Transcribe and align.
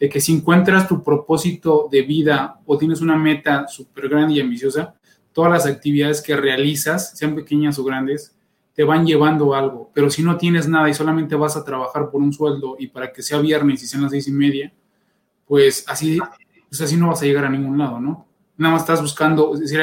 de 0.00 0.08
que 0.08 0.20
si 0.20 0.32
encuentras 0.32 0.88
tu 0.88 1.04
propósito 1.04 1.88
de 1.92 2.02
vida 2.02 2.58
o 2.64 2.78
tienes 2.78 3.02
una 3.02 3.16
meta 3.16 3.68
súper 3.68 4.08
grande 4.08 4.34
y 4.34 4.40
ambiciosa, 4.40 4.94
todas 5.32 5.52
las 5.52 5.66
actividades 5.66 6.22
que 6.22 6.34
realizas, 6.34 7.16
sean 7.16 7.34
pequeñas 7.34 7.78
o 7.78 7.84
grandes, 7.84 8.34
te 8.74 8.82
van 8.82 9.04
llevando 9.04 9.54
algo. 9.54 9.90
Pero 9.92 10.08
si 10.10 10.22
no 10.22 10.38
tienes 10.38 10.66
nada 10.66 10.88
y 10.88 10.94
solamente 10.94 11.36
vas 11.36 11.54
a 11.56 11.64
trabajar 11.64 12.10
por 12.10 12.22
un 12.22 12.32
sueldo 12.32 12.76
y 12.78 12.86
para 12.86 13.12
que 13.12 13.22
sea 13.22 13.38
viernes 13.40 13.82
y 13.82 13.86
sean 13.86 14.02
las 14.02 14.12
seis 14.12 14.26
y 14.26 14.32
media, 14.32 14.72
pues 15.46 15.84
así, 15.86 16.18
pues 16.68 16.80
así 16.80 16.96
no 16.96 17.08
vas 17.08 17.20
a 17.20 17.26
llegar 17.26 17.44
a 17.44 17.50
ningún 17.50 17.76
lado, 17.76 18.00
¿no? 18.00 18.26
Nada 18.56 18.72
más 18.72 18.82
estás 18.82 19.02
buscando, 19.02 19.54
decir, 19.54 19.80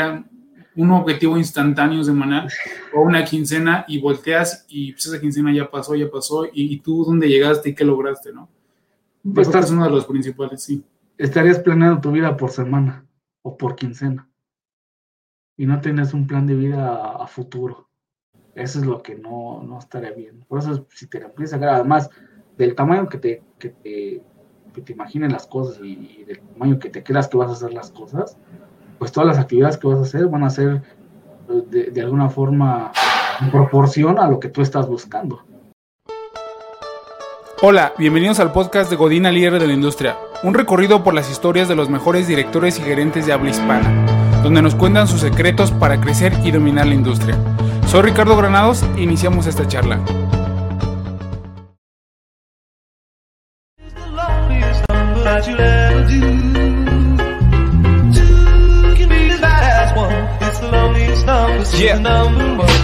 un 0.76 0.92
objetivo 0.92 1.38
instantáneo 1.38 2.04
semanal 2.04 2.48
o 2.94 3.02
una 3.02 3.24
quincena 3.24 3.86
y 3.88 4.00
volteas 4.00 4.66
y 4.68 4.94
pues 4.94 5.08
esa 5.08 5.20
quincena 5.20 5.54
ya 5.54 5.70
pasó, 5.70 5.96
ya 5.96 6.10
pasó 6.10 6.48
y, 6.52 6.80
tú 6.80 7.04
dónde 7.04 7.28
llegaste 7.28 7.70
y 7.70 7.76
qué 7.76 7.84
lograste, 7.84 8.32
¿no? 8.32 8.50
Pues 9.34 9.48
es 9.48 9.72
uno 9.72 9.86
de 9.86 9.92
los 9.92 10.06
principales, 10.06 10.64
sí. 10.64 10.84
Estarías 11.18 11.60
planeando 11.60 12.02
tu 12.02 12.12
vida 12.12 12.38
por 12.38 12.52
semana 12.52 13.06
o 13.42 13.58
por 13.58 13.76
quincena 13.76 14.30
y 15.58 15.66
no 15.66 15.82
tienes 15.82 16.14
un 16.14 16.28
plan 16.28 16.46
de 16.46 16.56
vida 16.56 17.16
a, 17.16 17.26
futuro. 17.28 17.90
Eso 18.54 18.80
es 18.80 18.86
lo 18.86 19.02
que 19.02 19.16
no, 19.16 19.64
no 19.64 19.80
estaría 19.80 20.12
bien. 20.12 20.46
Por 20.48 20.60
eso, 20.60 20.86
si 20.94 21.08
te 21.08 21.18
empiezas 21.18 21.54
a 21.54 21.58
sacar, 21.58 21.76
además 21.76 22.10
del 22.58 22.76
tamaño 22.76 23.10
que 23.10 23.18
te, 23.18 23.44
que 23.58 23.70
te, 23.70 24.22
que 24.74 24.82
te 24.82 24.94
imaginen 24.94 25.32
las 25.32 25.48
cosas 25.48 25.80
y, 25.84 26.24
del 26.26 26.40
tamaño 26.40 26.80
que 26.80 26.90
te 26.90 27.04
creas 27.04 27.28
que 27.28 27.38
vas 27.38 27.50
a 27.50 27.54
hacer 27.54 27.74
las 27.74 27.92
cosas, 27.92 28.38
pues 29.00 29.12
todas 29.12 29.28
las 29.28 29.40
actividades 29.40 29.78
que 29.78 29.88
vas 29.88 30.00
a 30.00 30.04
hacer 30.04 30.28
van 30.28 30.44
a 30.44 30.50
ser 30.50 30.84
de, 31.70 31.92
de 31.92 32.02
alguna 32.02 32.30
forma 32.30 32.92
en 33.42 33.52
proporción 33.52 34.20
a 34.20 34.30
lo 34.30 34.40
que 34.40 34.50
tú 34.50 34.62
estás 34.62 34.88
buscando. 34.88 35.44
Hola, 37.60 37.94
bienvenidos 37.98 38.40
al 38.40 38.52
podcast 38.52 38.88
de 38.88 38.96
Godina 38.96 39.32
Líder 39.32 39.60
de 39.60 39.66
la 39.66 39.74
Industria, 39.74 40.16
un 40.44 40.54
recorrido 40.54 41.04
por 41.04 41.16
las 41.16 41.32
historias 41.32 41.68
de 41.68 41.76
los 41.76 41.90
mejores 41.90 42.28
directores 42.28 42.78
y 42.78 42.84
gerentes 42.84 43.26
de 43.26 43.34
habla 43.34 43.50
hispana, 43.50 44.06
donde 44.44 44.62
nos 44.62 44.76
cuentan 44.76 45.08
sus 45.08 45.22
secretos 45.22 45.72
para 45.72 46.00
crecer 46.00 46.34
y 46.44 46.52
dominar 46.52 46.86
la 46.86 46.94
industria. 46.94 47.36
Soy 47.88 48.04
Ricardo 48.04 48.38
Granados 48.38 48.86
e 48.96 49.02
iniciamos 49.02 49.48
esta 49.48 49.68
charla. 49.68 50.00
Yeah, 61.28 62.00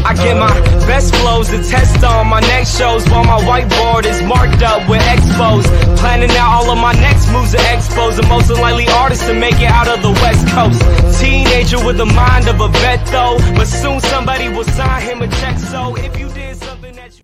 I 0.03 0.13
get 0.16 0.36
my 0.36 0.52
best 0.86 1.16
flows 1.16 1.47
to 1.47 1.63
test 1.63 2.03
on 2.03 2.27
my 2.27 2.41
next 2.41 2.77
shows 2.77 3.08
while 3.09 3.23
my 3.23 3.39
whiteboard 3.39 4.05
is 4.05 4.22
marked 4.22 4.61
up 4.61 4.89
with 4.89 5.02
expos. 5.03 5.63
Planning 6.00 6.30
out 6.31 6.52
all 6.55 6.72
of 6.72 6.77
my 6.77 6.91
next 6.91 7.31
moves 7.31 7.52
to 7.52 7.58
expos 7.58 8.17
the 8.17 8.27
most 8.27 8.50
unlikely 8.50 8.89
artists 8.89 9.25
to 9.27 9.33
make 9.33 9.55
it 9.61 9.72
out 9.72 9.88
of 9.88 10.02
the 10.02 10.11
West 10.11 10.45
Coast. 10.50 11.22
Teenager 11.22 11.85
with 11.85 11.95
the 11.95 12.05
mind 12.05 12.50
of 12.50 12.59
a 12.59 12.67
vet 12.67 13.05
though, 13.08 13.38
but 13.55 13.66
soon 13.66 14.02
somebody 14.02 14.50
will 14.50 14.66
sign 14.66 15.02
him 15.03 15.22
a 15.22 15.28
check. 15.39 15.57
So 15.57 15.95
if 15.95 16.19
you 16.19 16.28
did 16.33 16.57
something 16.57 16.94
that 16.95 17.17
you. 17.17 17.23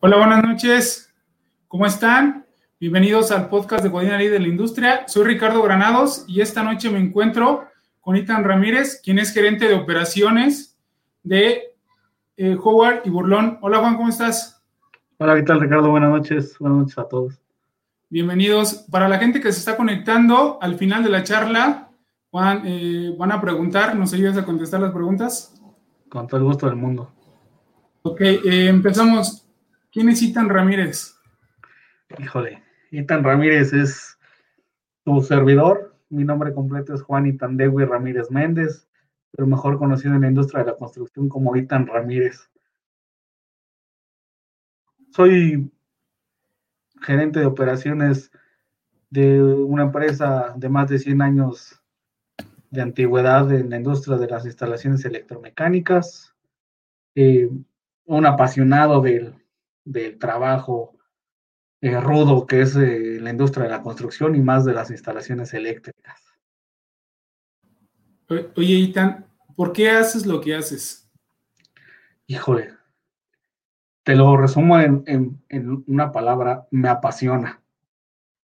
Hola, 0.00 0.16
buenas 0.16 0.42
noches. 0.42 1.12
¿Cómo 1.68 1.84
están? 1.84 2.46
Bienvenidos 2.80 3.32
al 3.32 3.50
podcast 3.50 3.82
de 3.82 3.90
Godina 3.90 4.16
Ley 4.16 4.28
de 4.28 4.40
la 4.40 4.48
Industria. 4.48 5.04
Soy 5.08 5.24
Ricardo 5.24 5.60
Granados 5.60 6.24
y 6.26 6.40
esta 6.40 6.62
noche 6.62 6.88
me 6.88 6.98
encuentro 6.98 7.69
con 8.00 8.16
Ethan 8.16 8.44
Ramírez, 8.44 9.00
quien 9.02 9.18
es 9.18 9.32
gerente 9.32 9.68
de 9.68 9.74
operaciones 9.74 10.78
de 11.22 11.74
eh, 12.36 12.56
Howard 12.62 13.02
y 13.04 13.10
Burlón. 13.10 13.58
Hola 13.60 13.78
Juan, 13.78 13.96
¿cómo 13.96 14.08
estás? 14.08 14.62
Hola, 15.18 15.36
¿qué 15.36 15.42
tal 15.42 15.60
Ricardo? 15.60 15.90
Buenas 15.90 16.10
noches, 16.10 16.56
buenas 16.58 16.78
noches 16.78 16.98
a 16.98 17.08
todos. 17.08 17.40
Bienvenidos. 18.08 18.86
Para 18.90 19.08
la 19.08 19.18
gente 19.18 19.40
que 19.40 19.52
se 19.52 19.58
está 19.58 19.76
conectando, 19.76 20.58
al 20.60 20.76
final 20.76 21.04
de 21.04 21.10
la 21.10 21.22
charla 21.22 21.90
Juan, 22.30 22.62
eh, 22.64 23.14
van 23.18 23.32
a 23.32 23.40
preguntar, 23.40 23.96
¿nos 23.96 24.14
ayudas 24.14 24.38
a 24.38 24.44
contestar 24.44 24.80
las 24.80 24.92
preguntas? 24.92 25.60
Con 26.08 26.26
todo 26.26 26.38
el 26.38 26.46
gusto 26.46 26.66
del 26.66 26.76
mundo. 26.76 27.12
Ok, 28.02 28.20
eh, 28.20 28.68
empezamos. 28.68 29.46
¿Quién 29.92 30.08
es 30.08 30.22
Ethan 30.22 30.48
Ramírez? 30.48 31.16
Híjole, 32.18 32.62
Ethan 32.92 33.24
Ramírez 33.24 33.72
es 33.72 34.16
tu 35.04 35.20
servidor, 35.22 35.89
mi 36.10 36.24
nombre 36.24 36.52
completo 36.52 36.92
es 36.92 37.02
Juan 37.02 37.26
Itandewi 37.26 37.84
Ramírez 37.84 38.30
Méndez, 38.30 38.88
pero 39.30 39.46
mejor 39.46 39.78
conocido 39.78 40.14
en 40.14 40.22
la 40.22 40.28
industria 40.28 40.64
de 40.64 40.72
la 40.72 40.76
construcción 40.76 41.28
como 41.28 41.56
Itan 41.56 41.86
Ramírez. 41.86 42.50
Soy 45.12 45.70
gerente 47.00 47.40
de 47.40 47.46
operaciones 47.46 48.30
de 49.08 49.42
una 49.42 49.84
empresa 49.84 50.52
de 50.56 50.68
más 50.68 50.88
de 50.88 50.98
100 50.98 51.22
años 51.22 51.80
de 52.70 52.82
antigüedad 52.82 53.50
en 53.52 53.70
la 53.70 53.76
industria 53.76 54.16
de 54.16 54.28
las 54.28 54.44
instalaciones 54.44 55.04
electromecánicas, 55.04 56.34
eh, 57.14 57.50
un 58.04 58.26
apasionado 58.26 59.00
del, 59.00 59.34
del 59.84 60.18
trabajo 60.18 60.99
eh, 61.80 62.00
rudo 62.00 62.46
que 62.46 62.60
es 62.60 62.76
eh, 62.76 63.18
la 63.20 63.30
industria 63.30 63.64
de 63.64 63.70
la 63.70 63.82
construcción 63.82 64.34
y 64.36 64.40
más 64.40 64.64
de 64.64 64.74
las 64.74 64.90
instalaciones 64.90 65.54
eléctricas. 65.54 66.20
Oye, 68.28 68.74
Itan, 68.74 69.26
¿por 69.56 69.72
qué 69.72 69.90
haces 69.90 70.26
lo 70.26 70.40
que 70.40 70.54
haces? 70.54 71.10
Híjole, 72.26 72.74
te 74.04 74.14
lo 74.14 74.36
resumo 74.36 74.78
en, 74.78 75.02
en 75.48 75.84
una 75.86 76.12
palabra, 76.12 76.66
me 76.70 76.88
apasiona. 76.88 77.60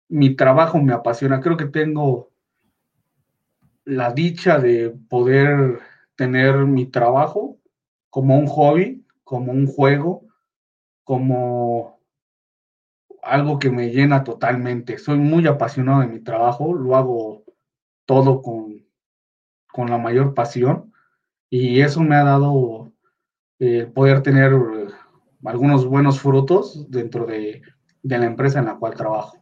Mi 0.08 0.34
trabajo 0.34 0.80
me 0.80 0.94
apasiona. 0.94 1.40
Creo 1.40 1.56
que 1.56 1.66
tengo 1.66 2.30
la 3.84 4.12
dicha 4.12 4.58
de 4.58 4.90
poder 5.08 5.80
tener 6.16 6.56
mi 6.64 6.86
trabajo 6.86 7.58
como 8.08 8.38
un 8.38 8.46
hobby, 8.46 9.04
como 9.24 9.52
un 9.52 9.66
juego, 9.66 10.26
como 11.04 11.95
algo 13.26 13.58
que 13.58 13.70
me 13.70 13.90
llena 13.90 14.24
totalmente. 14.24 14.98
Soy 14.98 15.18
muy 15.18 15.46
apasionado 15.46 16.00
de 16.00 16.08
mi 16.08 16.20
trabajo, 16.20 16.74
lo 16.74 16.96
hago 16.96 17.44
todo 18.06 18.40
con, 18.40 18.86
con 19.72 19.90
la 19.90 19.98
mayor 19.98 20.34
pasión 20.34 20.92
y 21.50 21.80
eso 21.80 22.00
me 22.00 22.16
ha 22.16 22.24
dado 22.24 22.92
eh, 23.58 23.90
poder 23.92 24.22
tener 24.22 24.52
eh, 24.52 24.86
algunos 25.44 25.86
buenos 25.86 26.20
frutos 26.20 26.90
dentro 26.90 27.26
de, 27.26 27.62
de, 28.02 28.18
la 28.18 28.26
empresa 28.26 28.58
en 28.60 28.66
la 28.66 28.76
cual 28.76 28.94
trabajo. 28.94 29.38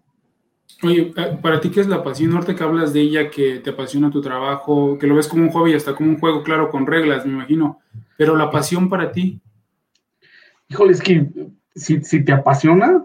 Oye, 0.83 1.12
eh, 1.16 1.39
para 1.41 1.61
ti, 1.61 1.71
¿qué 1.71 1.81
es 1.81 1.89
la 1.89 2.03
pasión? 2.03 2.33
Norte 2.33 2.55
que 2.55 2.65
hablas 2.65 2.93
de 2.93 3.01
ella, 3.01 3.31
que 3.31 3.61
te 3.61 3.71
apasiona 3.71 4.11
tu 4.11 4.21
trabajo, 4.21 4.99
que 4.99 5.06
lo 5.06 5.15
ves 5.15 5.28
como 5.28 5.45
un 5.45 5.51
hobby, 5.51 5.75
hasta 5.75 5.95
como 5.95 6.11
un 6.11 6.19
juego, 6.19 6.43
claro, 6.43 6.71
con 6.71 6.87
reglas, 6.87 7.25
me 7.27 7.33
imagino. 7.33 7.81
Pero 8.16 8.37
la 8.37 8.51
pasión 8.51 8.89
para 8.89 9.12
ti. 9.12 9.41
Híjole, 10.69 10.93
es 10.93 11.03
que 11.03 11.28
si, 11.75 12.03
si 12.03 12.25
te 12.25 12.33
apasiona, 12.33 13.05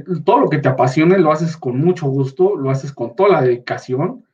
todo 0.00 0.40
lo 0.40 0.48
que 0.48 0.58
te 0.58 0.68
apasione 0.68 1.18
lo 1.18 1.30
haces 1.30 1.56
con 1.56 1.78
mucho 1.78 2.06
gusto, 2.06 2.56
lo 2.56 2.70
haces 2.70 2.92
con 2.92 3.14
toda 3.14 3.30
la 3.30 3.42
dedicación 3.42 4.24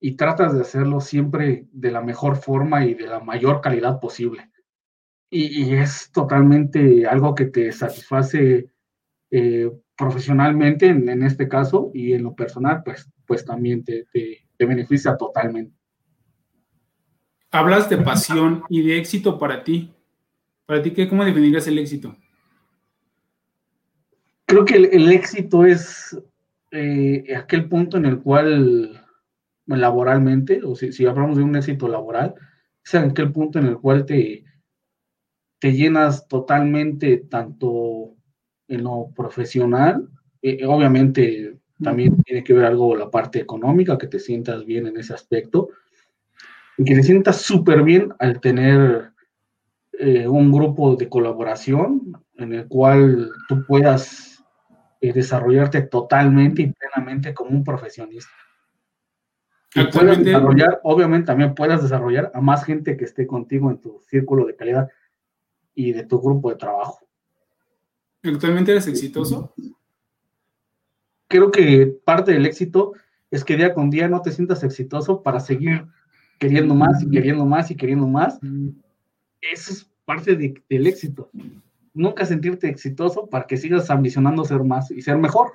y 0.00 0.16
tratas 0.16 0.54
de 0.54 0.62
hacerlo 0.62 1.00
siempre 1.00 1.66
de 1.72 1.90
la 1.90 2.00
mejor 2.00 2.36
forma 2.36 2.84
y 2.84 2.94
de 2.94 3.06
la 3.06 3.20
mayor 3.20 3.60
calidad 3.60 4.00
posible. 4.00 4.50
Y, 5.30 5.72
es 5.74 6.10
totalmente 6.12 7.06
algo 7.06 7.34
que 7.34 7.46
te 7.46 7.72
satisface 7.72 8.66
eh, 9.30 9.70
profesionalmente 9.96 10.86
en, 10.86 11.22
este 11.22 11.48
caso 11.48 11.90
y 11.94 12.12
en 12.12 12.22
lo 12.22 12.34
personal, 12.34 12.82
pues, 12.84 13.10
pues 13.26 13.44
también 13.44 13.82
te, 13.82 14.04
te, 14.12 14.46
te 14.58 14.66
beneficia 14.66 15.16
totalmente. 15.16 15.74
Hablas 17.50 17.88
de 17.88 17.98
pasión 17.98 18.64
y 18.68 18.82
de 18.82 18.98
éxito 18.98 19.38
para 19.38 19.64
ti. 19.64 19.94
¿Para 20.66 20.82
ti 20.82 20.90
qué, 20.90 21.08
cómo 21.08 21.24
definirías 21.24 21.66
el 21.66 21.78
éxito? 21.78 22.14
Creo 24.52 24.64
que 24.66 24.74
el, 24.74 25.10
éxito 25.10 25.64
es 25.64 26.14
eh, 26.72 27.24
aquel 27.34 27.70
punto 27.70 27.96
en 27.96 28.04
el 28.04 28.20
cual 28.20 29.02
laboralmente, 29.64 30.60
o 30.62 30.76
si, 30.76 31.06
hablamos 31.06 31.38
de 31.38 31.42
un 31.42 31.56
éxito 31.56 31.88
laboral, 31.88 32.34
es 32.84 32.94
aquel 32.94 33.32
punto 33.32 33.58
en 33.58 33.68
el 33.68 33.78
cual 33.78 34.04
te, 34.04 34.44
te 35.58 35.72
llenas 35.72 36.28
totalmente 36.28 37.16
tanto 37.30 38.14
en 38.68 38.84
lo 38.84 39.10
profesional, 39.16 40.10
eh, 40.42 40.66
obviamente 40.66 41.56
también 41.82 42.22
tiene 42.22 42.44
que 42.44 42.52
ver 42.52 42.66
algo 42.66 42.94
la 42.94 43.10
parte 43.10 43.40
económica, 43.40 43.96
que 43.96 44.06
te 44.06 44.18
sientas 44.18 44.66
bien 44.66 44.86
en 44.86 44.98
ese 44.98 45.14
aspecto, 45.14 45.70
y 46.76 46.84
que 46.84 46.94
te 46.94 47.02
sientas 47.02 47.40
súper 47.40 47.82
bien 47.84 48.12
al 48.18 48.38
tener 48.38 49.12
eh, 49.98 50.28
un 50.28 50.52
grupo 50.52 50.94
de 50.94 51.08
colaboración 51.08 52.22
en 52.36 52.52
el 52.52 52.68
cual 52.68 53.30
tú 53.48 53.64
puedas 53.66 54.31
eh, 55.02 55.12
desarrollarte 55.12 55.82
totalmente 55.82 56.62
y 56.62 56.72
plenamente 56.72 57.34
como 57.34 57.50
un 57.50 57.62
profesionista. 57.62 58.32
Y 59.74 59.84
puedes 59.84 60.24
desarrollar, 60.24 60.80
obviamente 60.82 61.26
también 61.26 61.54
puedas 61.54 61.82
desarrollar 61.82 62.30
a 62.34 62.40
más 62.40 62.64
gente 62.64 62.96
que 62.96 63.04
esté 63.04 63.26
contigo 63.26 63.70
en 63.70 63.78
tu 63.78 64.00
círculo 64.08 64.46
de 64.46 64.56
calidad 64.56 64.88
y 65.74 65.92
de 65.92 66.04
tu 66.04 66.20
grupo 66.20 66.50
de 66.50 66.56
trabajo. 66.56 67.00
¿Actualmente 68.22 68.72
eres 68.72 68.86
exitoso? 68.86 69.52
creo 71.32 71.50
que 71.50 71.86
parte 72.04 72.32
del 72.32 72.44
éxito 72.44 72.92
es 73.30 73.42
que 73.42 73.56
día 73.56 73.72
con 73.72 73.88
día 73.88 74.06
no 74.06 74.20
te 74.20 74.30
sientas 74.30 74.62
exitoso 74.62 75.22
para 75.22 75.40
seguir 75.40 75.86
queriendo 76.38 76.74
más 76.74 77.02
y 77.02 77.10
queriendo 77.10 77.46
más 77.46 77.70
y 77.70 77.74
queriendo 77.74 78.06
más. 78.06 78.38
Eso 79.40 79.72
es 79.72 79.90
parte 80.04 80.36
del 80.36 80.86
éxito. 80.86 81.30
Nunca 81.94 82.24
sentirte 82.24 82.68
exitoso 82.68 83.28
para 83.28 83.46
que 83.46 83.56
sigas 83.56 83.90
ambicionando 83.90 84.44
ser 84.44 84.64
más 84.64 84.90
y 84.90 85.02
ser 85.02 85.18
mejor. 85.18 85.52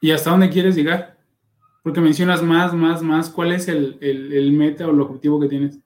¿Y 0.00 0.10
hasta 0.10 0.30
dónde 0.30 0.50
quieres 0.50 0.74
llegar? 0.74 1.18
Porque 1.82 2.00
mencionas 2.00 2.42
más, 2.42 2.74
más, 2.74 3.02
más. 3.02 3.30
¿Cuál 3.30 3.52
es 3.52 3.68
el, 3.68 3.98
el 4.00 4.52
meta 4.52 4.86
o 4.86 4.90
el 4.90 5.00
objetivo 5.00 5.40
que 5.40 5.48
tienes? 5.48 5.78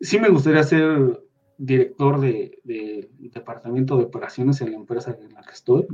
Sí 0.00 0.18
me 0.18 0.28
gustaría 0.28 0.62
ser 0.62 1.20
director 1.58 2.20
de, 2.20 3.10
departamento 3.18 3.98
de 3.98 4.04
operaciones 4.04 4.60
en 4.60 4.70
la 4.70 4.76
empresa 4.78 5.16
en 5.20 5.34
la 5.34 5.42
que 5.42 5.52
estoy. 5.52 5.86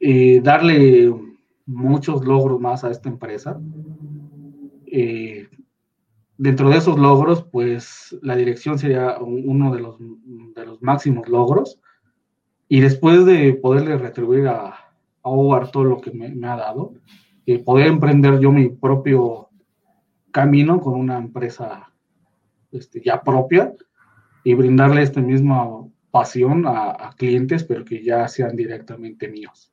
Eh, 0.00 0.40
darle 0.42 1.14
muchos 1.66 2.24
logros 2.24 2.60
más 2.60 2.82
a 2.82 2.90
esta 2.90 3.08
empresa. 3.08 3.60
Eh, 4.86 5.48
dentro 6.42 6.70
de 6.70 6.78
esos 6.78 6.98
logros, 6.98 7.44
pues 7.44 8.18
la 8.20 8.34
dirección 8.34 8.76
sería 8.76 9.16
uno 9.20 9.72
de 9.72 9.80
los, 9.80 9.96
de 10.00 10.66
los 10.66 10.82
máximos 10.82 11.28
logros. 11.28 11.80
Y 12.68 12.80
después 12.80 13.24
de 13.24 13.54
poderle 13.54 13.96
retribuir 13.96 14.48
a, 14.48 14.74
a 15.22 15.70
todo 15.70 15.84
lo 15.84 16.00
que 16.00 16.10
me, 16.10 16.26
ha 16.48 16.56
dado, 16.56 16.94
eh, 17.46 17.62
poder 17.62 17.86
emprender 17.86 18.40
yo 18.40 18.50
mi 18.50 18.70
propio 18.70 19.50
camino 20.32 20.80
con 20.80 20.94
una 20.94 21.16
empresa 21.16 21.92
este, 22.72 23.00
ya 23.00 23.22
propia, 23.22 23.72
y 24.42 24.54
brindarle 24.54 25.02
esta 25.02 25.20
misma 25.20 25.68
pasión 26.10 26.64
a, 26.66 27.14
clientes, 27.16 27.62
pero 27.62 27.84
que 27.84 28.02
ya 28.02 28.26
sean 28.26 28.56
directamente 28.56 29.28
míos. 29.28 29.71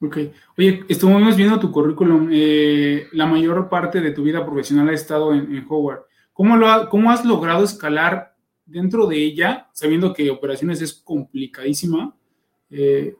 Ok. 0.00 0.18
Oye, 0.58 0.84
estuvimos 0.88 1.36
viendo 1.36 1.58
tu 1.58 1.72
currículum. 1.72 2.28
Eh, 2.30 3.08
la 3.12 3.26
mayor 3.26 3.68
parte 3.68 4.00
de 4.00 4.10
tu 4.10 4.22
vida 4.22 4.44
profesional 4.44 4.88
ha 4.90 4.92
estado 4.92 5.32
en, 5.32 5.64
Howard. 5.68 6.02
¿Cómo, 6.32 6.56
lo 6.56 6.88
¿Cómo 6.90 7.10
has 7.10 7.24
logrado 7.24 7.64
escalar 7.64 8.36
dentro 8.66 9.06
de 9.06 9.16
ella, 9.16 9.70
sabiendo 9.72 10.12
que 10.12 10.30
operaciones 10.30 10.82
es 10.82 10.92
complicadísima? 10.92 12.14
Eh, 12.68 13.16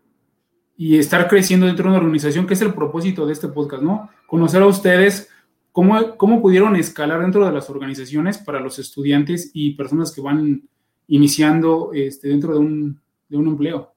y 0.77 0.99
estar 0.99 1.27
creciendo 1.29 1.65
dentro 1.65 1.85
de 1.85 1.91
una 1.91 1.99
organización, 1.99 2.47
que 2.47 2.53
es 2.53 2.61
el 2.61 2.75
propósito 2.75 3.25
de 3.25 3.33
este 3.33 3.49
podcast, 3.49 3.83
¿no? 3.83 4.11
Conocer 4.27 4.61
a 4.61 4.67
ustedes, 4.67 5.31
cómo, 5.73 6.19
cómo 6.19 6.43
pudieron 6.43 6.77
escalar 6.77 7.23
dentro 7.23 7.47
de 7.47 7.53
las 7.53 7.71
organizaciones 7.71 8.37
para 8.37 8.61
los 8.61 8.79
estudiantes 8.79 9.51
y 9.55 9.75
personas 9.75 10.13
que 10.13 10.21
van 10.21 10.69
iniciando 11.09 11.93
este, 11.95 12.29
dentro 12.29 12.53
de 12.53 12.59
un, 12.59 13.01
de 13.29 13.37
un 13.39 13.49
empleo. 13.49 13.96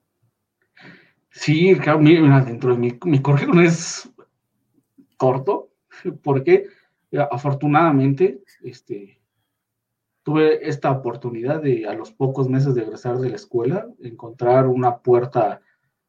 Sí, 1.31 1.75
claro, 1.75 1.99
dentro 1.99 2.73
de 2.73 2.77
mi, 2.77 2.99
mi 3.05 3.21
currículum 3.21 3.61
es 3.61 4.09
corto, 5.17 5.69
porque 6.23 6.67
afortunadamente 7.31 8.41
este, 8.63 9.19
tuve 10.23 10.67
esta 10.67 10.91
oportunidad 10.91 11.61
de 11.61 11.87
a 11.87 11.93
los 11.93 12.11
pocos 12.11 12.49
meses 12.49 12.75
de 12.75 12.83
egresar 12.83 13.17
de 13.17 13.29
la 13.29 13.35
escuela 13.35 13.87
encontrar 13.99 14.67
una 14.67 14.97
puerta 14.97 15.61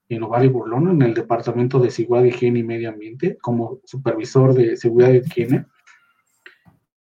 en 0.09 0.23
Ovar 0.23 0.45
y 0.45 0.49
Burlón 0.49 0.89
en 0.91 1.03
el 1.03 1.15
departamento 1.15 1.79
de 1.79 1.91
seguridad, 1.91 2.25
higiene 2.25 2.61
y 2.61 2.65
medio 2.65 2.91
ambiente 2.91 3.39
como 3.39 3.81
supervisor 3.85 4.55
de 4.55 4.77
seguridad 4.77 5.13
y 5.13 5.19
higiene. 5.19 5.67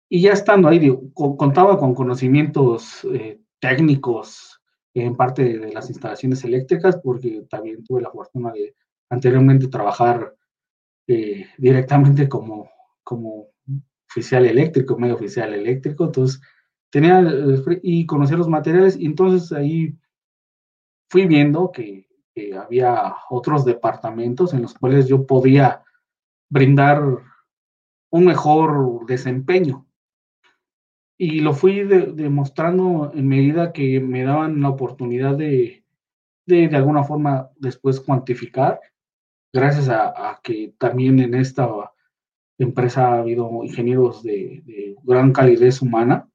Y 0.08 0.22
ya 0.22 0.32
estando 0.32 0.68
ahí, 0.68 0.92
contaba 1.14 1.78
con 1.78 1.94
conocimientos 1.94 3.06
eh, 3.12 3.40
técnicos 3.60 4.47
en 5.02 5.16
parte 5.16 5.58
de 5.58 5.72
las 5.72 5.88
instalaciones 5.88 6.44
eléctricas, 6.44 6.98
porque 7.02 7.46
también 7.48 7.84
tuve 7.84 8.02
la 8.02 8.10
fortuna 8.10 8.52
de 8.52 8.74
anteriormente 9.10 9.68
trabajar 9.68 10.34
eh, 11.06 11.46
directamente 11.56 12.28
como, 12.28 12.70
como 13.02 13.48
oficial 14.08 14.46
eléctrico, 14.46 14.98
medio 14.98 15.14
oficial 15.14 15.54
eléctrico, 15.54 16.04
entonces 16.04 16.40
tenía 16.90 17.22
y 17.82 18.06
conocía 18.06 18.36
los 18.36 18.48
materiales, 18.48 18.96
y 18.96 19.06
entonces 19.06 19.52
ahí 19.52 19.96
fui 21.10 21.26
viendo 21.26 21.72
que 21.72 22.06
había 22.56 23.16
otros 23.30 23.64
departamentos 23.64 24.54
en 24.54 24.62
los 24.62 24.74
cuales 24.74 25.08
yo 25.08 25.26
podía 25.26 25.82
brindar 26.48 27.02
un 28.10 28.24
mejor 28.24 29.06
desempeño 29.06 29.87
y 31.20 31.40
lo 31.40 31.52
fui 31.52 31.82
demostrando 31.82 33.10
en 33.12 33.26
medida 33.26 33.72
que 33.72 33.98
me 33.98 34.22
daban 34.22 34.62
la 34.62 34.68
oportunidad 34.68 35.36
de, 35.36 35.84
de, 36.46 36.68
de 36.68 36.76
alguna 36.76 37.02
forma 37.02 37.50
después 37.56 38.00
cuantificar, 38.00 38.80
gracias 39.52 39.88
a, 39.88 40.40
que 40.44 40.74
también 40.78 41.18
en 41.18 41.34
esta 41.34 41.68
empresa 42.56 43.08
ha 43.08 43.18
habido 43.18 43.50
ingenieros 43.64 44.22
de, 44.22 44.94
gran 45.02 45.32
calidez 45.32 45.82
humana. 45.82 46.28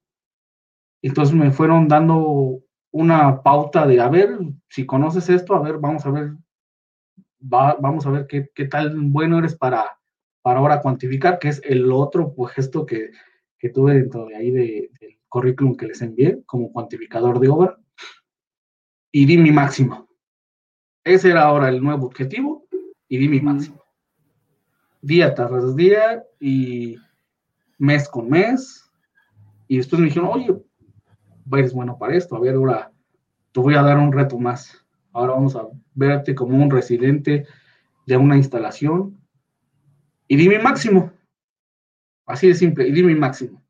Entonces 1.02 1.34
me 1.34 1.50
fueron 1.50 1.88
dando 1.88 2.60
una 2.90 3.42
pauta 3.42 3.86
de, 3.86 4.00
a 4.00 4.08
ver, 4.08 4.38
si 4.68 4.84
conoces 4.84 5.30
esto, 5.30 5.54
a 5.54 5.62
ver, 5.62 5.78
vamos 5.78 6.04
a 6.04 6.10
ver, 6.10 6.32
vamos 7.40 8.06
a 8.06 8.10
ver 8.10 8.26
qué, 8.26 8.50
qué 8.54 8.66
tal 8.66 8.94
bueno 8.96 9.38
eres 9.38 9.56
para, 9.56 9.98
para 10.42 10.60
ahora 10.60 10.82
cuantificar, 10.82 11.38
que 11.38 11.48
es 11.48 11.62
el 11.64 11.90
otro 11.90 12.34
puesto 12.34 12.84
que 12.84 13.10
que 13.64 13.70
tuve 13.70 13.94
dentro 13.94 14.26
de 14.26 14.36
ahí 14.36 14.50
de, 14.50 14.90
del 15.00 15.18
currículum 15.26 15.74
que 15.74 15.86
les 15.86 16.02
envié 16.02 16.42
como 16.44 16.70
cuantificador 16.70 17.40
de 17.40 17.48
obra 17.48 17.78
y 19.10 19.24
di 19.24 19.38
mi 19.38 19.52
máximo. 19.52 20.06
Ese 21.02 21.30
era 21.30 21.44
ahora 21.44 21.70
el 21.70 21.82
nuevo 21.82 22.04
objetivo 22.04 22.66
y 23.08 23.16
di 23.16 23.26
mi 23.26 23.40
máximo. 23.40 23.82
Día 25.00 25.34
tras 25.34 25.74
día 25.76 26.22
y 26.38 26.98
mes 27.78 28.06
con 28.06 28.28
mes. 28.28 28.84
Y 29.66 29.78
después 29.78 29.98
me 29.98 30.08
dijeron, 30.08 30.28
oye, 30.30 30.54
eres 31.50 31.72
bueno 31.72 31.96
para 31.96 32.16
esto, 32.16 32.36
a 32.36 32.40
ver, 32.40 32.56
ahora 32.56 32.92
te 33.52 33.60
voy 33.60 33.76
a 33.76 33.82
dar 33.82 33.96
un 33.96 34.12
reto 34.12 34.38
más. 34.38 34.84
Ahora 35.14 35.32
vamos 35.32 35.56
a 35.56 35.66
verte 35.94 36.34
como 36.34 36.62
un 36.62 36.70
residente 36.70 37.46
de 38.04 38.16
una 38.18 38.36
instalación. 38.36 39.18
Y 40.28 40.36
di 40.36 40.50
mi 40.50 40.58
máximo. 40.58 41.13
Así 42.26 42.48
de 42.48 42.54
simple, 42.54 42.88
y 42.88 42.92
di 42.92 43.02
mi 43.02 43.14
máximo. 43.14 43.62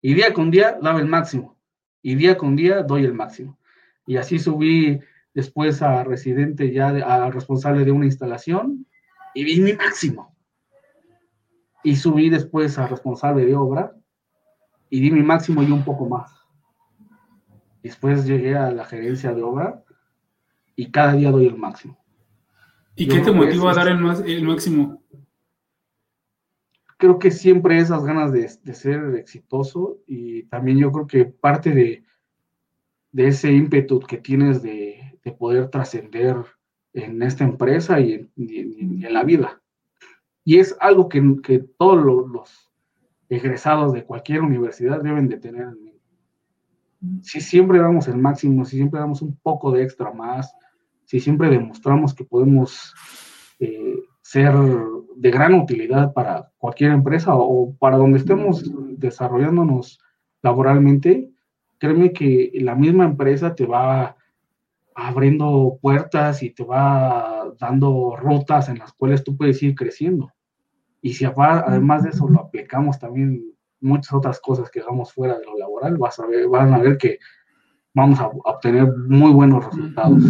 Y 0.00 0.14
día 0.14 0.32
con 0.32 0.50
día 0.50 0.78
daba 0.82 1.00
el 1.00 1.06
máximo. 1.06 1.56
Y 2.02 2.16
día 2.16 2.36
con 2.36 2.56
día 2.56 2.82
doy 2.82 3.04
el 3.04 3.14
máximo. 3.14 3.58
Y 4.06 4.16
así 4.16 4.38
subí 4.38 5.00
después 5.34 5.80
a 5.82 6.02
residente 6.02 6.72
ya, 6.72 6.88
a 6.88 7.30
responsable 7.30 7.84
de 7.84 7.92
una 7.92 8.06
instalación, 8.06 8.86
y 9.34 9.44
di 9.44 9.60
mi 9.60 9.72
máximo. 9.74 10.34
Y 11.84 11.96
subí 11.96 12.28
después 12.28 12.78
a 12.78 12.88
responsable 12.88 13.46
de 13.46 13.54
obra, 13.54 13.92
y 14.90 15.00
di 15.00 15.10
mi 15.10 15.22
máximo 15.22 15.62
y 15.62 15.70
un 15.70 15.84
poco 15.84 16.08
más. 16.08 16.32
Después 17.82 18.26
llegué 18.26 18.56
a 18.56 18.70
la 18.70 18.84
gerencia 18.84 19.32
de 19.32 19.42
obra, 19.42 19.82
y 20.74 20.90
cada 20.90 21.14
día 21.14 21.30
doy 21.30 21.46
el 21.46 21.56
máximo. 21.56 21.98
¿Y 22.96 23.06
qué 23.08 23.20
te 23.20 23.30
motiva 23.30 23.70
a 23.70 23.74
dar 23.74 23.88
el, 23.88 24.04
el 24.26 24.44
máximo? 24.44 25.01
Creo 27.02 27.18
que 27.18 27.32
siempre 27.32 27.80
esas 27.80 28.04
ganas 28.04 28.30
de, 28.30 28.48
ser 28.48 29.16
exitoso 29.16 29.98
y 30.06 30.44
también 30.44 30.78
yo 30.78 30.92
creo 30.92 31.08
que 31.08 31.24
parte 31.24 31.72
de, 31.72 32.04
ese 33.12 33.50
ímpetu 33.50 33.98
que 33.98 34.18
tienes 34.18 34.62
de, 34.62 35.18
poder 35.36 35.68
trascender 35.68 36.36
en 36.92 37.20
esta 37.24 37.42
empresa 37.42 37.98
y 37.98 38.30
en, 38.36 39.12
la 39.12 39.24
vida. 39.24 39.60
Y 40.44 40.60
es 40.60 40.76
algo 40.78 41.08
que, 41.08 41.64
todos 41.76 42.30
los, 42.30 42.72
egresados 43.28 43.92
de 43.92 44.04
cualquier 44.04 44.42
universidad 44.42 45.02
deben 45.02 45.28
de 45.28 45.38
tener. 45.38 45.76
Si 47.22 47.40
siempre 47.40 47.80
damos 47.80 48.06
el 48.06 48.18
máximo, 48.18 48.64
si 48.64 48.76
siempre 48.76 49.00
damos 49.00 49.22
un 49.22 49.36
poco 49.42 49.72
de 49.72 49.82
extra 49.82 50.12
más, 50.12 50.54
si 51.06 51.18
siempre 51.18 51.50
demostramos 51.50 52.14
que 52.14 52.22
podemos 52.22 52.94
eh, 53.58 54.04
ser 54.20 54.54
de 55.22 55.30
gran 55.30 55.54
utilidad 55.54 56.12
para 56.12 56.50
cualquier 56.58 56.90
empresa 56.90 57.32
o 57.36 57.76
para 57.78 57.96
donde 57.96 58.18
estemos 58.18 58.68
desarrollándonos 58.98 60.00
laboralmente, 60.42 61.30
créeme 61.78 62.12
que 62.12 62.50
la 62.54 62.74
misma 62.74 63.04
empresa 63.04 63.54
te 63.54 63.64
va 63.64 64.16
abriendo 64.96 65.78
puertas 65.80 66.42
y 66.42 66.50
te 66.50 66.64
va 66.64 67.52
dando 67.56 68.16
rutas 68.16 68.68
en 68.68 68.80
las 68.80 68.92
cuales 68.94 69.22
tú 69.22 69.36
puedes 69.36 69.62
ir 69.62 69.76
creciendo. 69.76 70.32
Y 71.00 71.12
si 71.12 71.24
además 71.24 72.02
de 72.02 72.10
eso 72.10 72.28
lo 72.28 72.40
aplicamos 72.40 72.98
también 72.98 73.44
muchas 73.80 74.12
otras 74.14 74.40
cosas 74.40 74.72
que 74.72 74.80
hagamos 74.80 75.12
fuera 75.12 75.38
de 75.38 75.44
lo 75.44 75.56
laboral, 75.56 75.98
vas 75.98 76.18
a 76.18 76.26
ver, 76.26 76.48
van 76.48 76.74
a 76.74 76.78
ver 76.78 76.98
que 76.98 77.20
vamos 77.94 78.18
a 78.18 78.26
obtener 78.26 78.92
muy 78.92 79.30
buenos 79.30 79.64
resultados. 79.66 80.20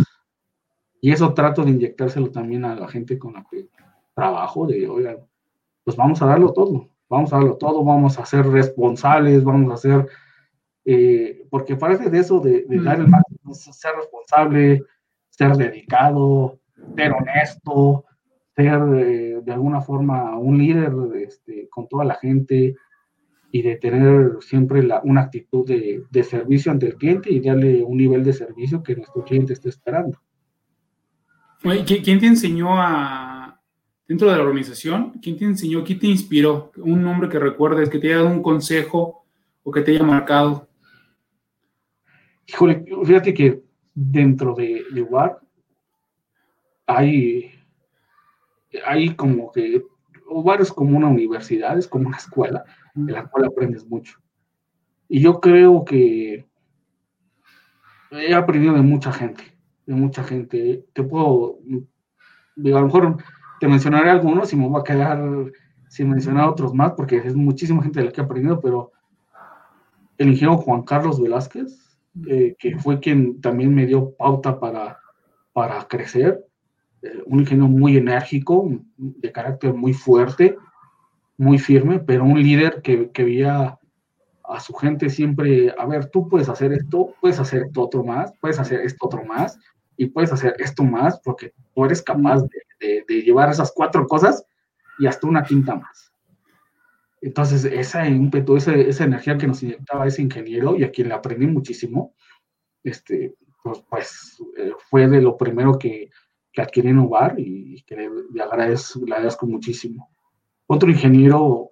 Y 1.01 1.13
eso 1.13 1.33
trato 1.33 1.65
de 1.65 1.71
inyectárselo 1.71 2.31
también 2.31 2.67
a 2.67 2.75
la 2.75 2.89
gente 2.89 3.19
con 3.19 3.33
la 3.33 3.47
que 3.51 3.69
trabajo, 4.15 4.67
de, 4.67 4.89
oigan, 4.89 5.19
pues 5.85 5.97
vamos 5.97 6.21
a 6.23 6.27
darlo 6.27 6.53
todo, 6.53 6.89
vamos 7.09 7.33
a 7.33 7.37
darlo 7.37 7.57
todo, 7.57 7.85
vamos 7.85 8.19
a 8.19 8.25
ser 8.25 8.47
responsables, 8.47 9.45
vamos 9.45 9.73
a 9.73 9.77
ser, 9.77 10.09
eh, 10.85 11.45
porque 11.51 11.77
parece 11.77 12.11
de 12.11 12.19
eso, 12.19 12.41
de, 12.41 12.65
dar 12.69 13.01
el 13.01 13.09
máximo, 13.09 13.55
ser 13.55 13.95
responsable, 13.97 14.83
ser 15.31 15.57
dedicado, 15.57 16.59
ser 16.97 17.13
honesto, 17.13 18.05
ser 18.55 18.81
eh, 18.97 19.41
de 19.43 19.53
alguna 19.53 19.81
forma 19.81 20.39
un 20.39 20.59
líder 20.59 20.93
este, 21.17 21.69
con 21.69 21.89
toda 21.89 22.05
la 22.05 22.15
gente 22.15 22.77
y 23.51 23.63
de 23.63 23.77
tener 23.77 24.39
siempre 24.41 24.83
la, 24.83 25.01
una 25.05 25.23
actitud 25.23 25.67
de, 25.67 26.05
de, 26.11 26.25
servicio 26.25 26.73
ante 26.73 26.87
el 26.87 26.97
cliente 26.97 27.31
y 27.31 27.41
darle 27.41 27.83
un 27.85 27.99
nivel 27.99 28.25
de 28.25 28.33
servicio 28.33 28.83
que 28.83 28.97
nuestro 28.97 29.25
cliente 29.25 29.53
esté 29.53 29.69
esperando. 29.69 30.19
¿Quién 31.87 32.19
te 32.19 32.27
enseñó 32.27 32.81
a, 32.81 33.32
dentro 34.13 34.31
de 34.31 34.37
la 34.37 34.43
organización, 34.43 35.13
quién 35.23 35.39
te 35.39 35.47
enseñó, 35.47 35.83
quién 35.83 35.99
te 35.99 36.07
inspiró? 36.07 36.71
Un 36.77 37.03
nombre 37.03 37.31
que 37.31 37.39
recuerdes, 37.39 37.89
que 37.89 37.99
te 37.99 38.09
haya 38.09 38.19
dado 38.19 38.29
un 38.29 38.43
consejo 38.43 39.25
o 39.63 39.73
que 39.73 39.81
te 39.81 39.93
haya 39.93 40.03
marcado. 40.03 40.69
Híjole, 42.47 42.85
fíjate 43.07 43.33
que 43.33 43.63
dentro 43.95 44.55
de, 44.55 44.85
de 44.93 45.07
hay, 46.87 47.53
hay 48.85 49.17
como 49.17 49.51
que, 49.51 49.83
WAR 50.29 50.61
es 50.61 50.71
como 50.71 50.95
una 50.99 51.09
universidad, 51.09 51.79
es 51.79 51.89
como 51.89 52.09
una 52.09 52.19
escuela 52.19 52.67
en 52.95 53.07
la 53.07 53.25
cual 53.31 53.47
aprendes 53.47 53.87
mucho. 53.87 54.19
Y 55.09 55.21
yo 55.21 55.41
creo 55.41 55.87
que 55.87 56.47
he 58.11 58.35
aprendido 58.35 58.75
de 58.75 58.83
mucha 58.83 59.11
gente, 59.11 59.57
de 59.87 59.95
mucha 59.95 60.23
gente. 60.23 60.85
Te 60.93 61.03
puedo, 61.03 61.61
digo, 62.57 62.77
a 62.77 62.81
lo 62.83 62.87
mejor 62.89 63.17
te 63.63 63.69
mencionaré 63.69 64.11
algunos 64.11 64.53
y 64.53 64.57
me 64.57 64.67
voy 64.67 64.81
a 64.81 64.83
quedar 64.83 65.23
sin 65.87 66.11
mencionar 66.11 66.49
otros 66.49 66.75
más, 66.75 66.95
porque 66.97 67.19
es 67.19 67.37
muchísima 67.37 67.81
gente 67.81 68.01
de 68.01 68.07
la 68.07 68.13
que 68.13 68.21
he 68.21 68.25
aprendido, 68.25 68.61
pero 68.61 68.91
el 70.19 70.31
ingeniero 70.31 70.61
Juan 70.61 70.83
Carlos 70.83 71.23
Velázquez, 71.23 71.97
eh, 72.27 72.57
que 72.59 72.77
fue 72.81 72.99
quien 72.99 73.41
también 73.41 73.73
me 73.73 73.87
dio 73.87 74.17
pauta 74.17 74.59
para, 74.59 74.99
para 75.53 75.87
crecer, 75.87 76.45
eh, 77.03 77.23
un 77.25 77.39
ingeniero 77.39 77.69
muy 77.69 77.97
enérgico, 77.97 78.69
de 78.97 79.31
carácter 79.31 79.73
muy 79.75 79.93
fuerte, 79.93 80.59
muy 81.37 81.57
firme, 81.57 82.01
pero 82.01 82.25
un 82.25 82.43
líder 82.43 82.83
que, 82.83 83.13
que 83.13 83.23
veía 83.23 83.79
a 84.43 84.59
su 84.59 84.75
gente 84.75 85.09
siempre, 85.09 85.73
a 85.79 85.87
ver, 85.87 86.07
tú 86.07 86.29
puedes 86.29 86.49
hacer 86.49 86.73
esto, 86.73 87.15
puedes 87.21 87.39
hacer 87.39 87.63
esto 87.63 87.83
otro 87.83 88.03
más, 88.03 88.33
puedes 88.41 88.59
hacer 88.59 88.81
esto 88.81 89.07
otro 89.07 89.25
más, 89.25 89.57
y 89.97 90.07
puedes 90.07 90.33
hacer 90.33 90.57
esto 90.59 90.83
más, 90.83 91.21
porque 91.21 91.53
tú 91.73 91.85
eres 91.85 92.03
capaz 92.03 92.43
de, 92.43 92.72
de, 93.07 93.23
llevar 93.23 93.51
esas 93.51 93.73
cuatro 93.75 94.07
cosas 94.07 94.45
y 94.99 95.07
hasta 95.07 95.27
una 95.27 95.43
quinta 95.43 95.77
más. 95.77 96.13
Entonces, 97.21 97.65
esa 97.65 98.09
ímpetu, 98.09 98.57
esa, 98.57 98.75
esa 98.75 99.05
energía 99.05 99.39
que 99.39 99.47
nos 99.47 99.63
inyectaba 99.63 100.07
ese 100.07 100.23
ingeniero 100.23 100.77
y 100.77 100.85
a 100.85 100.91
quien 100.91 101.09
le 101.09 101.15
aprendí 101.15 101.47
muchísimo, 101.47 102.15
este, 102.83 103.37
pues, 103.63 103.79
pues 103.89 104.43
eh, 104.57 104.73
fue 104.91 105.09
de 105.09 105.21
lo 105.21 105.37
primero 105.37 105.79
que, 105.79 106.11
que 106.53 106.63
adquirí 106.63 106.89
en 106.89 106.99
UBAR 106.99 107.39
y, 107.39 107.83
que 107.85 107.97
le, 107.97 108.11
le, 108.33 108.43
agradezco, 108.43 109.01
le 109.07 109.15
agradezco 109.15 109.47
muchísimo. 109.47 110.11
Otro 110.67 110.91
ingeniero, 110.91 111.71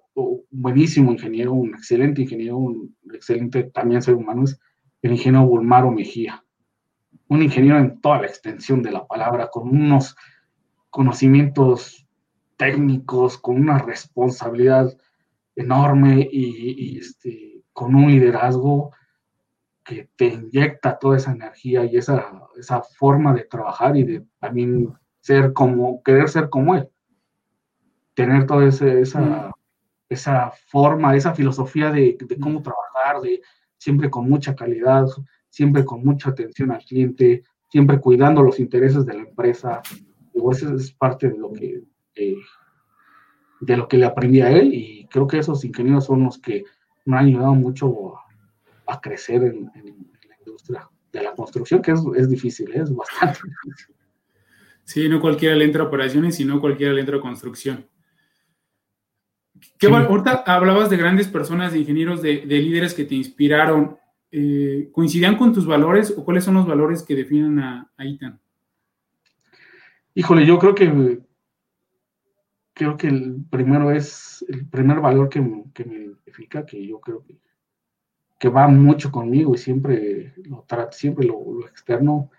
buenísimo 0.49 1.11
ingeniero, 1.11 1.53
un 1.53 1.73
excelente 1.73 2.21
ingeniero, 2.21 2.57
un 2.57 2.95
excelente 3.13 3.63
también 3.63 4.01
ser 4.01 4.15
humano, 4.15 4.43
es 4.43 4.59
el 5.01 5.11
ingeniero 5.11 5.47
Bulmaro 5.47 5.91
Mejía. 5.91 6.43
Un 7.27 7.41
ingeniero 7.41 7.79
en 7.79 8.01
toda 8.01 8.21
la 8.21 8.27
extensión 8.27 8.83
de 8.83 8.91
la 8.91 9.05
palabra, 9.07 9.49
con 9.49 9.69
unos 9.69 10.15
conocimientos 10.91 12.07
técnicos, 12.57 13.39
con 13.39 13.55
una 13.55 13.79
responsabilidad 13.79 14.95
enorme 15.55 16.29
y, 16.31 16.75
y 16.77 16.97
este, 16.99 17.63
con 17.73 17.95
un 17.95 18.11
liderazgo 18.11 18.91
que 19.83 20.09
te 20.15 20.27
inyecta 20.27 20.99
toda 20.99 21.17
esa 21.17 21.31
energía 21.31 21.83
y 21.85 21.97
esa, 21.97 22.43
esa 22.55 22.83
forma 22.83 23.33
de 23.33 23.45
trabajar 23.45 23.97
y 23.97 24.03
de 24.03 24.25
también 24.39 24.93
ser 25.21 25.53
como, 25.53 26.03
querer 26.03 26.29
ser 26.29 26.49
como 26.49 26.75
él 26.75 26.87
tener 28.13 28.45
toda 28.45 28.67
esa, 28.67 29.51
esa 30.09 30.51
forma, 30.67 31.15
esa 31.15 31.33
filosofía 31.33 31.91
de, 31.91 32.17
cómo 32.41 32.61
trabajar, 32.61 33.21
de 33.21 33.41
siempre 33.77 34.09
con 34.09 34.29
mucha 34.29 34.55
calidad, 34.55 35.05
siempre 35.49 35.83
con 35.83 36.03
mucha 36.03 36.29
atención 36.29 36.71
al 36.71 36.83
cliente, 36.83 37.43
siempre 37.69 37.99
cuidando 37.99 38.41
los 38.41 38.59
intereses 38.59 39.05
de 39.05 39.13
la 39.13 39.21
empresa. 39.21 39.81
Digo, 40.33 40.51
eso 40.51 40.75
es 40.75 40.91
parte 40.91 41.29
de 41.29 41.37
lo 41.37 41.51
que 41.51 41.83
eh, 42.15 42.37
de 43.61 43.77
lo 43.77 43.87
que 43.87 43.97
le 43.97 44.05
aprendí 44.05 44.41
a 44.41 44.51
él 44.51 44.73
y 44.73 45.07
creo 45.09 45.27
que 45.27 45.37
esos 45.37 45.63
ingenieros 45.63 46.05
son 46.05 46.23
los 46.23 46.39
que 46.39 46.65
me 47.05 47.17
han 47.17 47.25
ayudado 47.27 47.53
mucho 47.53 48.15
a, 48.87 48.99
crecer 48.99 49.43
en, 49.43 49.65
la 49.65 50.35
industria 50.39 50.89
de 51.13 51.23
la 51.23 51.33
construcción, 51.33 51.81
que 51.81 51.91
es, 51.91 52.01
es 52.15 52.29
difícil, 52.29 52.71
¿eh? 52.71 52.81
es 52.81 52.93
bastante 52.93 53.39
difícil. 53.65 53.95
Sí, 54.83 55.07
no 55.07 55.21
cualquiera 55.21 55.55
le 55.55 55.65
entra 55.65 55.83
a 55.83 55.87
operaciones 55.87 56.39
y 56.39 56.45
no 56.45 56.59
cualquiera 56.59 56.91
le 56.91 57.01
entra 57.01 57.17
a 57.17 57.21
construcción. 57.21 57.87
¿Qué, 59.77 59.87
Ahorita 59.87 60.43
hablabas 60.45 60.89
de 60.89 60.97
grandes 60.97 61.27
personas, 61.27 61.73
de 61.73 61.79
ingenieros, 61.79 62.21
de, 62.21 62.45
líderes 62.45 62.93
que 62.93 63.05
te 63.05 63.15
inspiraron. 63.15 63.97
Eh, 64.31 64.89
¿Coincidían 64.91 65.37
con 65.37 65.53
tus 65.53 65.65
valores 65.65 66.13
o 66.17 66.23
cuáles 66.23 66.43
son 66.43 66.55
los 66.55 66.65
valores 66.65 67.03
que 67.03 67.15
definen 67.15 67.59
a, 67.59 67.91
ITAN? 67.99 68.39
Híjole, 70.13 70.45
yo 70.45 70.59
creo 70.59 70.75
que 70.75 71.21
creo 72.73 72.97
que 72.97 73.07
el 73.07 73.45
primero 73.49 73.91
es 73.91 74.43
el 74.47 74.67
primer 74.67 74.99
valor 74.99 75.29
que, 75.29 75.39
que 75.73 75.85
me 75.85 75.95
identifica, 75.95 76.65
que 76.65 76.85
yo 76.85 76.99
creo 76.99 77.23
que, 77.23 77.37
que, 78.39 78.49
va 78.49 78.67
mucho 78.67 79.11
conmigo 79.11 79.53
y 79.53 79.57
siempre 79.57 80.33
lo 80.45 80.63
trato, 80.67 80.97
siempre 80.97 81.25
lo, 81.25 81.39
lo, 81.53 81.67
externo, 81.67 82.31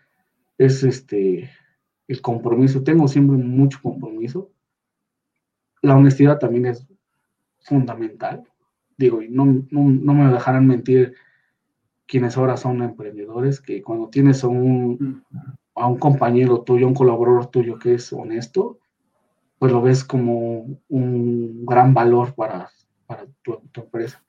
es 0.59 0.83
este 0.83 1.51
el 2.09 2.21
compromiso. 2.21 2.83
Tengo 2.83 3.09
siempre 3.09 3.37
mucho 3.37 3.79
compromiso. 3.83 4.51
La 5.81 5.97
honestidad 5.97 6.39
también 6.39 6.67
es 6.67 6.87
fundamental. 7.61 8.45
Digo, 8.97 9.23
y 9.23 9.29
no, 9.29 9.47
no, 9.71 10.15
me 10.15 10.33
dejarán 10.33 10.67
mentir 10.67 11.15
quienes 12.07 12.37
ahora 12.37 12.57
son 12.57 12.83
emprendedores, 12.83 13.61
que 13.61 13.83
cuando 13.83 14.09
tienes 14.09 14.45
un, 14.45 15.25
a 15.75 15.87
un 15.87 15.99
compañero 15.99 16.63
tuyo, 16.63 16.87
un 16.87 16.95
colaborador 16.95 17.47
tuyo 17.47 17.79
que 17.79 17.95
es 17.95 18.13
honesto, 18.13 18.79
pues 19.59 19.73
lo 19.73 19.81
ves 19.81 20.05
como 20.05 20.67
un 20.89 21.65
gran 21.65 21.95
valor 21.95 22.35
para, 22.35 22.71
para 23.07 23.27
tu, 23.43 23.61
empresa. 23.75 24.23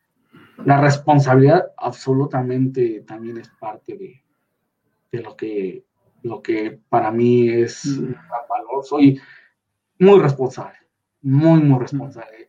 La 0.65 0.79
responsabilidad 0.79 1.71
absolutamente 1.77 3.01
también 3.01 3.38
es 3.38 3.50
parte 3.59 3.97
de, 3.97 4.23
de 5.12 5.21
lo, 5.21 5.35
que, 5.35 5.83
lo 6.21 6.41
que 6.41 6.79
para 6.89 7.12
mí 7.12 7.50
es 7.50 7.85
un 7.85 8.12
gran 8.12 8.47
valor. 8.47 8.85
Soy 8.85 9.19
muy 10.00 10.19
responsable, 10.19 10.77
muy, 11.21 11.62
muy 11.62 11.79
responsable 11.79 12.47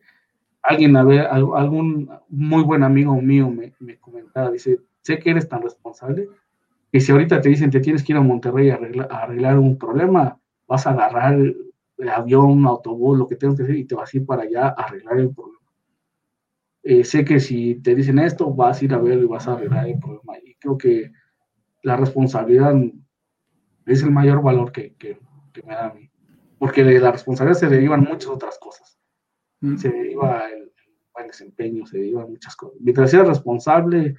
alguien, 0.65 0.95
a 0.95 1.03
ver, 1.03 1.27
algún 1.27 2.09
muy 2.27 2.63
buen 2.63 2.83
amigo 2.83 3.15
mío 3.21 3.49
me, 3.49 3.73
me, 3.79 3.97
comentaba, 3.97 4.51
dice, 4.51 4.79
sé 5.01 5.19
que 5.19 5.29
eres 5.29 5.47
tan 5.47 5.61
responsable 5.61 6.27
que 6.95 7.01
si 7.01 7.11
ahorita 7.11 7.41
te 7.41 7.49
dicen 7.49 7.69
te 7.69 7.81
tienes 7.81 8.03
que 8.03 8.13
ir 8.13 8.17
a 8.17 8.21
Monterrey 8.21 8.69
a 8.69 8.75
arreglar, 8.75 9.59
un 9.59 9.77
problema, 9.77 10.39
vas 10.65 10.87
a 10.87 10.91
agarrar 10.91 11.33
el 11.33 12.09
avión, 12.09 12.65
autobús, 12.65 13.17
lo 13.17 13.27
que 13.27 13.35
tengas 13.35 13.57
que 13.57 13.63
hacer 13.63 13.75
y 13.75 13.83
te 13.83 13.95
vas 13.95 14.13
a 14.13 14.17
ir 14.17 14.25
para 14.25 14.43
allá 14.43 14.67
a 14.67 14.83
arreglar 14.83 15.19
el 15.19 15.33
problema. 15.33 15.59
Eh, 16.83 17.03
sé 17.03 17.25
que 17.25 17.41
si 17.41 17.75
te 17.75 17.95
dicen 17.95 18.17
esto, 18.19 18.49
vas 18.53 18.81
a 18.81 18.85
ir 18.85 18.93
a 18.93 18.97
ver 18.97 19.19
y 19.19 19.25
vas 19.25 19.45
a 19.45 19.55
arreglar 19.55 19.89
el 19.89 19.99
problema. 19.99 20.37
Y 20.41 20.55
creo 20.55 20.77
que 20.77 21.11
la 21.83 21.97
responsabilidad 21.97 22.73
es 23.85 24.01
el 24.01 24.11
mayor 24.11 24.41
valor 24.41 24.71
que, 24.71 24.93
que, 24.93 25.19
que 25.51 25.63
me 25.63 25.73
da 25.73 25.87
a 25.87 25.93
mí. 25.93 26.09
Porque 26.57 26.85
de 26.85 26.97
la 26.99 27.11
responsabilidad 27.11 27.59
se 27.59 27.67
derivan 27.67 28.05
muchas 28.05 28.29
otras 28.29 28.57
cosas 28.57 28.95
se 29.77 29.89
deriva 29.89 30.47
el, 30.49 30.71
buen 31.13 31.27
desempeño, 31.27 31.85
se 31.85 31.97
deriva 31.97 32.25
muchas 32.27 32.55
cosas. 32.55 32.77
Mientras 32.81 33.09
seas 33.09 33.27
responsable, 33.27 34.15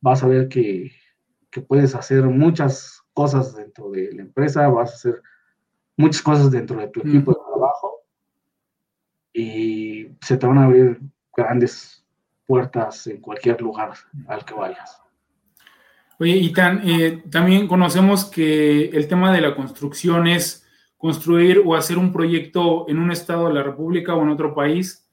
vas 0.00 0.22
a 0.22 0.26
ver 0.26 0.48
que, 0.48 0.90
que, 1.50 1.60
puedes 1.60 1.94
hacer 1.94 2.24
muchas 2.24 3.02
cosas 3.12 3.54
dentro 3.56 3.90
de 3.90 4.12
la 4.12 4.22
empresa, 4.22 4.68
vas 4.68 4.90
a 4.90 4.94
hacer 4.94 5.22
muchas 5.96 6.22
cosas 6.22 6.50
dentro 6.50 6.80
de 6.80 6.88
tu 6.88 7.00
equipo 7.00 7.32
de 7.32 7.38
trabajo 7.46 8.04
y 9.32 10.08
se 10.20 10.36
te 10.36 10.46
van 10.46 10.58
a 10.58 10.64
abrir 10.64 11.00
grandes 11.36 12.04
puertas 12.46 13.06
en 13.06 13.20
cualquier 13.20 13.60
lugar 13.60 13.92
al 14.26 14.44
que 14.44 14.54
vayas. 14.54 15.00
Oye, 16.18 16.36
y 16.36 16.52
eh, 16.56 17.22
también 17.30 17.66
conocemos 17.66 18.26
que 18.26 18.90
el 18.90 19.08
tema 19.08 19.32
de 19.32 19.40
la 19.40 19.54
construcción 19.54 20.26
es 20.26 20.66
construir 20.98 21.62
o 21.64 21.74
hacer 21.74 21.96
un 21.96 22.12
proyecto 22.12 22.86
en 22.90 22.98
un 22.98 23.10
estado 23.10 23.48
de 23.48 23.54
la 23.54 23.62
República 23.62 24.14
o 24.14 24.22
en 24.22 24.28
otro 24.28 24.54
país, 24.54 25.08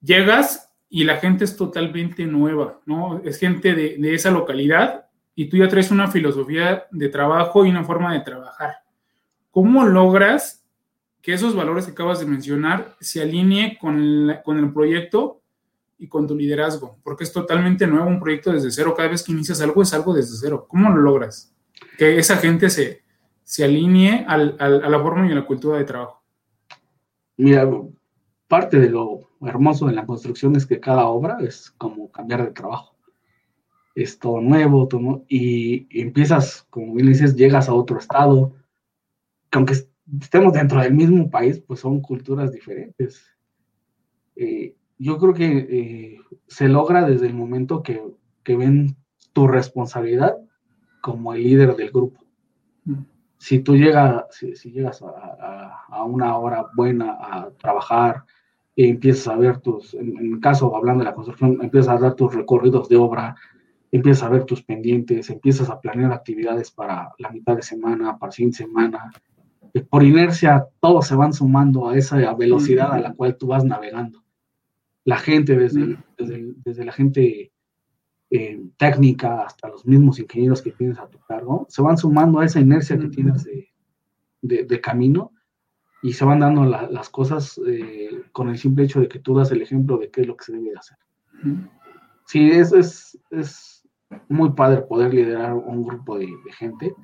llegas 0.00 0.72
y 0.88 1.02
la 1.02 1.16
gente 1.16 1.44
es 1.44 1.56
totalmente 1.56 2.24
nueva, 2.24 2.80
¿no? 2.86 3.20
Es 3.24 3.40
gente 3.40 3.74
de, 3.74 4.14
esa 4.14 4.30
localidad 4.30 5.05
y 5.38 5.50
tú 5.50 5.58
ya 5.58 5.68
traes 5.68 5.90
una 5.90 6.08
filosofía 6.08 6.86
de 6.90 7.10
trabajo 7.10 7.64
y 7.64 7.70
una 7.70 7.84
forma 7.84 8.14
de 8.14 8.20
trabajar. 8.20 8.78
¿Cómo 9.50 9.84
logras 9.84 10.64
que 11.20 11.34
esos 11.34 11.54
valores 11.54 11.84
que 11.84 11.92
acabas 11.92 12.20
de 12.20 12.26
mencionar 12.26 12.96
se 13.00 13.20
alinee 13.20 13.78
con, 13.78 14.30
el 14.30 14.72
proyecto 14.72 15.42
y 15.98 16.08
con 16.08 16.26
tu 16.26 16.34
liderazgo? 16.34 16.98
Porque 17.04 17.24
es 17.24 17.32
totalmente 17.34 17.86
nuevo 17.86 18.06
un 18.06 18.18
proyecto 18.18 18.50
desde 18.50 18.70
cero. 18.70 18.94
Cada 18.96 19.10
vez 19.10 19.22
que 19.22 19.32
inicias 19.32 19.60
algo 19.60 19.82
es 19.82 19.92
algo 19.92 20.14
desde 20.14 20.38
cero. 20.38 20.64
¿Cómo 20.66 20.88
lo 20.88 21.02
logras? 21.02 21.54
Que 21.98 22.18
esa 22.18 22.38
gente 22.38 22.70
se, 22.70 23.02
se 23.44 23.62
alinee 23.62 24.24
al, 24.26 24.56
a 24.58 24.68
la 24.68 25.00
forma 25.00 25.28
y 25.28 25.32
a 25.32 25.34
la 25.34 25.46
cultura 25.46 25.76
de 25.76 25.84
trabajo? 25.84 26.22
mira, 27.36 27.70
parte 28.48 28.80
de 28.80 28.88
lo 28.88 29.28
hermoso 29.42 29.86
de 29.86 29.92
la 29.92 30.06
construcción 30.06 30.56
es 30.56 30.64
que 30.64 30.80
cada 30.80 31.04
obra 31.04 31.36
es 31.40 31.70
como 31.76 32.10
cambiar 32.10 32.42
de 32.42 32.52
trabajo. 32.52 32.95
Es 33.96 34.18
todo 34.18 34.42
nuevo, 34.42 34.86
todo 34.86 35.24
y, 35.26 35.88
empiezas, 36.00 36.66
como 36.70 36.94
bien 36.94 37.08
dices, 37.08 37.34
llegas 37.34 37.68
a 37.68 37.74
otro 37.74 37.98
estado, 37.98 38.52
que 39.50 39.58
aunque 39.58 39.74
estemos 40.20 40.52
dentro 40.52 40.80
del 40.80 40.94
mismo 40.94 41.30
país, 41.30 41.60
pues 41.66 41.80
son 41.80 42.00
culturas 42.00 42.52
diferentes. 42.52 43.24
Eh, 44.36 44.76
yo 44.98 45.18
creo 45.18 45.32
que 45.32 45.46
eh, 45.46 46.20
se 46.46 46.68
logra 46.68 47.08
desde 47.08 47.26
el 47.26 47.34
momento 47.34 47.82
que, 47.82 48.00
ven 48.46 48.96
tu 49.32 49.48
responsabilidad 49.48 50.36
como 51.00 51.34
el 51.34 51.42
líder 51.42 51.74
del 51.74 51.90
grupo. 51.90 52.20
Mm. 52.84 53.02
Si 53.38 53.60
tú 53.60 53.76
llegas, 53.76 54.24
si, 54.30 54.70
llegas 54.70 55.02
a, 55.02 56.04
una 56.04 56.36
hora 56.36 56.66
buena 56.76 57.16
a 57.18 57.50
trabajar, 57.58 58.24
y 58.76 58.90
empiezas 58.90 59.28
a 59.28 59.36
ver 59.36 59.58
tus, 59.58 59.94
en, 59.94 60.34
el 60.34 60.40
caso 60.40 60.76
hablando 60.76 61.02
de 61.02 61.10
la 61.10 61.14
construcción, 61.14 61.58
empiezas 61.62 61.96
a 61.96 61.98
dar 61.98 62.14
tus 62.14 62.34
recorridos 62.34 62.88
de 62.90 62.96
obra, 62.96 63.34
empiezas 63.96 64.22
a 64.22 64.28
ver 64.28 64.44
tus 64.44 64.62
pendientes, 64.62 65.30
empiezas 65.30 65.68
a 65.68 65.80
planear 65.80 66.12
actividades 66.12 66.70
para 66.70 67.10
la 67.18 67.30
mitad 67.30 67.56
de 67.56 67.62
semana, 67.62 68.18
para 68.18 68.32
fin 68.32 68.50
de 68.50 68.56
semana. 68.56 69.10
Por 69.90 70.02
inercia, 70.02 70.66
todos 70.80 71.06
se 71.06 71.16
van 71.16 71.32
sumando 71.32 71.88
a 71.88 71.96
esa 71.96 72.34
velocidad 72.34 72.92
a 72.92 73.00
la 73.00 73.12
cual 73.12 73.36
tú 73.36 73.48
vas 73.48 73.64
navegando 73.64 74.26
la 75.06 75.18
gente, 75.18 75.56
desde, 75.56 75.96
desde, 76.64 76.84
la 76.84 76.92
gente 76.92 77.52
eh, 78.30 78.60
técnica 78.76 79.44
hasta 79.44 79.68
los 79.68 79.86
mismos 79.86 80.18
ingenieros 80.18 80.60
que 80.60 80.72
tienes 80.72 80.98
a 80.98 81.08
tu 81.08 81.20
cargo, 81.20 81.64
se 81.68 81.80
van 81.80 81.96
sumando 81.96 82.40
a 82.40 82.44
esa 82.44 82.58
inercia 82.58 82.98
que 82.98 83.08
tienes 83.08 83.48
de, 84.42 84.80
camino 84.80 85.32
y 86.02 86.12
se 86.12 86.24
van 86.24 86.40
dando 86.40 86.64
las 86.64 87.08
cosas 87.08 87.58
eh, 87.68 88.24
con 88.32 88.48
el 88.48 88.58
simple 88.58 88.84
hecho 88.84 89.00
de 89.00 89.08
que 89.08 89.20
tú 89.20 89.36
das 89.36 89.52
el 89.52 89.62
ejemplo 89.62 89.96
de 89.96 90.10
qué 90.10 90.22
es 90.22 90.26
lo 90.26 90.36
que 90.36 90.46
se 90.46 90.52
debe 90.52 90.72
hacer. 90.76 90.98
Sí, 92.26 92.50
es, 92.50 92.72
es, 92.72 93.16
es, 93.30 93.75
muy 94.28 94.50
padre 94.52 94.82
poder 94.82 95.14
liderar 95.14 95.54
un 95.54 95.84
grupo 95.84 96.18
de, 96.18 96.28
gente, 96.58 96.94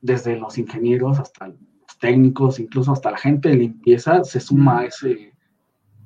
desde 0.00 0.36
los 0.36 0.58
ingenieros 0.58 1.18
hasta 1.18 1.48
los 1.48 1.58
técnicos, 2.00 2.58
incluso 2.58 2.92
hasta 2.92 3.10
la 3.10 3.18
gente 3.18 3.50
de 3.50 3.56
limpieza, 3.56 4.24
se 4.24 4.40
suma 4.40 4.80
a 4.80 4.84
ese 4.86 5.30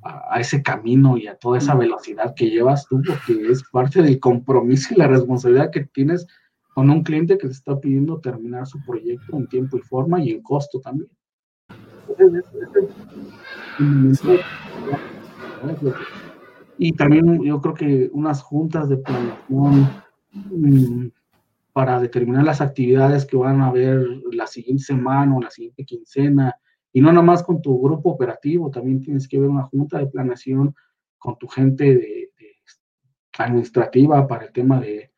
a, 0.04 0.38
ese 0.38 0.62
camino 0.62 1.16
y 1.16 1.26
a 1.26 1.36
toda 1.36 1.58
esa 1.58 1.74
velocidad 1.74 2.34
que 2.34 2.50
llevas 2.50 2.86
tú, 2.86 3.00
porque 3.06 3.50
es 3.50 3.62
parte 3.72 4.02
del 4.02 4.20
compromiso 4.20 4.92
y 4.94 4.98
la 4.98 5.08
responsabilidad 5.08 5.70
que 5.70 5.84
tienes 5.86 6.26
con 6.74 6.90
un 6.90 7.02
cliente 7.02 7.38
que 7.38 7.46
te 7.46 7.52
está 7.52 7.80
pidiendo 7.80 8.20
terminar 8.20 8.66
su 8.66 8.84
proyecto 8.84 9.36
en 9.36 9.46
tiempo 9.46 9.78
y 9.78 9.80
forma 9.80 10.20
y 10.22 10.32
en 10.32 10.42
costo 10.42 10.80
también. 10.80 11.08
Y 16.78 16.92
también 16.92 17.42
yo 17.42 17.60
creo 17.60 17.74
que 17.74 18.10
unas 18.12 18.42
juntas 18.42 18.88
de 18.88 18.96
planeación 18.96 19.88
mm, 20.32 21.08
para 21.72 22.00
determinar 22.00 22.44
las 22.44 22.60
actividades 22.60 23.26
que 23.26 23.36
van 23.36 23.60
a 23.60 23.68
haber 23.68 24.06
la 24.32 24.46
siguiente 24.46 24.84
semana 24.84 25.36
o 25.36 25.40
la 25.40 25.50
siguiente 25.50 25.84
quincena, 25.84 26.54
y 26.92 27.00
no 27.00 27.12
nomás 27.12 27.42
con 27.42 27.60
tu 27.60 27.80
grupo 27.82 28.10
operativo, 28.10 28.70
también 28.70 29.00
tienes 29.00 29.26
que 29.26 29.38
ver 29.38 29.48
una 29.48 29.64
junta 29.64 29.98
de 29.98 30.06
planeación 30.06 30.74
con 31.18 31.36
tu 31.38 31.48
gente 31.48 31.96
de, 31.96 32.30
administrativa 33.38 34.26
para 34.28 34.44
el 34.44 34.52
tema 34.52 34.80
de, 34.80 35.10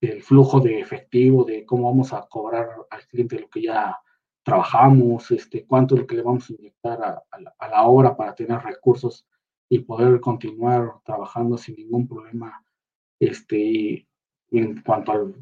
del 0.00 0.22
flujo 0.22 0.60
de 0.60 0.80
efectivo, 0.80 1.44
de 1.44 1.64
cómo 1.66 1.90
vamos 1.90 2.12
a 2.12 2.26
cobrar 2.28 2.68
al 2.88 3.06
cliente 3.06 3.38
lo 3.38 3.50
que 3.50 3.62
ya 3.62 3.98
trabajamos, 4.42 5.30
este, 5.30 5.66
cuánto 5.66 5.94
es 5.94 6.00
lo 6.00 6.06
que 6.06 6.16
le 6.16 6.22
vamos 6.22 6.48
a 6.48 6.54
inyectar 6.54 7.02
a, 7.02 7.68
la, 7.68 7.82
hora 7.82 8.16
para 8.16 8.34
tener 8.34 8.58
recursos 8.60 9.26
y 9.70 9.78
poder 9.78 10.20
continuar 10.20 11.00
trabajando 11.04 11.56
sin 11.56 11.76
ningún 11.76 12.06
problema 12.06 12.62
este, 13.18 14.06
en 14.50 14.82
cuanto 14.82 15.12
a 15.12 15.32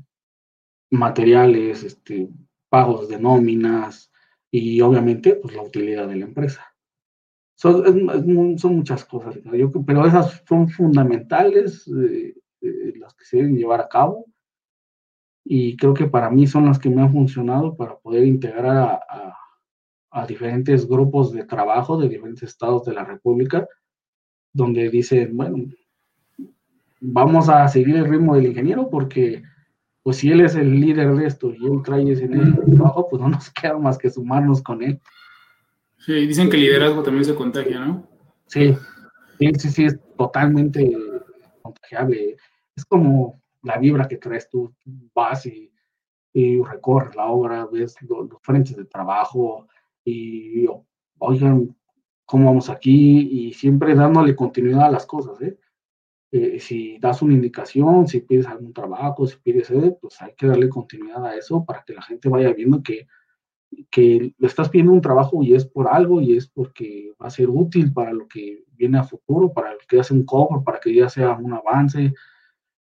materiales, 0.91 1.83
este, 1.83 2.29
pagos 2.69 3.09
de 3.09 3.19
nóminas, 3.19 4.09
y 4.51 4.81
obviamente 4.81 5.35
pues 5.35 5.55
la 5.55 5.62
utilidad 5.62 6.09
de 6.09 6.17
la 6.17 6.25
empresa. 6.25 6.64
Son, 7.55 8.59
son 8.59 8.77
muchas 8.77 9.05
cosas, 9.05 9.38
pero 9.87 10.07
esas 10.07 10.45
son 10.49 10.69
fundamentales 10.69 11.88
eh, 11.88 12.37
eh, 12.61 12.93
las 12.97 13.14
que 13.14 13.25
se 13.25 13.38
deben 13.38 13.57
llevar 13.57 13.81
a 13.81 13.88
cabo 13.88 14.27
y 15.45 15.77
creo 15.77 15.93
que 15.93 16.07
para 16.07 16.31
mí 16.31 16.47
son 16.47 16.67
las 16.67 16.79
que 16.79 16.88
me 16.88 17.03
han 17.03 17.11
funcionado 17.11 17.77
para 17.77 17.99
poder 17.99 18.25
integrar 18.27 18.77
a, 18.77 19.37
a, 20.11 20.27
diferentes 20.27 20.87
grupos 20.87 21.33
de 21.33 21.45
trabajo 21.45 21.97
de 21.97 22.09
diferentes 22.09 22.45
estados 22.45 22.85
de 22.85 22.93
la 22.93 23.05
República, 23.05 23.67
donde 24.59 24.90
dicen, 24.90 25.37
bueno, 25.37 25.64
vamos 27.01 27.49
a 27.49 27.66
seguir 27.68 27.97
el 27.97 28.09
ritmo 28.09 28.35
del 28.35 28.47
ingeniero 28.47 28.90
porque 28.90 29.42
pues 30.03 30.16
si 30.16 30.31
él 30.31 30.40
es 30.40 30.57
el 30.57 30.81
líder 30.81 31.14
de 31.14 31.27
esto 31.27 31.53
y 31.55 31.64
él 31.64 31.81
trae 31.85 32.11
ese 32.11 32.29
trabajo, 32.29 33.09
pues 33.09 33.23
no 33.23 33.29
nos 33.29 33.51
queda 33.61 33.79
más 33.79 33.97
que 33.97 34.11
sumarnos 34.11 34.61
con 34.62 34.83
él. 34.83 35.01
Sí, 35.99 36.27
dicen 36.27 36.51
que 36.51 36.57
el 36.57 36.62
liderazgo 36.62 37.03
también 37.03 37.25
se 37.25 37.35
contagia, 37.35 37.81
¿no? 37.81 38.09
Sí, 38.47 38.75
sí, 39.38 39.53
sí, 39.59 39.71
sí, 39.71 39.85
es 39.85 39.99
totalmente 40.16 40.92
contagiable. 41.62 42.37
Es 42.75 42.85
como 42.85 43.40
la 43.62 43.79
vibra 43.79 44.09
que 44.09 44.16
traes 44.16 44.49
tú, 44.51 44.75
vas 45.14 45.47
y, 45.47 45.71
recorres 46.62 47.16
la 47.16 47.27
obra, 47.27 47.66
ves 47.66 47.97
los, 48.03 48.29
frentes 48.42 48.77
de 48.77 48.85
trabajo 48.85 49.66
y, 50.05 50.66
oigan, 51.18 51.77
cómo 52.29 52.45
vamos 52.45 52.69
aquí 52.69 53.27
y 53.33 53.55
siempre 53.55 53.95
dándole 53.95 54.37
continuidad 54.37 54.85
a 54.85 54.91
las 54.91 55.07
cosas, 55.07 55.41
¿eh? 55.41 55.59
Eh, 56.31 56.61
si 56.61 56.99
das 56.99 57.23
una 57.23 57.33
indicación, 57.33 58.07
si 58.07 58.21
pides 58.21 58.47
algún 58.47 58.75
trabajo, 58.75 59.27
si 59.27 59.38
pides, 59.38 59.73
pues 59.99 60.21
hay 60.21 60.35
que 60.35 60.47
darle 60.47 60.69
continuidad 60.69 61.25
a 61.25 61.35
eso 61.35 61.64
para 61.64 61.83
que 61.85 61.95
la 61.95 62.03
gente 62.03 62.29
vaya 62.29 62.53
viendo 62.53 62.83
que, 62.83 63.07
que 63.91 64.35
le 64.37 64.47
estás 64.47 64.69
pidiendo 64.69 64.93
un 64.93 65.01
trabajo 65.01 65.43
y 65.43 65.55
es 65.55 65.64
por 65.64 65.88
algo 65.88 66.21
y 66.21 66.37
es 66.37 66.47
porque 66.47 67.14
va 67.21 67.29
a 67.29 67.31
ser 67.31 67.49
útil 67.49 67.95
para 67.95 68.12
lo 68.12 68.29
que 68.29 68.62
viene 68.73 68.99
a 68.99 69.05
futuro, 69.05 69.51
para 69.51 69.71
que 69.88 69.97
ya 69.97 70.14
un 70.14 70.27
cobro, 70.27 70.62
para 70.62 70.81
que 70.81 70.95
ya 70.95 71.09
sea 71.09 71.33
un 71.33 71.55
avance, 71.55 72.12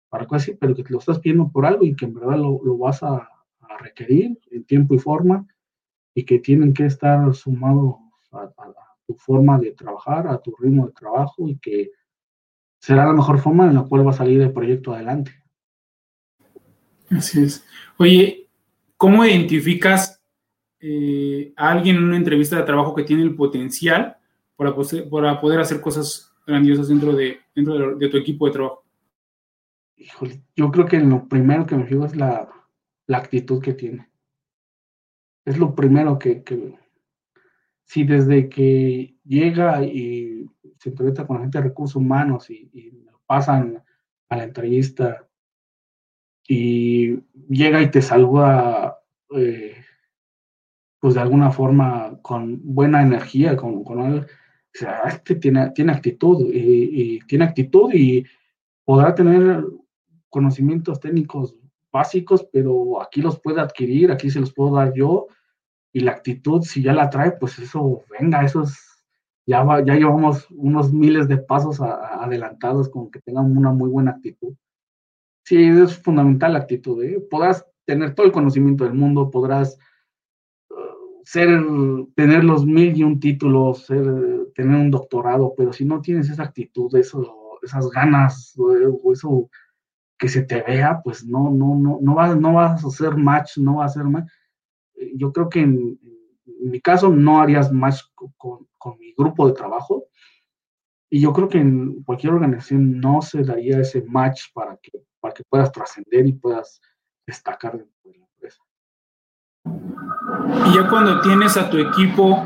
para 0.08 0.26
así, 0.32 0.54
pero 0.54 0.74
que 0.74 0.82
te 0.82 0.90
lo 0.90 0.98
estás 0.98 1.20
pidiendo 1.20 1.48
por 1.52 1.66
algo 1.66 1.84
y 1.84 1.94
que 1.94 2.06
en 2.06 2.14
verdad 2.14 2.38
lo, 2.38 2.60
lo 2.64 2.76
vas 2.78 3.00
a, 3.04 3.30
requerir 3.78 4.38
en 4.50 4.64
tiempo 4.64 4.94
y 4.94 4.98
forma 4.98 5.46
y 6.14 6.24
que 6.24 6.38
tienen 6.38 6.72
que 6.72 6.86
estar 6.86 7.34
sumados 7.34 7.96
a 8.32 8.50
tu 9.06 9.14
forma 9.14 9.58
de 9.58 9.72
trabajar, 9.72 10.26
a 10.26 10.38
tu 10.38 10.54
ritmo 10.58 10.86
de 10.86 10.92
trabajo 10.92 11.48
y 11.48 11.58
que 11.58 11.92
será 12.78 13.06
la 13.06 13.12
mejor 13.12 13.38
forma 13.38 13.66
en 13.66 13.74
la 13.74 13.82
cual 13.82 14.06
va 14.06 14.10
a 14.10 14.14
salir 14.14 14.40
el 14.40 14.52
proyecto 14.52 14.92
adelante. 14.92 15.32
Así 17.10 17.42
es. 17.42 17.64
Oye, 17.98 18.48
¿cómo 18.96 19.24
identificas 19.24 20.22
eh, 20.80 21.52
a 21.56 21.70
alguien 21.70 21.96
en 21.96 22.04
una 22.04 22.16
entrevista 22.16 22.56
de 22.56 22.64
trabajo 22.64 22.94
que 22.94 23.04
tiene 23.04 23.22
el 23.22 23.34
potencial 23.34 24.16
para, 24.56 24.74
para 25.10 25.40
poder 25.40 25.60
hacer 25.60 25.80
cosas 25.80 26.32
grandiosas 26.46 26.88
dentro, 26.88 27.12
de, 27.12 27.40
dentro 27.54 27.96
de, 27.96 28.08
tu 28.08 28.16
equipo 28.16 28.46
de 28.46 28.52
trabajo? 28.52 28.84
Híjole, 29.96 30.42
yo 30.54 30.70
creo 30.70 30.86
que 30.86 30.98
lo 31.00 31.28
primero 31.28 31.66
que 31.66 31.76
me 31.76 31.86
fijo 31.86 32.04
es 32.04 32.16
la, 32.16 32.48
actitud 33.08 33.62
que 33.62 33.72
tiene. 33.72 34.08
Es 35.44 35.58
lo 35.58 35.74
primero 35.74 36.18
que, 36.18 36.42
que, 36.42 36.76
si 37.86 38.04
desde 38.04 38.48
que 38.48 39.14
llega 39.24 39.82
y 39.84 40.44
se 40.78 40.90
entrevista 40.90 41.26
con 41.26 41.36
la 41.36 41.42
gente 41.42 41.58
de 41.58 41.64
recursos 41.64 41.96
humanos 41.96 42.50
y, 42.50 42.92
pasan 43.28 43.82
a 44.28 44.36
la 44.36 44.44
entrevista 44.44 45.26
y 46.46 47.16
llega 47.48 47.82
y 47.82 47.90
te 47.90 48.00
saluda, 48.00 49.00
eh, 49.36 49.74
pues 51.00 51.14
de 51.14 51.20
alguna 51.20 51.50
forma 51.50 52.16
con 52.22 52.60
buena 52.62 53.02
energía, 53.02 53.56
con, 53.56 53.82
con 53.82 54.20
o 54.20 54.24
sea, 54.72 55.00
este 55.08 55.34
tiene, 55.34 55.70
tiene 55.70 55.90
actitud 55.90 56.52
y, 56.54 57.18
tiene 57.26 57.46
actitud 57.46 57.92
y 57.92 58.24
podrá 58.84 59.12
tener 59.12 59.64
conocimientos 60.28 61.00
técnicos 61.00 61.56
básicos, 61.90 62.46
pero 62.52 63.02
aquí 63.02 63.22
los 63.22 63.40
puede 63.40 63.60
adquirir, 63.60 64.12
aquí 64.12 64.30
se 64.30 64.38
los 64.38 64.52
puedo 64.52 64.76
dar 64.76 64.92
yo 64.94 65.26
y 65.96 66.00
la 66.00 66.12
actitud, 66.12 66.60
si 66.60 66.82
ya 66.82 66.92
la 66.92 67.08
trae, 67.08 67.32
pues 67.32 67.58
eso, 67.58 68.04
venga, 68.10 68.44
eso 68.44 68.64
es 68.64 68.78
ya, 69.46 69.64
ya 69.82 69.94
llevamos 69.94 70.46
unos 70.50 70.92
miles 70.92 71.26
de 71.26 71.38
pasos 71.38 71.80
adelantados 71.80 72.90
con 72.90 73.10
que 73.10 73.22
tengan 73.22 73.56
una 73.56 73.72
muy 73.72 73.88
buena 73.88 74.10
actitud. 74.10 74.52
Sí, 75.42 75.56
es 75.56 75.96
fundamental 75.96 76.52
la 76.52 76.58
actitud. 76.58 77.02
¿eh? 77.02 77.18
Podrás 77.30 77.64
tener 77.86 78.14
todo 78.14 78.26
el 78.26 78.32
conocimiento 78.32 78.84
del 78.84 78.92
mundo, 78.92 79.30
podrás 79.30 79.78
uh, 80.68 80.74
ser, 81.24 81.64
tener 82.14 82.44
los 82.44 82.66
mil 82.66 82.94
y 82.94 83.02
un 83.02 83.18
títulos, 83.18 83.86
tener 83.86 84.76
un 84.76 84.90
doctorado, 84.90 85.54
pero 85.56 85.72
si 85.72 85.86
no 85.86 86.02
tienes 86.02 86.28
esa 86.28 86.42
actitud, 86.42 86.94
eso, 86.94 87.58
esas 87.62 87.88
ganas, 87.88 88.54
o 88.58 89.12
eso 89.14 89.48
que 90.18 90.28
se 90.28 90.42
te 90.42 90.60
vea, 90.60 91.00
pues 91.02 91.24
no, 91.24 91.50
no, 91.50 91.74
no, 91.74 91.98
no 92.02 92.14
vas, 92.14 92.36
no 92.36 92.52
vas 92.52 92.84
a 92.84 92.88
hacer 92.88 93.16
match, 93.16 93.56
no 93.56 93.76
va 93.76 93.84
a 93.84 93.86
hacer 93.86 94.04
match. 94.04 94.28
Yo 95.14 95.32
creo 95.32 95.48
que 95.48 95.60
en, 95.60 95.98
en 96.46 96.70
mi 96.70 96.80
caso 96.80 97.10
no 97.10 97.40
harías 97.40 97.72
match 97.72 98.02
con, 98.14 98.66
con 98.78 98.98
mi 98.98 99.12
grupo 99.16 99.46
de 99.46 99.54
trabajo. 99.54 100.04
Y 101.08 101.20
yo 101.20 101.32
creo 101.32 101.48
que 101.48 101.58
en 101.58 102.02
cualquier 102.02 102.32
organización 102.32 103.00
no 103.00 103.22
se 103.22 103.42
daría 103.42 103.80
ese 103.80 104.02
match 104.02 104.52
para 104.52 104.76
que, 104.76 104.92
para 105.20 105.34
que 105.34 105.44
puedas 105.44 105.70
trascender 105.72 106.26
y 106.26 106.32
puedas 106.32 106.80
destacar 107.26 107.78
dentro 107.78 108.10
de 108.10 108.18
la 108.18 108.26
empresa. 108.26 108.62
Y 110.66 110.74
ya 110.74 110.88
cuando 110.88 111.20
tienes 111.20 111.56
a 111.56 111.70
tu 111.70 111.78
equipo, 111.78 112.44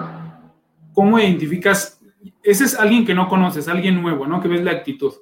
¿cómo 0.93 1.19
identificas? 1.19 2.01
Ese 2.43 2.65
es 2.65 2.79
alguien 2.79 3.07
que 3.07 3.15
no 3.15 3.29
conoces, 3.29 3.69
alguien 3.69 4.01
nuevo, 4.01 4.27
¿no? 4.27 4.41
Que 4.41 4.49
ves 4.49 4.63
la 4.63 4.73
actitud. 4.73 5.13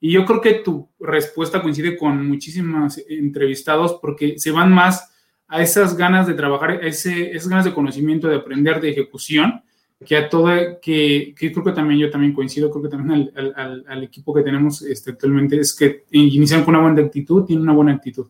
Y 0.00 0.12
yo 0.12 0.24
creo 0.24 0.40
que 0.40 0.54
tu 0.54 0.88
respuesta 0.98 1.62
coincide 1.62 1.96
con 1.96 2.26
muchísimos 2.26 2.98
entrevistados 3.08 3.98
porque 4.00 4.38
se 4.38 4.50
van 4.50 4.72
más 4.72 5.09
a 5.50 5.60
esas 5.60 5.96
ganas 5.96 6.28
de 6.28 6.34
trabajar, 6.34 6.82
ese, 6.84 7.32
esas 7.32 7.48
ganas 7.48 7.64
de 7.64 7.74
conocimiento, 7.74 8.28
de 8.28 8.36
aprender, 8.36 8.80
de 8.80 8.90
ejecución, 8.90 9.62
que 10.06 10.16
a 10.16 10.28
todo, 10.28 10.48
que, 10.80 11.34
que 11.36 11.52
creo 11.52 11.64
que 11.64 11.72
también 11.72 12.00
yo 12.00 12.08
también 12.08 12.32
coincido, 12.32 12.70
creo 12.70 12.84
que 12.84 12.88
también 12.88 13.32
al, 13.34 13.52
al, 13.56 13.84
al 13.86 14.02
equipo 14.04 14.32
que 14.32 14.42
tenemos 14.42 14.80
este, 14.82 15.10
actualmente 15.10 15.58
es 15.58 15.74
que 15.74 16.04
inician 16.12 16.64
con 16.64 16.74
una 16.74 16.84
buena 16.84 17.02
actitud, 17.02 17.44
tienen 17.44 17.64
una 17.64 17.74
buena 17.74 17.92
actitud. 17.92 18.28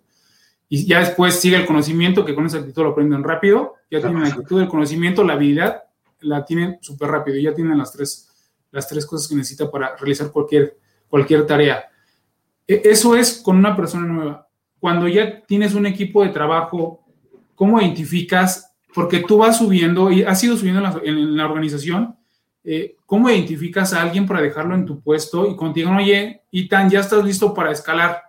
Y 0.69 0.87
ya 0.87 1.01
después 1.01 1.35
sigue 1.35 1.57
el 1.57 1.67
conocimiento, 1.67 2.25
que 2.25 2.35
con 2.35 2.47
esa 2.47 2.59
actitud 2.59 2.83
lo 2.83 2.91
aprenden 2.91 3.23
rápido, 3.23 3.75
ya 3.91 4.01
tienen 4.01 4.23
la 4.23 4.29
actitud, 4.29 4.63
el 4.63 4.69
conocimiento, 4.69 5.23
la 5.23 5.35
habilidad, 5.35 5.83
la 6.21 6.45
tienen 6.45 6.79
súper 6.81 7.11
rápido, 7.11 7.37
ya 7.39 7.53
tienen 7.55 7.77
las 7.77 7.93
tres, 7.93 8.29
las 8.71 8.89
tres 8.89 9.05
cosas 9.05 9.29
que 9.29 9.35
necesita 9.35 9.71
para 9.71 9.95
realizar 9.97 10.31
cualquier, 10.33 10.77
cualquier 11.09 11.47
tarea. 11.47 11.85
E, 12.67 12.83
eso 12.85 13.15
es 13.15 13.43
con 13.43 13.57
una 13.57 13.77
persona 13.77 14.07
nueva. 14.07 14.49
Cuando 14.79 15.07
ya 15.09 15.43
tienes 15.43 15.75
un 15.75 15.87
equipo 15.87 16.23
de 16.25 16.31
trabajo, 16.31 17.00
¿cómo 17.61 17.79
identificas 17.79 18.75
porque 18.95 19.21
tú 19.21 19.37
vas 19.37 19.59
subiendo 19.59 20.11
y 20.11 20.23
has 20.23 20.43
ido 20.43 20.57
subiendo 20.57 20.81
en 21.05 21.37
la, 21.37 21.45
organización. 21.45 22.17
Eh, 22.65 22.97
¿Cómo 23.05 23.29
identificas 23.29 23.93
a 23.93 24.01
alguien 24.01 24.25
para 24.27 24.41
dejarlo 24.41 24.75
en 24.75 24.87
tu 24.87 25.03
puesto 25.03 25.47
y 25.47 25.55
contigo, 25.57 25.91
oye, 25.95 26.43
Itan, 26.53 26.89
ya 26.89 27.01
estás 27.01 27.23
listo 27.23 27.53
para 27.53 27.71
escalar? 27.71 28.23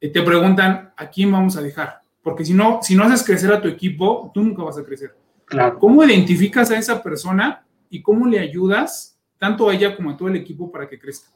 Eh, 0.00 0.08
te 0.08 0.20
preguntan, 0.22 0.92
¿a 0.96 1.08
quién 1.08 1.30
vamos 1.30 1.56
a 1.56 1.62
dejar? 1.62 2.00
Porque 2.24 2.44
si 2.44 2.52
no, 2.52 2.80
si 2.82 2.96
no 2.96 3.04
haces 3.04 3.24
crecer 3.24 3.52
a 3.52 3.62
tu 3.62 3.68
equipo, 3.68 4.32
tú 4.34 4.42
nunca 4.42 4.64
vas 4.64 4.78
a 4.78 4.84
crecer. 4.84 5.14
Claro. 5.44 5.78
¿Cómo 5.78 6.02
identificas 6.02 6.72
a 6.72 6.76
esa 6.76 7.00
persona 7.04 7.64
y 7.88 8.02
cómo 8.02 8.26
le 8.26 8.40
ayudas 8.40 9.16
tanto 9.38 9.68
a 9.68 9.74
ella 9.74 9.94
como 9.94 10.10
a 10.10 10.16
todo 10.16 10.26
el 10.26 10.34
equipo 10.34 10.72
para 10.72 10.88
que 10.88 10.98
crezca? 10.98 11.30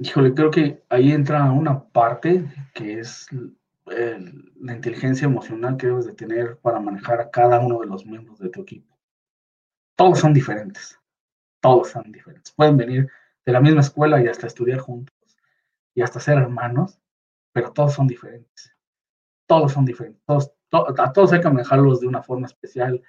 Híjole, 0.00 0.34
creo 0.34 0.50
que 0.50 0.82
ahí 0.88 1.12
entra 1.12 1.52
una 1.52 1.84
parte 1.84 2.44
que 2.74 2.98
es 2.98 3.28
la 3.86 4.74
inteligencia 4.74 5.26
emocional 5.26 5.76
que 5.76 5.88
debes 5.88 6.06
de 6.06 6.14
tener 6.14 6.58
para 6.58 6.80
manejar 6.80 7.20
a 7.20 7.30
cada 7.30 7.60
uno 7.60 7.80
de 7.80 7.86
los 7.86 8.06
miembros 8.06 8.38
de 8.38 8.48
tu 8.48 8.62
equipo. 8.62 8.98
Todos 9.96 10.18
son 10.18 10.32
diferentes, 10.32 10.98
todos 11.60 11.90
son 11.90 12.10
diferentes. 12.10 12.52
Pueden 12.52 12.76
venir 12.76 13.10
de 13.44 13.52
la 13.52 13.60
misma 13.60 13.82
escuela 13.82 14.22
y 14.22 14.26
hasta 14.26 14.46
estudiar 14.46 14.78
juntos 14.78 15.14
y 15.94 16.02
hasta 16.02 16.18
ser 16.18 16.38
hermanos, 16.38 16.98
pero 17.52 17.72
todos 17.72 17.92
son 17.92 18.06
diferentes. 18.06 18.74
Todos 19.46 19.72
son 19.72 19.84
diferentes. 19.84 20.22
Todos, 20.24 20.52
a 20.98 21.12
todos 21.12 21.32
hay 21.32 21.40
que 21.40 21.50
manejarlos 21.50 22.00
de 22.00 22.06
una 22.06 22.22
forma 22.22 22.46
especial 22.46 23.02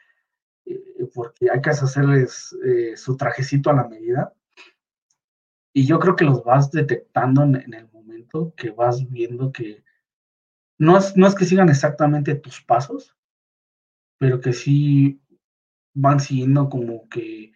eh, 0.65 1.07
porque 1.13 1.49
hay 1.49 1.61
que 1.61 1.69
hacerles 1.69 2.55
eh, 2.65 2.97
su 2.97 3.15
trajecito 3.15 3.69
a 3.69 3.73
la 3.73 3.87
medida. 3.87 4.33
Y 5.73 5.85
yo 5.85 5.99
creo 5.99 6.15
que 6.15 6.25
los 6.25 6.43
vas 6.43 6.69
detectando 6.71 7.43
en 7.43 7.73
el 7.73 7.89
momento 7.91 8.53
que 8.55 8.71
vas 8.71 9.09
viendo 9.09 9.51
que 9.51 9.84
no 10.77 10.97
es, 10.97 11.15
no 11.15 11.27
es 11.27 11.35
que 11.35 11.45
sigan 11.45 11.69
exactamente 11.69 12.35
tus 12.35 12.61
pasos, 12.61 13.15
pero 14.17 14.39
que 14.41 14.53
sí 14.53 15.21
van 15.93 16.19
siguiendo 16.19 16.69
como 16.69 17.07
que 17.09 17.53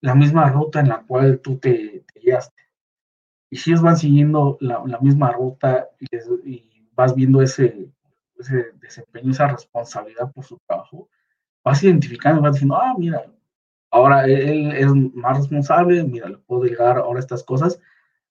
la 0.00 0.14
misma 0.14 0.50
ruta 0.50 0.80
en 0.80 0.88
la 0.88 1.02
cual 1.02 1.40
tú 1.40 1.58
te, 1.58 2.04
te 2.12 2.20
guiaste. 2.20 2.62
Y 3.50 3.56
si 3.56 3.70
ellos 3.70 3.82
van 3.82 3.96
siguiendo 3.96 4.56
la, 4.60 4.82
misma 5.00 5.32
ruta 5.32 5.88
y, 5.98 6.86
vas 6.92 7.14
viendo 7.14 7.40
ese, 7.40 7.90
ese 8.38 8.72
desempeño, 8.80 9.30
esa 9.30 9.48
responsabilidad 9.48 10.30
por 10.32 10.44
su 10.44 10.58
trabajo, 10.66 11.08
vas 11.64 11.82
identificando, 11.82 12.42
vas 12.42 12.54
diciendo, 12.54 12.76
ah, 12.76 12.94
mira, 12.98 13.24
ahora 13.90 14.24
él 14.26 14.72
es 14.72 14.92
más 15.14 15.38
responsable, 15.38 16.04
mira, 16.04 16.28
le 16.28 16.38
puedo 16.38 16.64
llegar 16.64 16.98
ahora 16.98 17.20
estas 17.20 17.42
cosas. 17.42 17.80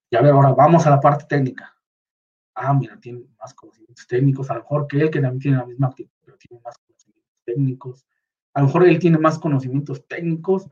Y 0.09 0.15
a 0.15 0.21
ver, 0.21 0.31
ahora 0.31 0.53
vamos 0.53 0.85
a 0.87 0.91
la 0.91 0.99
parte 0.99 1.25
técnica 1.25 1.78
ah, 2.59 2.73
mira, 2.73 2.99
tiene 2.99 3.25
más 3.39 3.53
conocimientos 3.53 4.05
técnicos, 4.07 4.51
a 4.51 4.55
lo 4.55 4.61
mejor 4.61 4.87
que 4.87 5.01
él, 5.01 5.09
que 5.09 5.21
también 5.21 5.39
tiene 5.39 5.57
la 5.57 5.65
misma 5.65 5.87
actitud, 5.87 6.11
pero 6.23 6.37
tiene 6.37 6.61
más 6.63 6.77
conocimientos 6.77 7.41
técnicos. 7.45 8.05
A 8.53 8.59
lo 8.61 8.67
mejor 8.67 8.87
él 8.87 8.99
tiene 8.99 9.17
más 9.17 9.39
conocimientos 9.39 10.05
técnicos, 10.07 10.69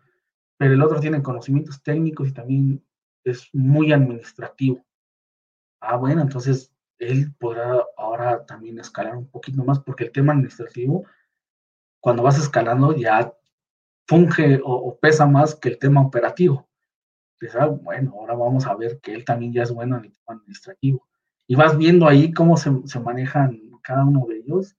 pero 0.58 0.73
el 0.73 0.82
otro 0.82 1.00
tiene 1.00 1.21
conocimientos 1.21 1.82
técnicos 1.82 2.28
y 2.28 2.34
también 2.34 2.86
es 3.23 3.50
muy 3.54 3.91
administrativo. 3.91 4.86
Ah, 5.80 5.95
bueno, 5.95 6.21
entonces 6.21 6.73
él 7.00 7.34
podrá 7.38 7.86
ahora 7.95 8.45
también 8.45 8.80
escalar 8.80 9.15
un 9.15 9.30
poquito 9.30 9.63
más, 9.63 9.80
porque 9.80 10.06
el 10.06 10.12
tema 10.12 10.34
administrativo, 10.34 11.06
cuando 12.02 12.23
vas 12.23 12.38
escalando, 12.38 12.95
ya 12.95 13.34
funge 14.08 14.60
o, 14.63 14.97
pesa 15.00 15.26
más 15.26 15.56
que 15.56 15.69
el 15.69 15.80
tema 15.80 16.02
operativo. 16.02 16.67
Entonces, 17.39 17.62
ah, 17.62 17.67
bueno, 17.67 18.13
ahora 18.15 18.34
vamos 18.34 18.65
a 18.65 18.76
ver 18.76 19.00
que 19.00 19.13
él 19.13 19.23
también 19.23 19.54
ya 19.54 19.63
es 19.63 19.71
bueno 19.71 19.97
en 19.97 20.06
el 20.06 20.12
tema 20.12 20.39
administrativo 20.39 21.06
y 21.47 21.55
vas 21.55 21.77
viendo 21.77 22.07
ahí 22.07 22.33
cómo 22.33 22.57
se, 22.57 22.71
se, 22.86 22.99
manejan 22.99 23.60
cada 23.81 24.03
uno 24.03 24.25
de 24.27 24.39
ellos 24.39 24.75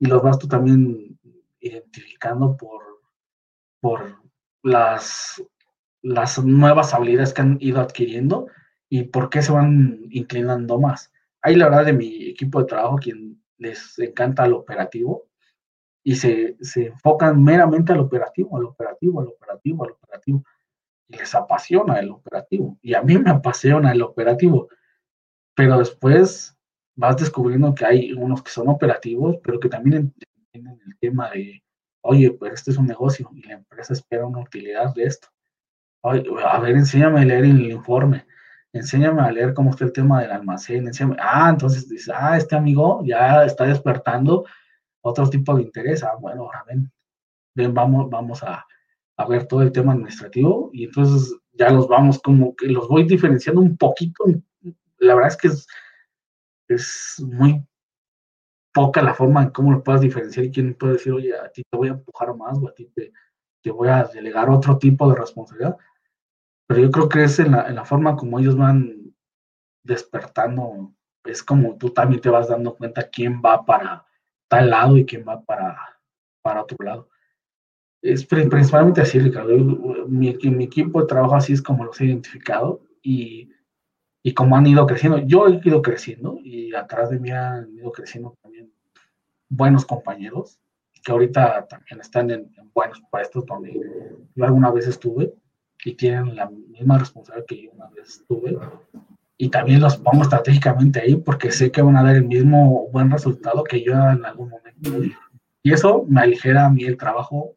y 0.00 0.06
los 0.06 0.22
vas 0.22 0.38
tú 0.38 0.48
también 0.48 1.18
identificando 1.60 2.56
por, 2.56 2.82
por 3.80 4.20
las, 4.62 5.42
las 6.02 6.44
nuevas 6.44 6.92
habilidades 6.92 7.32
que 7.32 7.42
han 7.42 7.56
ido 7.60 7.80
adquiriendo 7.80 8.48
y 8.88 9.04
por 9.04 9.30
qué 9.30 9.42
se 9.42 9.52
van 9.52 10.00
inclinando 10.10 10.80
más. 10.80 11.12
Hay 11.40 11.54
la 11.54 11.68
verdad 11.68 11.86
de 11.86 11.92
mi 11.92 12.28
equipo 12.28 12.60
de 12.60 12.66
trabajo 12.66 12.96
quien 12.96 13.40
les 13.58 13.98
encanta 13.98 14.44
el 14.44 14.54
operativo 14.54 15.28
y 16.02 16.16
se, 16.16 16.56
se 16.60 16.86
enfocan 16.86 17.42
meramente 17.42 17.92
al 17.92 18.00
operativo, 18.00 18.56
al 18.56 18.64
operativo, 18.64 19.20
al 19.20 19.28
operativo, 19.28 19.84
al 19.84 19.90
operativo. 19.92 20.44
Y 21.08 21.16
les 21.16 21.34
apasiona 21.34 21.98
el 22.00 22.10
operativo. 22.10 22.78
Y 22.82 22.94
a 22.94 23.02
mí 23.02 23.18
me 23.18 23.30
apasiona 23.30 23.92
el 23.92 24.02
operativo 24.02 24.68
pero 25.58 25.76
después 25.76 26.56
vas 26.94 27.16
descubriendo 27.16 27.74
que 27.74 27.84
hay 27.84 28.12
unos 28.12 28.44
que 28.44 28.50
son 28.52 28.68
operativos, 28.68 29.38
pero 29.42 29.58
que 29.58 29.68
también 29.68 30.14
entienden 30.52 30.80
el 30.86 30.96
tema 31.00 31.30
de, 31.30 31.64
oye, 32.02 32.30
pues 32.30 32.52
este 32.52 32.70
es 32.70 32.76
un 32.76 32.86
negocio 32.86 33.28
y 33.34 33.42
la 33.42 33.54
empresa 33.54 33.92
espera 33.92 34.24
una 34.24 34.38
utilidad 34.38 34.94
de 34.94 35.02
esto. 35.02 35.26
a 36.04 36.60
ver, 36.60 36.76
enséñame 36.76 37.22
a 37.22 37.24
leer 37.24 37.44
el 37.44 37.72
informe, 37.72 38.24
enséñame 38.72 39.20
a 39.20 39.32
leer 39.32 39.52
cómo 39.52 39.70
está 39.70 39.84
el 39.84 39.92
tema 39.92 40.20
del 40.20 40.30
almacén, 40.30 40.86
enséñame, 40.86 41.16
ah, 41.18 41.50
entonces 41.50 41.88
dices, 41.88 42.14
ah, 42.14 42.36
este 42.36 42.54
amigo 42.54 43.02
ya 43.04 43.44
está 43.44 43.64
despertando 43.64 44.44
otro 45.00 45.28
tipo 45.28 45.56
de 45.56 45.62
interés, 45.62 46.04
ah, 46.04 46.14
bueno, 46.20 46.42
ahora 46.42 46.62
ven, 46.68 46.88
ven, 47.56 47.74
vamos, 47.74 48.08
vamos 48.08 48.44
a, 48.44 48.64
a 49.16 49.26
ver 49.26 49.48
todo 49.48 49.62
el 49.62 49.72
tema 49.72 49.92
administrativo 49.92 50.70
y 50.72 50.84
entonces 50.84 51.36
ya 51.52 51.70
los 51.70 51.88
vamos 51.88 52.20
como 52.20 52.54
que 52.54 52.68
los 52.68 52.86
voy 52.86 53.02
diferenciando 53.08 53.60
un 53.60 53.76
poquito 53.76 54.24
la 54.98 55.14
verdad 55.14 55.30
es 55.30 55.36
que 55.36 55.48
es, 55.48 55.66
es 56.68 57.24
muy 57.24 57.64
poca 58.72 59.02
la 59.02 59.14
forma 59.14 59.42
en 59.42 59.50
cómo 59.50 59.72
lo 59.72 59.82
puedas 59.82 60.02
diferenciar 60.02 60.46
y 60.46 60.52
quién 60.52 60.74
puede 60.74 60.94
decir, 60.94 61.12
oye, 61.12 61.36
a 61.36 61.50
ti 61.50 61.64
te 61.68 61.76
voy 61.76 61.88
a 61.88 61.92
empujar 61.92 62.34
más 62.36 62.58
o 62.58 62.68
a 62.68 62.74
ti 62.74 62.86
te, 62.94 63.12
te 63.62 63.70
voy 63.70 63.88
a 63.88 64.04
delegar 64.04 64.50
otro 64.50 64.78
tipo 64.78 65.08
de 65.10 65.16
responsabilidad. 65.16 65.76
Pero 66.66 66.80
yo 66.82 66.90
creo 66.90 67.08
que 67.08 67.24
es 67.24 67.38
en 67.38 67.52
la, 67.52 67.68
en 67.68 67.74
la 67.74 67.84
forma 67.84 68.16
como 68.16 68.38
ellos 68.38 68.56
van 68.56 69.14
despertando, 69.82 70.92
es 71.24 71.42
como 71.42 71.76
tú 71.78 71.90
también 71.90 72.20
te 72.20 72.28
vas 72.28 72.48
dando 72.48 72.76
cuenta 72.76 73.08
quién 73.08 73.40
va 73.44 73.64
para 73.64 74.06
tal 74.48 74.70
lado 74.70 74.96
y 74.96 75.06
quién 75.06 75.24
va 75.26 75.42
para, 75.42 75.76
para 76.42 76.62
otro 76.62 76.76
lado. 76.84 77.08
Es 78.02 78.24
principalmente 78.24 79.00
así, 79.00 79.18
Ricardo. 79.18 79.56
Mi, 80.06 80.34
mi 80.34 80.64
equipo 80.64 81.00
de 81.00 81.06
trabajo 81.06 81.34
así 81.34 81.52
es 81.52 81.62
como 81.62 81.84
los 81.84 82.00
he 82.00 82.06
identificado 82.06 82.82
y 83.02 83.50
y 84.28 84.34
como 84.34 84.58
han 84.58 84.66
ido 84.66 84.86
creciendo, 84.86 85.20
yo 85.20 85.48
he 85.48 85.58
ido 85.64 85.80
creciendo 85.80 86.38
y 86.44 86.74
atrás 86.74 87.08
de 87.08 87.18
mí 87.18 87.30
han 87.30 87.72
ido 87.72 87.90
creciendo 87.90 88.36
también 88.42 88.70
buenos 89.48 89.86
compañeros 89.86 90.60
que 91.02 91.12
ahorita 91.12 91.66
también 91.66 92.02
están 92.02 92.30
en, 92.30 92.54
buenos 92.74 93.00
puestos 93.10 93.46
donde 93.46 93.72
yo 94.34 94.44
alguna 94.44 94.70
vez 94.70 94.86
estuve 94.86 95.32
y 95.82 95.94
tienen 95.94 96.36
la 96.36 96.50
misma 96.50 96.98
responsabilidad 96.98 97.46
que 97.46 97.62
yo 97.62 97.70
una 97.72 97.88
vez 97.88 98.20
estuve 98.20 98.58
y 99.38 99.48
también 99.48 99.80
los 99.80 99.96
pongo 99.96 100.24
estratégicamente 100.24 101.00
ahí 101.00 101.16
porque 101.16 101.50
sé 101.50 101.72
que 101.72 101.80
van 101.80 101.96
a 101.96 102.02
dar 102.02 102.16
el 102.16 102.26
mismo 102.26 102.86
buen 102.92 103.10
resultado 103.10 103.64
que 103.64 103.82
yo 103.82 103.94
en 103.94 104.26
algún 104.26 104.50
momento. 104.50 104.90
Y 105.62 105.72
eso 105.72 106.04
me 106.06 106.20
aligera 106.20 106.66
a 106.66 106.70
mí 106.70 106.84
el 106.84 106.98
trabajo 106.98 107.56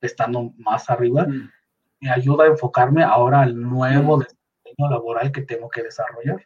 estando 0.00 0.52
más 0.58 0.90
arriba, 0.90 1.26
mm. 1.26 1.50
me 2.02 2.10
ayuda 2.10 2.44
a 2.44 2.48
enfocarme 2.48 3.02
ahora 3.02 3.40
al 3.40 3.60
nuevo 3.60 4.22
laboral 4.78 5.32
que 5.32 5.42
tengo 5.42 5.68
que 5.68 5.82
desarrollar. 5.82 6.44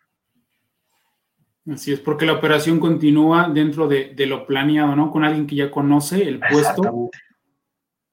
Así 1.71 1.93
es, 1.93 2.01
porque 2.01 2.27
la 2.27 2.33
operación 2.33 2.81
continúa 2.81 3.49
dentro 3.49 3.87
de, 3.87 4.15
lo 4.27 4.47
planeado, 4.47 4.97
¿no? 4.97 5.11
Con 5.11 5.25
alguien 5.25 5.47
que 5.47 5.57
ya 5.57 5.71
conoce 5.71 6.27
el 6.27 6.41
puesto. 6.41 7.11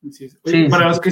Así 0.08 0.26
es. 0.26 0.70
para, 0.70 0.90
Los 0.90 1.00
que, 1.00 1.12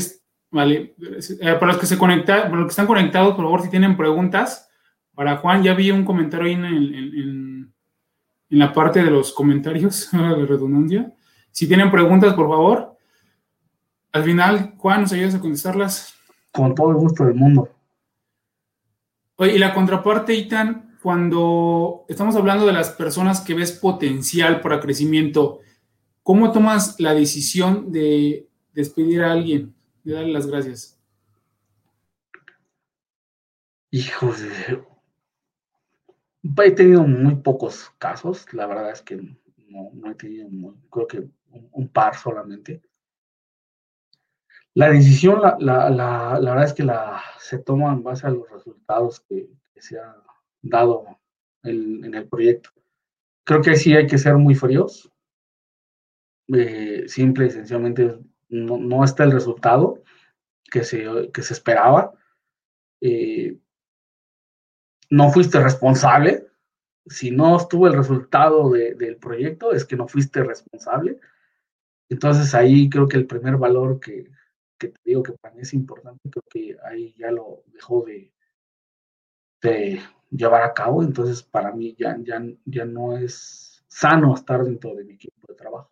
Vale, 0.50 0.96
eh, 1.00 1.54
para 1.60 1.68
los 1.68 1.78
que 1.78 1.86
se 1.86 1.98
conectan, 1.98 2.44
para 2.44 2.58
los 2.58 2.66
que 2.68 2.72
están 2.72 2.88
conectados, 2.88 3.36
por 3.36 3.46
favor, 3.46 3.62
si 3.62 3.70
tienen 3.70 3.98
preguntas, 3.98 4.70
para 5.14 5.38
Juan, 5.38 5.64
ya 5.64 5.74
vi 5.74 5.92
un 5.92 6.06
comentario 6.06 6.46
ahí 6.48 6.54
en, 6.54 6.66
en, 6.66 7.74
en 8.50 8.60
la 8.60 8.72
parte 8.72 9.04
de 9.04 9.12
los 9.12 9.34
comentarios, 9.34 10.10
de 10.12 10.46
redundancia. 10.46 11.14
Si 11.52 11.68
tienen 11.68 11.92
preguntas, 11.92 12.34
por 12.34 12.48
favor, 12.48 12.98
al 14.12 14.24
final, 14.24 14.76
Juan, 14.78 15.02
¿nos 15.02 15.12
ayudas 15.12 15.36
a 15.36 15.40
contestarlas? 15.40 16.14
Con 16.52 16.74
todo 16.74 16.92
el 16.92 16.98
gusto 16.98 17.26
del 17.26 17.36
mundo. 17.36 17.70
Oye, 19.40 19.56
y 19.56 19.60
la 19.60 19.76
contraparte, 19.76 20.34
Itan, 20.34 20.98
cuando 21.04 22.06
estamos 22.10 22.36
hablando 22.36 22.66
de 22.66 22.74
las 22.74 22.90
personas 22.90 23.40
que 23.42 23.54
ves 23.54 23.72
potencial 23.72 24.62
para 24.62 24.80
crecimiento, 24.80 25.60
¿cómo 26.24 26.52
tomas 26.52 27.00
la 27.00 27.14
decisión 27.14 27.92
de 27.92 28.50
despedir 28.74 29.22
a 29.22 29.32
alguien, 29.32 29.76
de 30.04 30.14
darle 30.14 30.34
las 30.34 30.48
gracias? 30.48 31.00
Hijo 33.92 34.34
de... 34.34 34.84
He 36.66 36.72
tenido 36.72 37.04
muy 37.04 37.36
pocos 37.36 37.92
casos, 38.00 38.52
la 38.54 38.66
verdad 38.66 38.92
es 38.92 39.04
que 39.04 39.18
no, 39.68 39.92
he 40.10 40.16
tenido, 40.16 40.50
creo 40.90 41.08
que 41.08 41.28
un 41.74 41.90
par 41.90 42.16
solamente. 42.16 42.82
La 44.78 44.92
decisión, 44.92 45.42
la, 45.42 45.58
la, 45.60 45.90
la, 45.90 46.52
verdad 46.52 46.66
es 46.66 46.74
que 46.74 46.84
la, 46.84 47.20
se 47.40 47.58
toma 47.58 47.92
en 47.92 48.04
base 48.04 48.28
a 48.28 48.30
los 48.30 48.48
resultados 48.48 49.22
que, 49.22 49.50
se 49.76 50.00
han 50.00 50.18
dado 50.62 51.20
en 51.64 52.14
el 52.14 52.28
proyecto. 52.28 52.70
Creo 53.44 53.64
que 53.64 53.76
sí 53.76 53.96
hay 53.96 54.06
que 54.06 54.20
ser 54.20 54.36
muy 54.36 54.54
fríos. 54.54 55.12
Eh, 56.54 57.06
simple 57.08 57.48
y 57.48 57.50
sencillamente 57.50 58.20
no, 58.50 58.78
no, 58.78 59.04
está 59.04 59.24
el 59.24 59.32
resultado 59.32 60.04
que 60.70 60.84
se, 60.84 61.32
que 61.34 61.42
se 61.42 61.54
esperaba. 61.54 62.14
Eh, 63.02 63.58
no 65.10 65.32
fuiste 65.32 65.60
responsable. 65.60 66.46
Si 67.08 67.32
no 67.32 67.58
estuvo 67.58 67.88
el 67.88 67.94
resultado 67.94 68.70
del 68.70 69.18
proyecto, 69.18 69.72
es 69.72 69.86
que 69.86 69.96
no 69.96 70.08
fuiste 70.08 70.44
responsable. 70.44 71.20
Entonces 72.10 72.54
ahí 72.54 72.92
creo 72.92 73.08
que 73.08 73.18
el 73.18 73.26
primer 73.26 73.58
valor 73.58 74.00
que, 74.00 74.37
que 74.78 74.90
te 74.90 75.00
digo 75.04 75.24
que 75.24 75.34
para 75.34 75.54
mí 75.56 75.62
es 75.62 75.74
importante, 75.74 76.30
creo 76.30 76.44
que 76.50 76.78
ahí 76.86 77.14
ya 77.18 77.32
lo 77.32 77.64
dejó 77.68 78.06
de, 78.06 78.32
llevar 80.30 80.64
a 80.64 80.74
cabo, 80.74 81.04
entonces 81.04 81.44
para 81.44 81.72
mí 81.72 81.96
ya, 81.98 82.18
ya, 82.22 82.42
ya 82.66 82.86
no 82.86 83.18
es 83.18 83.84
sano 83.88 84.36
estar 84.36 84.64
dentro 84.64 84.96
de 84.96 85.04
mi 85.04 85.14
equipo 85.14 85.48
de 85.48 85.56
trabajo. 85.56 85.92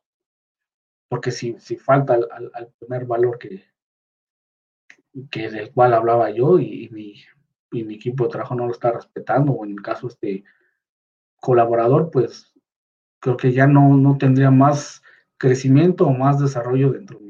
Porque 1.09 1.31
si, 1.31 1.57
si 1.59 1.77
falta 1.77 2.13
al, 2.13 2.73
primer 2.79 3.05
valor 3.05 3.37
que, 3.37 3.65
que 5.29 5.49
del 5.49 5.71
cual 5.71 5.93
hablaba 5.93 6.29
yo 6.29 6.59
y, 6.59 6.89
mi, 6.89 7.15
y 7.71 7.83
mi 7.83 7.95
equipo 7.95 8.25
de 8.25 8.31
trabajo 8.31 8.55
no 8.55 8.65
lo 8.65 8.71
está 8.71 8.91
respetando, 8.91 9.53
o 9.53 9.65
en 9.65 9.71
el 9.71 9.81
caso 9.81 10.07
este 10.07 10.43
colaborador, 11.37 12.11
pues 12.11 12.53
creo 13.19 13.37
que 13.37 13.51
ya 13.51 13.67
no, 13.67 13.95
no 13.97 14.17
tendría 14.17 14.51
más 14.51 15.01
crecimiento 15.37 16.05
o 16.05 16.13
más 16.13 16.39
desarrollo 16.39 16.91
dentro 16.91 17.19
de 17.19 17.24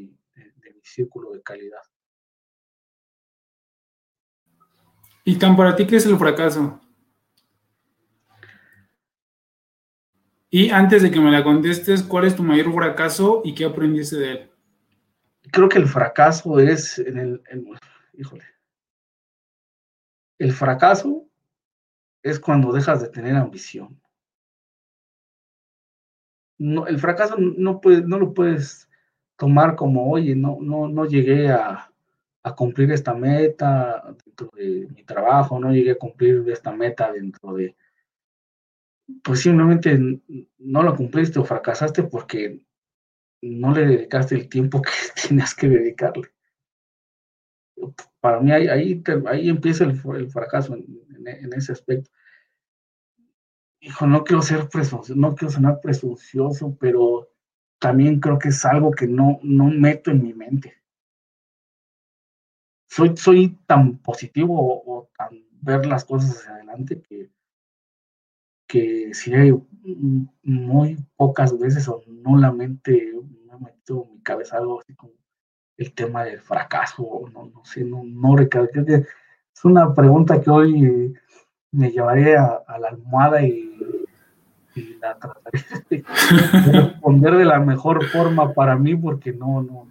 círculo 0.95 1.31
de 1.31 1.41
calidad. 1.41 1.81
¿Y 5.23 5.37
tan 5.37 5.55
para 5.57 5.75
ti 5.75 5.85
qué 5.85 5.97
es 5.97 6.05
el 6.05 6.17
fracaso? 6.17 6.79
Y 10.49 10.69
antes 10.69 11.01
de 11.01 11.11
que 11.11 11.19
me 11.19 11.31
la 11.31 11.43
contestes, 11.43 12.01
¿cuál 12.03 12.25
es 12.25 12.35
tu 12.35 12.43
mayor 12.43 12.73
fracaso 12.73 13.41
y 13.43 13.53
qué 13.53 13.65
aprendiste 13.65 14.15
de 14.17 14.31
él? 14.31 14.51
Creo 15.51 15.67
que 15.67 15.79
el 15.79 15.87
fracaso 15.87 16.59
es 16.59 16.97
en 16.99 17.17
el, 17.17 17.43
híjole, 18.13 18.45
el 20.39 20.53
fracaso 20.53 21.27
es 22.23 22.39
cuando 22.39 22.71
dejas 22.71 23.01
de 23.01 23.09
tener 23.09 23.35
ambición. 23.35 24.01
No, 26.57 26.87
el 26.87 26.99
fracaso 26.99 27.35
no, 27.37 27.81
puede, 27.81 28.01
no 28.03 28.17
lo 28.17 28.33
puedes 28.33 28.87
tomar 29.37 29.75
como, 29.75 30.09
oye, 30.11 30.35
no, 30.35 30.57
no, 30.61 30.87
no 30.87 31.05
llegué 31.05 31.49
a, 31.49 31.91
cumplir 32.55 32.91
esta 32.91 33.15
meta 33.15 34.03
dentro 34.23 34.51
de 34.55 34.87
mi 34.93 35.03
trabajo, 35.03 35.59
no 35.59 35.71
llegué 35.71 35.91
a 35.91 35.97
cumplir 35.97 36.47
esta 36.49 36.71
meta 36.71 37.11
dentro 37.11 37.55
de, 37.55 37.75
pues 39.23 39.41
simplemente 39.41 39.97
no 40.59 40.83
lo 40.83 40.95
cumpliste 40.95 41.39
o 41.39 41.43
fracasaste 41.43 42.03
porque 42.03 42.61
no 43.41 43.73
le 43.73 43.87
dedicaste 43.87 44.35
el 44.35 44.47
tiempo 44.47 44.79
que 44.83 44.91
tenías 45.27 45.55
que 45.55 45.69
dedicarle. 45.69 46.29
Para 48.19 48.39
mí 48.39 48.51
ahí, 48.51 48.67
ahí, 48.67 49.03
ahí 49.27 49.49
empieza 49.49 49.83
el, 49.83 49.95
fracaso 50.29 50.75
en, 50.75 50.85
en, 51.25 51.53
ese 51.53 51.71
aspecto. 51.71 52.11
Hijo, 53.79 54.05
no 54.05 54.23
quiero 54.23 54.43
ser 54.43 54.69
presuncioso, 54.69 55.19
no 55.19 55.35
quiero 55.35 55.51
sonar 55.51 55.79
presuncioso, 55.81 56.75
pero 56.79 57.24
también 57.85 58.19
creo 58.19 58.39
que 58.39 58.49
es 58.49 58.65
algo 58.65 58.89
que 58.89 59.05
no, 59.05 59.39
no 59.43 59.65
meto 59.65 60.09
en 60.09 60.23
mi 60.23 60.33
mente. 60.33 60.73
Soy, 62.89 63.15
soy 63.15 63.59
tan 63.67 63.99
positivo 63.99 64.55
o, 64.57 65.07
tan 65.15 65.45
ver 65.61 65.85
las 65.85 66.03
cosas 66.03 66.31
hacia 66.31 66.55
adelante 66.55 66.99
que, 67.03 67.29
que 68.67 69.13
si 69.13 69.35
hay 69.35 69.53
muy 70.41 70.97
pocas 71.15 71.55
veces 71.59 71.87
o 71.87 72.01
nulamente 72.07 73.13
me 73.43 73.59
meto 73.59 74.05
en 74.05 74.13
mi 74.13 74.21
cabeza 74.23 74.57
algo 74.57 74.81
así 74.81 74.95
como 74.95 75.13
el 75.77 75.93
tema 75.93 76.23
del 76.23 76.39
fracaso, 76.39 77.29
no, 77.31 77.45
no 77.45 77.63
sé, 77.65 77.83
no, 77.83 78.03
no 78.03 78.35
recae. 78.35 78.67
Es 79.53 79.63
una 79.63 79.93
pregunta 79.93 80.41
que 80.41 80.49
hoy 80.49 81.13
me 81.71 81.91
llevaré 81.91 82.35
a 82.35 82.79
la 82.79 82.87
almohada 82.87 83.43
y 83.43 83.64
y 84.75 84.97
la 85.01 85.17
trataré 85.17 85.63
de 85.89 86.03
responder 86.71 87.35
de 87.35 87.45
la 87.45 87.59
mejor 87.59 88.05
forma 88.07 88.53
para 88.53 88.75
mí, 88.75 88.95
porque 88.95 89.33
no, 89.33 89.63
no. 89.63 89.87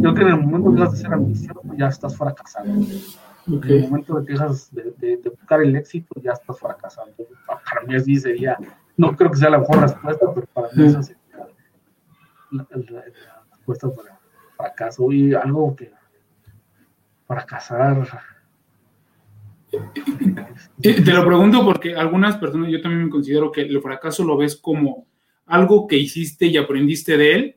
Creo 0.00 0.14
que 0.14 0.22
en 0.22 0.28
el 0.28 0.40
momento 0.40 0.74
que 0.74 0.80
vas 0.80 0.92
a 0.92 0.96
ser 0.96 1.12
ambicioso, 1.12 1.60
ya 1.76 1.88
estás 1.88 2.16
fracasando. 2.16 2.86
En 3.46 3.62
el 3.64 3.82
momento 3.82 4.24
que 4.24 4.32
dejas 4.32 4.72
de, 4.72 5.20
buscar 5.24 5.62
el 5.62 5.74
éxito, 5.76 6.20
ya 6.20 6.32
estás 6.32 6.58
fracasando. 6.58 7.14
Para 7.46 7.86
mí 7.86 7.94
así 7.94 8.16
sería, 8.16 8.58
no 8.96 9.16
creo 9.16 9.30
que 9.30 9.38
sea 9.38 9.50
la 9.50 9.58
mejor 9.58 9.80
respuesta, 9.80 10.26
pero 10.34 10.46
para 10.48 10.68
mí 10.72 10.86
esa 10.86 11.02
sería 11.02 11.48
la, 12.50 12.66
respuesta 13.50 13.88
para 13.90 14.18
fracaso. 14.56 15.10
Y 15.12 15.34
algo 15.34 15.74
que 15.74 15.92
fracasar 17.26 18.06
te 20.80 21.12
lo 21.12 21.26
pregunto 21.26 21.64
porque 21.64 21.94
algunas 21.94 22.36
personas, 22.36 22.70
yo 22.70 22.80
también 22.80 23.04
me 23.04 23.10
considero 23.10 23.50
que 23.50 23.62
el 23.62 23.80
fracaso 23.80 24.24
lo 24.24 24.36
ves 24.36 24.56
como 24.56 25.06
algo 25.46 25.86
que 25.86 25.96
hiciste 25.96 26.46
y 26.46 26.56
aprendiste 26.56 27.16
de 27.16 27.34
él 27.34 27.56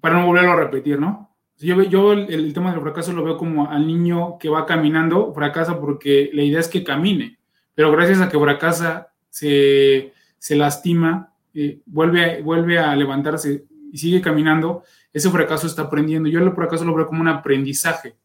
para 0.00 0.20
no 0.20 0.26
volverlo 0.26 0.52
a 0.52 0.56
repetir, 0.56 0.98
¿no? 0.98 1.30
Yo, 1.58 1.82
yo 1.82 2.12
el, 2.12 2.52
tema 2.52 2.72
del 2.72 2.80
fracaso 2.80 3.12
lo 3.12 3.24
veo 3.24 3.38
como 3.38 3.70
al 3.70 3.86
niño 3.86 4.38
que 4.38 4.48
va 4.48 4.66
caminando, 4.66 5.32
fracasa 5.32 5.80
porque 5.80 6.30
la 6.32 6.42
idea 6.42 6.60
es 6.60 6.68
que 6.68 6.82
camine, 6.82 7.38
pero 7.74 7.92
gracias 7.92 8.20
a 8.20 8.28
que 8.28 8.38
fracasa, 8.38 9.12
se, 9.30 10.12
se 10.36 10.56
lastima, 10.56 11.32
eh, 11.54 11.80
vuelve, 11.86 12.42
vuelve 12.42 12.78
a 12.78 12.94
levantarse 12.96 13.64
y 13.92 13.98
sigue 13.98 14.20
caminando, 14.20 14.82
ese 15.12 15.30
fracaso 15.30 15.68
está 15.68 15.82
aprendiendo. 15.82 16.28
Yo 16.28 16.40
el 16.40 16.52
fracaso 16.52 16.84
lo 16.84 16.94
veo 16.94 17.06
como 17.06 17.20
un 17.20 17.28
aprendizaje 17.28 18.16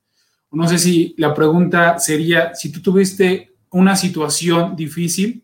no 0.51 0.67
sé 0.67 0.79
si 0.79 1.13
la 1.17 1.33
pregunta 1.33 1.99
sería, 1.99 2.55
si 2.55 2.71
tú 2.71 2.81
tuviste 2.81 3.55
una 3.71 3.95
situación 3.95 4.75
difícil 4.75 5.43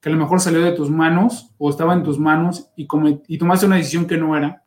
que 0.00 0.10
a 0.10 0.12
lo 0.12 0.18
mejor 0.18 0.40
salió 0.40 0.60
de 0.60 0.72
tus 0.72 0.90
manos 0.90 1.50
o 1.58 1.70
estaba 1.70 1.94
en 1.94 2.02
tus 2.02 2.18
manos 2.18 2.70
y, 2.76 2.86
tomaste 3.38 3.66
una 3.66 3.76
decisión 3.76 4.06
que 4.06 4.16
no 4.16 4.36
era, 4.36 4.62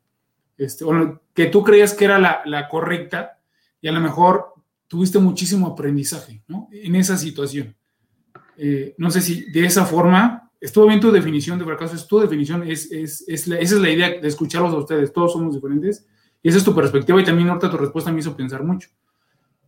este, 0.57 0.83
o 0.83 1.21
que 1.33 1.45
tú 1.45 1.63
creías 1.63 1.93
que 1.93 2.05
era 2.05 2.17
la, 2.17 2.67
correcta 2.67 3.39
y 3.79 3.87
a 3.87 3.91
lo 3.91 4.01
mejor 4.01 4.55
tuviste 4.87 5.19
muchísimo 5.19 5.67
aprendizaje 5.67 6.43
¿no? 6.47 6.67
en 6.71 6.95
esa 6.95 7.17
situación. 7.17 7.75
Eh, 8.57 8.95
no 8.97 9.11
sé 9.11 9.21
si 9.21 9.49
de 9.51 9.65
esa 9.65 9.85
forma, 9.85 10.51
estuvo 10.59 10.87
bien 10.87 10.99
tu 10.99 11.11
definición 11.11 11.59
de 11.59 11.65
fracaso, 11.65 11.95
es 11.95 12.07
tu 12.07 12.19
definición, 12.19 12.63
es, 12.63 12.91
es, 12.91 13.23
esa 13.27 13.55
es 13.55 13.71
la 13.73 13.91
idea 13.91 14.09
de 14.19 14.27
escucharlos 14.27 14.73
a 14.73 14.77
ustedes, 14.77 15.13
todos 15.13 15.33
somos 15.33 15.53
diferentes 15.53 16.07
y 16.41 16.49
esa 16.49 16.57
es 16.57 16.63
tu 16.63 16.73
perspectiva 16.73 17.21
y 17.21 17.23
también 17.23 17.49
ahorita 17.49 17.69
tu 17.69 17.77
respuesta 17.77 18.11
me 18.11 18.19
hizo 18.21 18.35
pensar 18.35 18.63
mucho. 18.63 18.89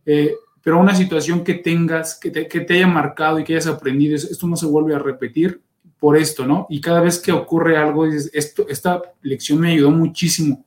Eh, 0.06 0.34
pero 0.62 0.78
una 0.78 0.94
situación 0.94 1.42
que 1.42 1.54
tengas, 1.54 2.18
que 2.18 2.30
te, 2.30 2.74
haya 2.74 2.86
marcado 2.86 3.38
y 3.38 3.44
que 3.44 3.54
hayas 3.54 3.66
aprendido, 3.66 4.14
esto 4.14 4.46
no 4.46 4.56
se 4.56 4.66
vuelve 4.66 4.94
a 4.94 4.98
repetir 4.98 5.62
por 5.98 6.16
esto, 6.16 6.46
¿no? 6.46 6.66
Y 6.68 6.80
cada 6.80 7.00
vez 7.00 7.18
que 7.18 7.32
ocurre 7.32 7.76
algo, 7.76 8.06
esto, 8.06 8.66
esta 8.68 9.02
lección 9.22 9.60
me 9.60 9.72
ayudó 9.72 9.90
muchísimo. 9.90 10.64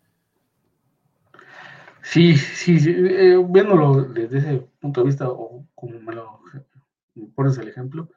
Sí, 2.01 2.35
sí, 2.35 2.77
eh, 2.85 3.37
viéndolo 3.47 4.03
desde 4.03 4.37
ese 4.39 4.67
punto 4.79 5.01
de 5.01 5.07
vista, 5.07 5.29
o 5.29 5.65
como 5.73 5.99
me 5.99 6.13
lo 6.13 6.39
pones 7.33 7.57
el 7.57 7.69
ejemplo, 7.69 8.09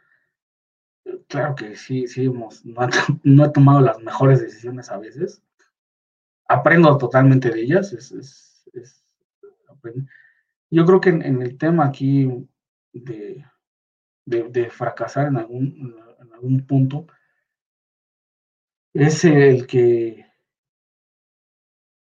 claro 1.29 1.55
que 1.55 1.77
sí, 1.77 2.09
sí, 2.09 2.25
hemos, 2.25 2.65
no, 2.65 3.45
he 3.45 3.51
tomado 3.51 3.81
las 3.81 3.99
mejores 4.01 4.41
decisiones 4.41 4.91
a 4.91 4.99
veces. 4.99 5.43
Aprendo 6.49 6.97
totalmente 6.97 7.51
de 7.51 7.61
ellas, 7.61 7.93
es 7.93 8.65
sorprende. 9.67 10.09
Yo 10.71 10.85
creo 10.85 11.01
que 11.01 11.11
en, 11.11 11.43
el 11.43 11.57
tema 11.59 11.87
aquí 11.87 12.29
de, 12.93 13.45
de, 14.25 14.71
fracasar 14.71 15.29
en 15.29 15.37
algún, 15.37 15.97
en 16.21 16.33
algún 16.33 16.67
punto 16.67 17.07
es 18.93 19.25
el 19.25 19.67
que, 19.67 20.27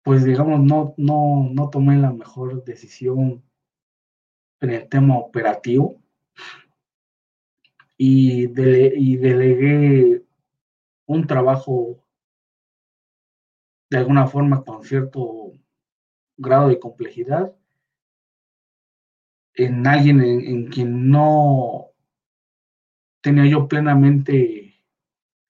pues 0.02 0.24
digamos, 0.24 0.60
no, 0.60 0.94
no, 0.96 1.48
no 1.52 1.70
tomé 1.70 1.96
la 1.96 2.12
mejor 2.12 2.64
decisión 2.64 3.42
en 4.60 4.70
el 4.70 4.88
tema 4.88 5.16
operativo. 5.18 6.02
Y, 7.96 8.44
y 8.46 9.16
delegué 9.18 10.24
un 11.06 11.26
trabajo 11.26 12.02
de 13.90 13.98
alguna 13.98 14.26
forma 14.26 14.64
con 14.64 14.82
cierto 14.82 15.52
grado 16.36 16.68
de 16.68 16.78
complejidad 16.78 17.54
en 19.54 19.86
alguien 19.86 20.20
en, 20.20 20.66
quien 20.68 21.10
no 21.10 21.90
tenía 23.20 23.46
yo 23.46 23.68
plenamente 23.68 24.82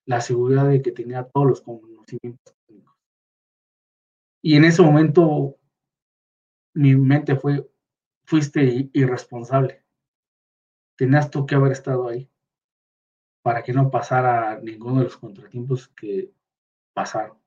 la 0.06 0.20
seguridad 0.20 0.68
de 0.68 0.82
que 0.82 0.92
tenía 0.92 1.24
todos 1.24 1.46
los 1.46 1.60
conocimientos. 1.60 2.56
Y 4.42 4.56
en 4.56 4.64
ese 4.64 4.82
momento 4.82 5.58
mi 6.74 6.96
mente 6.96 7.36
fue, 7.36 7.68
fuiste 8.24 8.90
irresponsable. 8.92 9.84
Tenías 10.96 11.30
tú 11.30 11.46
que 11.46 11.54
haber 11.54 11.72
estado 11.72 12.08
ahí 12.08 12.30
para 13.42 13.62
que 13.62 13.72
no 13.72 13.90
pasara 13.90 14.60
ninguno 14.60 14.98
de 14.98 15.04
los 15.04 15.16
contratiempos 15.16 15.88
que 15.88 16.32
pasaron. 16.92 17.38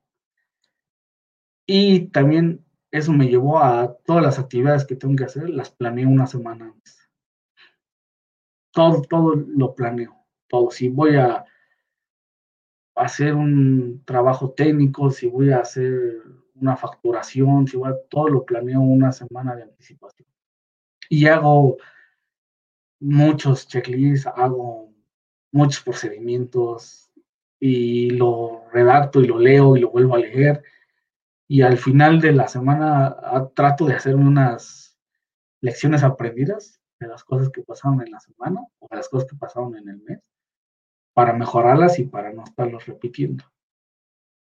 Y 1.66 2.08
también 2.08 2.64
eso 2.94 3.12
me 3.12 3.26
llevó 3.26 3.58
a 3.58 3.92
todas 4.06 4.22
las 4.22 4.38
actividades 4.38 4.84
que 4.84 4.94
tengo 4.94 5.16
que 5.16 5.24
hacer, 5.24 5.50
las 5.50 5.68
planeé 5.68 6.06
una 6.06 6.28
semana 6.28 6.66
antes. 6.66 7.10
Todo, 8.70 9.02
todo 9.02 9.34
lo 9.34 9.74
planeo, 9.74 10.14
todo. 10.46 10.70
Si 10.70 10.88
voy 10.88 11.16
a 11.16 11.44
hacer 12.94 13.34
un 13.34 14.04
trabajo 14.04 14.52
técnico, 14.52 15.10
si 15.10 15.26
voy 15.26 15.50
a 15.50 15.58
hacer 15.58 16.22
una 16.54 16.76
facturación, 16.76 17.66
si 17.66 17.76
voy 17.76 17.90
a, 17.90 17.96
todo 18.08 18.28
lo 18.28 18.44
planeo 18.44 18.80
una 18.80 19.10
semana 19.10 19.56
de 19.56 19.64
anticipación. 19.64 20.28
Y 21.08 21.26
hago 21.26 21.78
muchos 23.00 23.66
checklists, 23.66 24.28
hago 24.28 24.94
muchos 25.50 25.82
procedimientos 25.82 27.10
y 27.58 28.10
lo 28.10 28.66
redacto 28.72 29.20
y 29.20 29.26
lo 29.26 29.40
leo 29.40 29.76
y 29.76 29.80
lo 29.80 29.90
vuelvo 29.90 30.14
a 30.14 30.18
leer 30.18 30.62
y 31.46 31.62
al 31.62 31.78
final 31.78 32.20
de 32.20 32.32
la 32.32 32.48
semana 32.48 33.06
ah, 33.06 33.48
trato 33.54 33.86
de 33.86 33.94
hacer 33.94 34.16
unas 34.16 34.98
lecciones 35.60 36.02
aprendidas 36.02 36.80
de 36.98 37.08
las 37.08 37.24
cosas 37.24 37.50
que 37.50 37.62
pasaron 37.62 38.00
en 38.00 38.10
la 38.10 38.20
semana 38.20 38.60
o 38.78 38.88
de 38.90 38.96
las 38.96 39.08
cosas 39.08 39.28
que 39.28 39.36
pasaron 39.36 39.76
en 39.76 39.88
el 39.88 40.02
mes 40.02 40.20
para 41.12 41.32
mejorarlas 41.32 41.98
y 41.98 42.04
para 42.04 42.32
no 42.32 42.44
estarlos 42.44 42.86
repitiendo. 42.86 43.44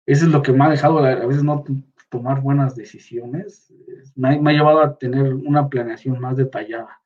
Eso 0.06 0.26
es 0.26 0.32
lo 0.32 0.42
que 0.42 0.52
me 0.52 0.64
ha 0.64 0.70
dejado 0.70 0.98
a 0.98 1.26
veces 1.26 1.44
no 1.44 1.64
tomar 2.08 2.40
buenas 2.40 2.74
decisiones. 2.74 3.72
Me 4.14 4.28
ha, 4.28 4.52
llevado 4.52 4.80
a 4.80 4.98
tener 4.98 5.34
una 5.34 5.68
planeación 5.68 6.18
más 6.20 6.36
detallada. 6.36 7.00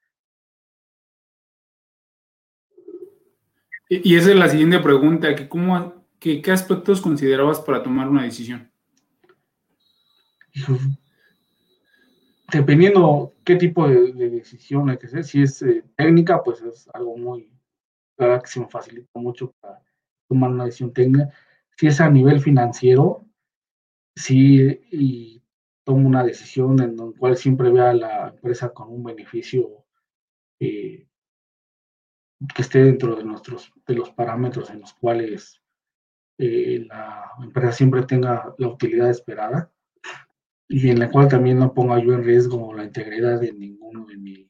Y 3.88 4.16
esa 4.16 4.30
es 4.30 4.36
la 4.36 4.48
siguiente 4.48 4.78
pregunta, 4.78 5.34
que 5.34 5.48
cómo, 5.48 6.06
¿qué 6.18 6.42
aspectos 6.50 7.00
considerabas 7.00 7.60
para 7.60 7.82
tomar 7.82 8.08
una 8.08 8.22
decisión? 8.22 8.71
Dependiendo 12.52 13.34
qué 13.44 13.56
tipo 13.56 13.88
de, 13.88 14.12
decisión 14.12 14.90
hay 14.90 14.98
que 14.98 15.06
hacer, 15.06 15.24
si 15.24 15.42
es 15.42 15.62
eh, 15.62 15.84
técnica, 15.96 16.42
pues 16.42 16.60
es 16.62 16.88
algo 16.92 17.16
muy, 17.16 17.50
que 18.16 18.46
se 18.46 18.60
me 18.60 18.68
facilita 18.68 19.18
mucho 19.18 19.52
para 19.60 19.82
tomar 20.28 20.50
una 20.50 20.64
decisión 20.64 20.92
técnica. 20.92 21.30
Si 21.76 21.86
es 21.86 22.00
a 22.00 22.10
nivel 22.10 22.40
financiero, 22.40 23.26
sí, 24.14 24.80
y 24.90 25.42
tomo 25.84 26.06
una 26.08 26.22
decisión 26.22 26.80
en 26.80 26.96
la 26.96 27.12
cual 27.18 27.36
siempre 27.36 27.70
vea 27.70 27.92
la 27.92 28.28
empresa 28.28 28.72
con 28.72 28.92
un 28.92 29.02
beneficio 29.02 29.84
eh, 30.60 31.08
que 32.54 32.62
esté 32.62 32.84
dentro 32.84 33.16
de 33.16 33.24
nuestros 33.24 33.72
de 33.86 33.94
los 33.94 34.10
parámetros 34.10 34.70
en 34.70 34.80
los 34.80 34.94
cuales 34.94 35.60
eh, 36.38 36.84
la 36.88 37.32
empresa 37.42 37.72
siempre 37.72 38.02
tenga 38.04 38.54
la 38.58 38.68
utilidad 38.68 39.10
esperada 39.10 39.72
y 40.72 40.88
en 40.88 40.98
la 40.98 41.10
cual 41.10 41.28
también 41.28 41.58
no 41.58 41.74
ponga 41.74 41.98
yo 41.98 42.14
en 42.14 42.24
riesgo 42.24 42.72
la 42.72 42.84
integridad 42.84 43.38
de 43.38 43.52
ninguno 43.52 44.06
de 44.06 44.16
mis 44.16 44.48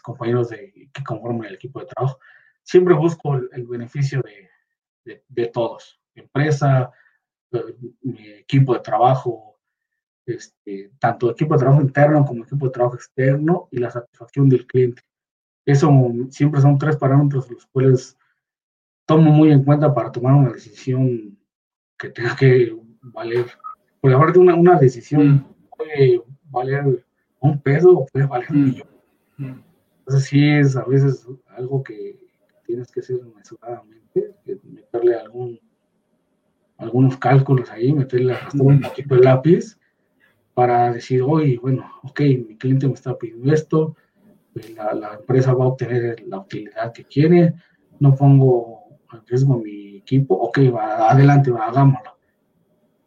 compañeros 0.00 0.50
de, 0.50 0.88
que 0.92 1.02
conforman 1.02 1.48
el 1.48 1.56
equipo 1.56 1.80
de 1.80 1.86
trabajo. 1.86 2.20
Siempre 2.62 2.94
busco 2.94 3.34
el, 3.34 3.66
beneficio 3.66 4.22
de, 4.22 5.20
de, 5.28 5.46
todos, 5.48 6.00
empresa, 6.14 6.92
eh, 7.50 7.76
mi 8.02 8.28
equipo 8.28 8.74
de 8.74 8.80
trabajo, 8.80 9.58
este, 10.24 10.92
tanto 11.00 11.32
equipo 11.32 11.54
de 11.54 11.58
trabajo 11.58 11.82
interno 11.82 12.24
como 12.24 12.44
equipo 12.44 12.66
de 12.66 12.72
trabajo 12.72 12.94
externo 12.94 13.68
y 13.72 13.78
la 13.78 13.90
satisfacción 13.90 14.48
del 14.48 14.68
cliente. 14.68 15.02
Eso 15.66 15.90
siempre 16.30 16.60
son 16.60 16.78
tres 16.78 16.96
parámetros 16.96 17.50
los 17.50 17.66
cuales 17.66 18.16
tomo 19.04 19.32
muy 19.32 19.50
en 19.50 19.64
cuenta 19.64 19.92
para 19.92 20.12
tomar 20.12 20.34
una 20.34 20.52
decisión 20.52 21.36
que 21.98 22.10
tenga 22.10 22.36
que 22.36 22.72
valer 23.02 23.46
porque 24.04 24.16
aparte 24.16 24.38
una, 24.38 24.54
una 24.54 24.78
decisión 24.78 25.28
mm. 25.28 25.44
puede 25.78 26.22
valer 26.50 27.06
un 27.40 27.58
peso 27.58 27.90
o 27.90 28.04
puede 28.04 28.26
valer 28.26 28.50
un 28.50 28.60
mm. 28.60 28.64
millón. 28.66 28.88
Mm. 29.38 29.54
Entonces 30.00 30.28
sí 30.28 30.46
es 30.46 30.76
a 30.76 30.84
veces 30.84 31.26
algo 31.56 31.82
que 31.82 32.20
tienes 32.66 32.92
que 32.92 33.00
hacer 33.00 33.16
mesuradamente, 33.34 34.34
meterle 34.62 35.14
algún, 35.14 35.58
algunos 36.76 37.16
cálculos 37.16 37.70
ahí, 37.70 37.94
meterle 37.94 38.36
un 38.60 38.82
poquito 38.82 39.14
de 39.14 39.22
lápiz 39.22 39.78
para 40.52 40.92
decir, 40.92 41.22
oye, 41.22 41.58
bueno, 41.58 41.90
ok, 42.02 42.20
mi 42.46 42.58
cliente 42.58 42.86
me 42.86 42.92
está 42.92 43.16
pidiendo 43.16 43.54
esto, 43.54 43.96
pues 44.52 44.70
la, 44.74 44.92
la, 44.92 45.14
empresa 45.14 45.54
va 45.54 45.64
a 45.64 45.68
obtener 45.68 46.22
la 46.26 46.40
utilidad 46.40 46.92
que 46.92 47.04
quiere, 47.04 47.54
no 48.00 48.14
pongo 48.14 48.98
en 49.14 49.26
riesgo 49.26 49.58
mi 49.58 49.96
equipo, 49.96 50.34
ok, 50.34 50.58
va, 50.74 51.10
adelante, 51.10 51.50
va, 51.50 51.68
hagámoslo. 51.68 52.13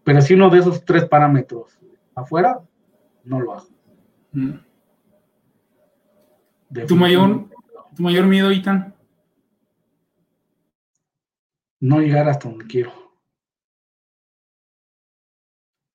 Pero 0.07 0.21
si 0.21 0.35
uno 0.35 0.49
de 0.49 0.59
esos 0.59 0.85
tres 0.85 1.03
parámetros 1.03 1.77
afuera, 2.15 2.61
no 3.25 3.41
lo 3.41 3.55
hago. 3.55 3.67
Mm. 4.31 4.51
¿Tu 6.87 6.95
mayor, 6.95 7.49
¿Tu 7.93 8.03
mayor 8.03 8.25
miedo, 8.25 8.49
Itan? 8.53 8.95
No 11.81 11.99
llegar 11.99 12.29
hasta 12.29 12.47
donde 12.47 12.65
quiero. 12.67 12.93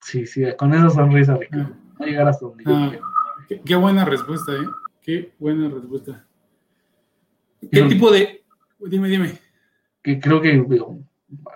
Sí, 0.03 0.27
sí, 0.27 0.45
con 0.59 0.75
esa 0.75 0.91
sonrisa, 0.91 1.39
Ricardo. 1.39 1.71
Ah. 1.73 1.95
No 1.99 2.05
llegar 2.05 2.29
hasta 2.29 2.45
donde 2.45 2.65
ah, 2.67 2.89
quiero. 3.49 3.63
Qué, 3.65 3.77
buena 3.77 4.05
respuesta, 4.05 4.53
¿eh? 4.53 4.67
Qué 5.01 5.33
buena 5.39 5.71
respuesta. 5.71 6.27
¿Qué 7.63 7.83
tipo 7.85 8.11
de...? 8.11 8.45
Dime, 8.79 9.09
dime. 9.09 9.39
Que 10.03 10.21
creo 10.21 10.43
que 10.43 10.63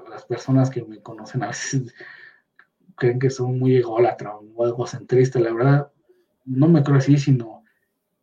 las 0.08 0.24
personas 0.24 0.70
que 0.70 0.82
me 0.82 1.02
conocen 1.02 1.42
a 1.42 1.48
veces 1.48 1.92
creen 2.96 3.18
que 3.18 3.30
son 3.30 3.58
muy 3.58 3.76
ególatra 3.76 4.36
o 4.36 4.66
egocentristas. 4.66 5.42
La 5.42 5.52
verdad, 5.52 5.92
no 6.44 6.68
me 6.68 6.82
creo 6.82 6.96
así, 6.96 7.16
sino 7.18 7.62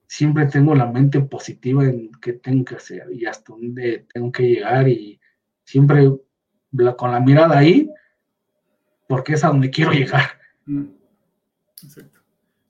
siempre 0.07 0.45
tengo 0.45 0.75
la 0.75 0.85
mente 0.85 1.21
positiva 1.21 1.85
en 1.85 2.11
qué 2.21 2.33
tengo 2.33 2.65
que 2.65 2.75
hacer 2.75 3.07
y 3.11 3.25
hasta 3.25 3.53
dónde 3.53 4.05
tengo 4.13 4.31
que 4.31 4.43
llegar 4.43 4.87
y 4.87 5.19
siempre 5.63 6.11
con 6.97 7.11
la 7.11 7.19
mirada 7.19 7.57
ahí, 7.57 7.89
porque 9.07 9.33
es 9.33 9.43
a 9.43 9.49
donde 9.49 9.69
quiero 9.69 9.91
llegar. 9.91 10.39
Mm. 10.65 10.85
Exacto. 11.83 12.19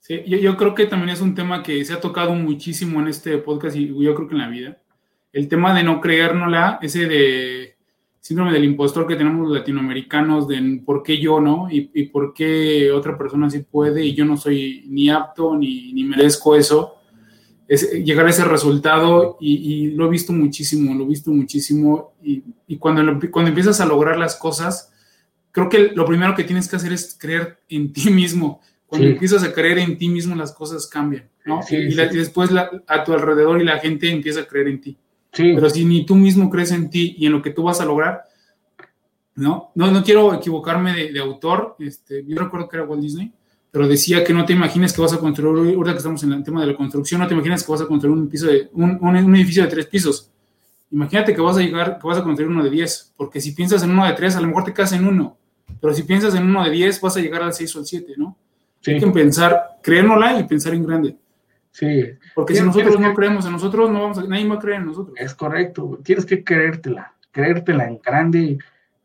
Sí, 0.00 0.22
yo, 0.26 0.36
yo, 0.36 0.56
creo 0.56 0.74
que 0.74 0.86
también 0.86 1.10
es 1.10 1.22
un 1.22 1.34
tema 1.34 1.62
que 1.62 1.82
se 1.84 1.94
ha 1.94 2.00
tocado 2.00 2.34
muchísimo 2.34 3.00
en 3.00 3.08
este 3.08 3.38
podcast 3.38 3.74
y 3.76 3.86
yo 3.88 4.14
creo 4.14 4.28
que 4.28 4.34
en 4.34 4.40
la 4.40 4.48
vida. 4.48 4.82
El 5.32 5.48
tema 5.48 5.74
de 5.74 5.82
no 5.82 6.00
creérnosla, 6.00 6.78
ese 6.82 7.06
de 7.06 7.73
síndrome 8.24 8.54
del 8.54 8.64
impostor 8.64 9.06
que 9.06 9.16
tenemos 9.16 9.46
los 9.46 9.58
latinoamericanos 9.58 10.48
de 10.48 10.80
por 10.82 11.02
qué 11.02 11.20
yo 11.20 11.42
no 11.42 11.68
y, 11.70 11.82
por 12.06 12.32
qué 12.32 12.90
otra 12.90 13.18
persona 13.18 13.50
sí 13.50 13.58
puede 13.70 14.02
y 14.02 14.14
yo 14.14 14.24
no 14.24 14.38
soy 14.38 14.86
ni 14.88 15.10
apto 15.10 15.54
ni, 15.58 15.92
ni 15.92 16.04
merezco 16.04 16.56
eso. 16.56 16.94
Es 17.68 17.92
llegar 17.92 18.26
a 18.26 18.30
ese 18.30 18.46
resultado 18.46 19.36
y, 19.42 19.88
lo 19.90 20.06
he 20.06 20.08
visto 20.08 20.32
muchísimo, 20.32 20.94
lo 20.94 21.04
he 21.04 21.08
visto 21.08 21.32
muchísimo 21.32 22.14
y, 22.22 22.42
y 22.66 22.78
cuando, 22.78 23.02
cuando 23.30 23.50
empiezas 23.50 23.82
a 23.82 23.86
lograr 23.86 24.16
las 24.16 24.36
cosas, 24.36 24.90
creo 25.52 25.68
que 25.68 25.90
lo 25.94 26.06
primero 26.06 26.34
que 26.34 26.44
tienes 26.44 26.66
que 26.66 26.76
hacer 26.76 26.94
es 26.94 27.18
creer 27.20 27.58
en 27.68 27.92
ti 27.92 28.08
mismo. 28.08 28.62
Cuando 28.86 29.06
empiezas 29.06 29.44
a 29.44 29.52
creer 29.52 29.76
en 29.80 29.98
ti 29.98 30.08
mismo, 30.08 30.34
las 30.34 30.52
cosas 30.52 30.86
cambian, 30.86 31.28
¿no? 31.44 31.60
y, 31.68 31.94
después 31.94 32.48
a 32.86 33.04
tu 33.04 33.12
alrededor 33.12 33.60
y 33.60 33.64
la 33.64 33.80
gente 33.80 34.08
empieza 34.08 34.40
a 34.40 34.46
creer 34.46 34.68
en 34.68 34.80
ti. 34.80 34.98
Pero 35.36 35.68
si 35.70 35.84
ni 35.84 36.06
tú 36.06 36.14
mismo 36.14 36.48
crees 36.48 36.70
en 36.70 36.90
ti 36.90 37.16
y 37.18 37.26
en 37.26 37.32
lo 37.32 37.42
que 37.42 37.50
tú 37.50 37.64
vas 37.64 37.80
a 37.80 37.84
lograr, 37.84 38.24
¿no? 39.34 39.72
No, 39.74 39.90
no 39.90 40.02
quiero 40.04 40.32
equivocarme 40.34 41.10
de, 41.10 41.18
autor, 41.18 41.76
este, 41.80 42.24
yo 42.26 42.38
recuerdo 42.38 42.68
que 42.68 42.76
era 42.76 42.86
Walt 42.86 43.02
Disney, 43.02 43.32
pero 43.70 43.88
decía 43.88 44.22
que 44.22 44.32
no 44.32 44.44
te 44.44 44.52
imagines 44.52 44.92
que 44.92 45.00
vas 45.00 45.12
a 45.12 45.18
construir, 45.18 45.74
ahorita 45.74 45.92
que 45.92 45.98
estamos 45.98 46.22
en 46.22 46.32
el 46.32 46.44
tema 46.44 46.60
de 46.60 46.68
la 46.68 46.76
construcción, 46.76 47.20
no 47.20 47.26
te 47.26 47.34
imaginas 47.34 47.64
que 47.64 47.72
vas 47.72 47.80
a 47.80 47.86
construir 47.86 48.16
un 48.16 48.28
piso 48.28 48.46
de, 48.46 48.68
un, 48.72 48.98
un, 49.00 49.36
edificio 49.36 49.64
de 49.64 49.68
tres 49.68 49.86
pisos. 49.86 50.30
Imagínate 50.92 51.34
que 51.34 51.40
vas 51.40 51.56
a 51.56 51.60
llegar, 51.60 51.98
que 51.98 52.06
vas 52.06 52.18
a 52.18 52.22
construir 52.22 52.48
uno 52.48 52.62
de 52.62 52.70
diez, 52.70 53.12
porque 53.16 53.40
si 53.40 53.50
piensas 53.52 53.82
en 53.82 53.90
uno 53.90 54.06
de 54.06 54.12
tres, 54.12 54.36
a 54.36 54.40
lo 54.40 54.46
mejor 54.46 54.64
te 54.64 54.72
casas 54.72 55.00
en 55.00 55.08
uno, 55.08 55.36
pero 55.80 55.92
si 55.92 56.04
piensas 56.04 56.34
en 56.36 56.44
uno 56.44 56.62
de 56.62 56.70
diez, 56.70 57.00
vas 57.00 57.16
a 57.16 57.20
llegar 57.20 57.42
al 57.42 57.52
seis 57.52 57.74
o 57.74 57.80
al 57.80 57.86
siete, 57.86 58.14
¿no? 58.16 58.38
Hay 58.86 59.00
que 59.00 59.06
pensar, 59.08 59.78
creérnosla 59.82 60.38
y 60.38 60.44
pensar 60.44 60.74
en 60.74 60.86
grande. 60.86 61.16
Sí. 61.74 62.04
Porque 62.36 62.54
si 62.54 62.62
nosotros 62.62 63.00
no 63.00 63.12
creemos 63.14 63.44
en 63.46 63.52
nosotros, 63.52 63.90
no 63.90 64.02
vamos 64.02 64.18
a, 64.18 64.24
nadie 64.24 64.48
va 64.48 64.54
a 64.54 64.58
creer 64.60 64.80
en 64.80 64.86
nosotros. 64.86 65.16
Es 65.18 65.34
correcto, 65.34 65.98
tienes 66.04 66.24
que 66.24 66.44
creértela, 66.44 67.12
creértela 67.32 67.88
en 67.88 67.98
grande, 67.98 68.58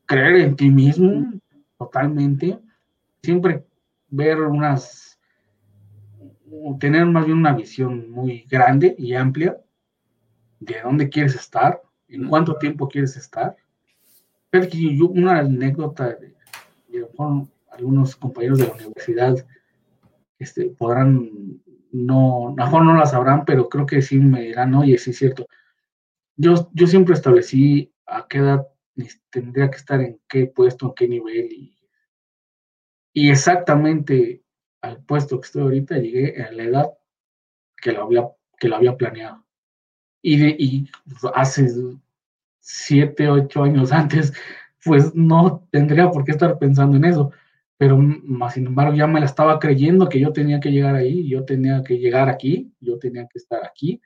creer 0.06 0.36
en 0.36 0.56
ti 0.56 0.70
mismo 0.70 1.34
totalmente, 1.80 2.60
siempre 3.24 3.66
ver 4.08 4.40
unas, 4.42 5.20
tener 6.80 7.08
más 7.08 7.26
bien 7.26 7.40
una 7.40 7.54
visión 7.54 8.12
muy 8.12 8.46
grande 8.48 8.94
y 9.00 9.16
amplia 9.16 9.58
de 10.60 10.76
dónde 10.84 11.10
quieres 11.10 11.34
estar, 11.34 11.82
en 12.08 12.28
cuánto 12.28 12.56
tiempo 12.58 12.88
quieres 12.88 13.18
estar. 13.18 13.56
Pero 14.52 14.68
una 15.10 15.40
anécdota 15.40 16.10
de, 16.10 16.36
algunos 17.72 18.16
compañeros 18.16 18.60
de 18.60 18.68
la 18.68 18.74
universidad 18.74 19.36
este, 20.38 20.66
podrán, 20.66 21.32
no, 21.92 22.54
mejor 22.56 22.84
no 22.86 22.96
la 22.96 23.06
sabrán, 23.06 23.46
pero 23.46 23.70
creo 23.70 23.86
que 23.86 24.02
sí 24.02 24.20
me 24.20 24.42
dirán, 24.42 24.76
oye, 24.76 24.98
sí 24.98 25.12
es 25.12 25.18
cierto. 25.18 25.48
Yo, 26.36 26.70
yo 26.74 26.88
siempre 26.88 27.16
establecí 27.16 27.94
a 28.06 28.28
qué 28.28 28.40
edad 28.40 28.68
tendría 29.30 29.70
que 29.70 29.78
estar 29.78 30.02
en 30.02 30.20
qué 30.28 30.48
puesto, 30.48 30.88
en 30.88 30.94
qué 30.94 31.08
nivel 31.08 31.52
y 31.52 31.80
y 33.14 33.30
exactamente 33.30 34.44
al 34.82 35.04
puesto 35.04 35.40
que 35.40 35.46
estoy 35.46 35.64
ahorita 35.64 35.98
llegué 35.98 36.42
a 36.42 36.52
la 36.52 36.64
edad 36.64 36.90
que 37.76 37.92
lo 37.92 38.04
había, 38.04 38.30
que 38.58 38.70
lo 38.70 38.76
había 38.76 38.96
planeado. 38.96 39.46
Y, 40.22 40.38
de, 40.38 40.56
y 40.58 40.90
hace 41.34 41.68
siete, 42.60 43.28
ocho 43.30 43.64
años 43.64 43.92
antes, 43.92 44.34
pues 44.84 45.14
no 45.16 45.68
tendría 45.72 46.10
por 46.10 46.24
qué 46.24 46.32
estar 46.32 46.58
pensando 46.60 46.98
en 46.98 47.06
eso. 47.06 47.32
Pero 47.80 47.98
más 47.98 48.56
sin 48.56 48.68
embargo 48.68 48.94
ya 48.94 49.08
me 49.08 49.22
la 49.22 49.26
estaba 49.26 49.58
creyendo 49.58 50.10
que 50.10 50.20
yo 50.20 50.34
tenía 50.34 50.60
que 50.60 50.70
llegar 50.70 50.96
ahí, 50.96 51.26
yo 51.30 51.46
tenía 51.46 51.82
que 51.82 51.98
llegar 51.98 52.28
aquí, 52.28 52.74
yo 52.82 53.00
tenía 53.00 53.26
que 53.26 53.40
estar 53.40 53.66
aquí. 53.66 54.02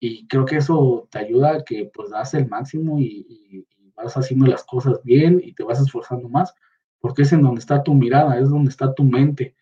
Y 0.00 0.26
creo 0.28 0.46
que 0.46 0.56
eso 0.56 1.06
te 1.10 1.18
ayuda 1.18 1.56
a 1.56 1.62
que 1.62 1.90
pues 1.92 2.08
das 2.08 2.32
el 2.32 2.48
máximo 2.48 2.98
y, 2.98 3.66
vas 3.94 4.16
haciendo 4.16 4.46
las 4.46 4.64
cosas 4.64 5.00
bien 5.04 5.40
y 5.44 5.52
te 5.52 5.62
vas 5.62 5.80
esforzando 5.80 6.28
más 6.28 6.52
porque 7.04 7.20
es 7.20 7.32
en 7.34 7.42
donde 7.42 7.60
está 7.60 7.82
tu 7.82 7.92
mirada, 7.92 8.40
es 8.40 8.48
donde 8.48 8.70
está 8.70 8.94
tu 8.94 9.04
mente, 9.04 9.54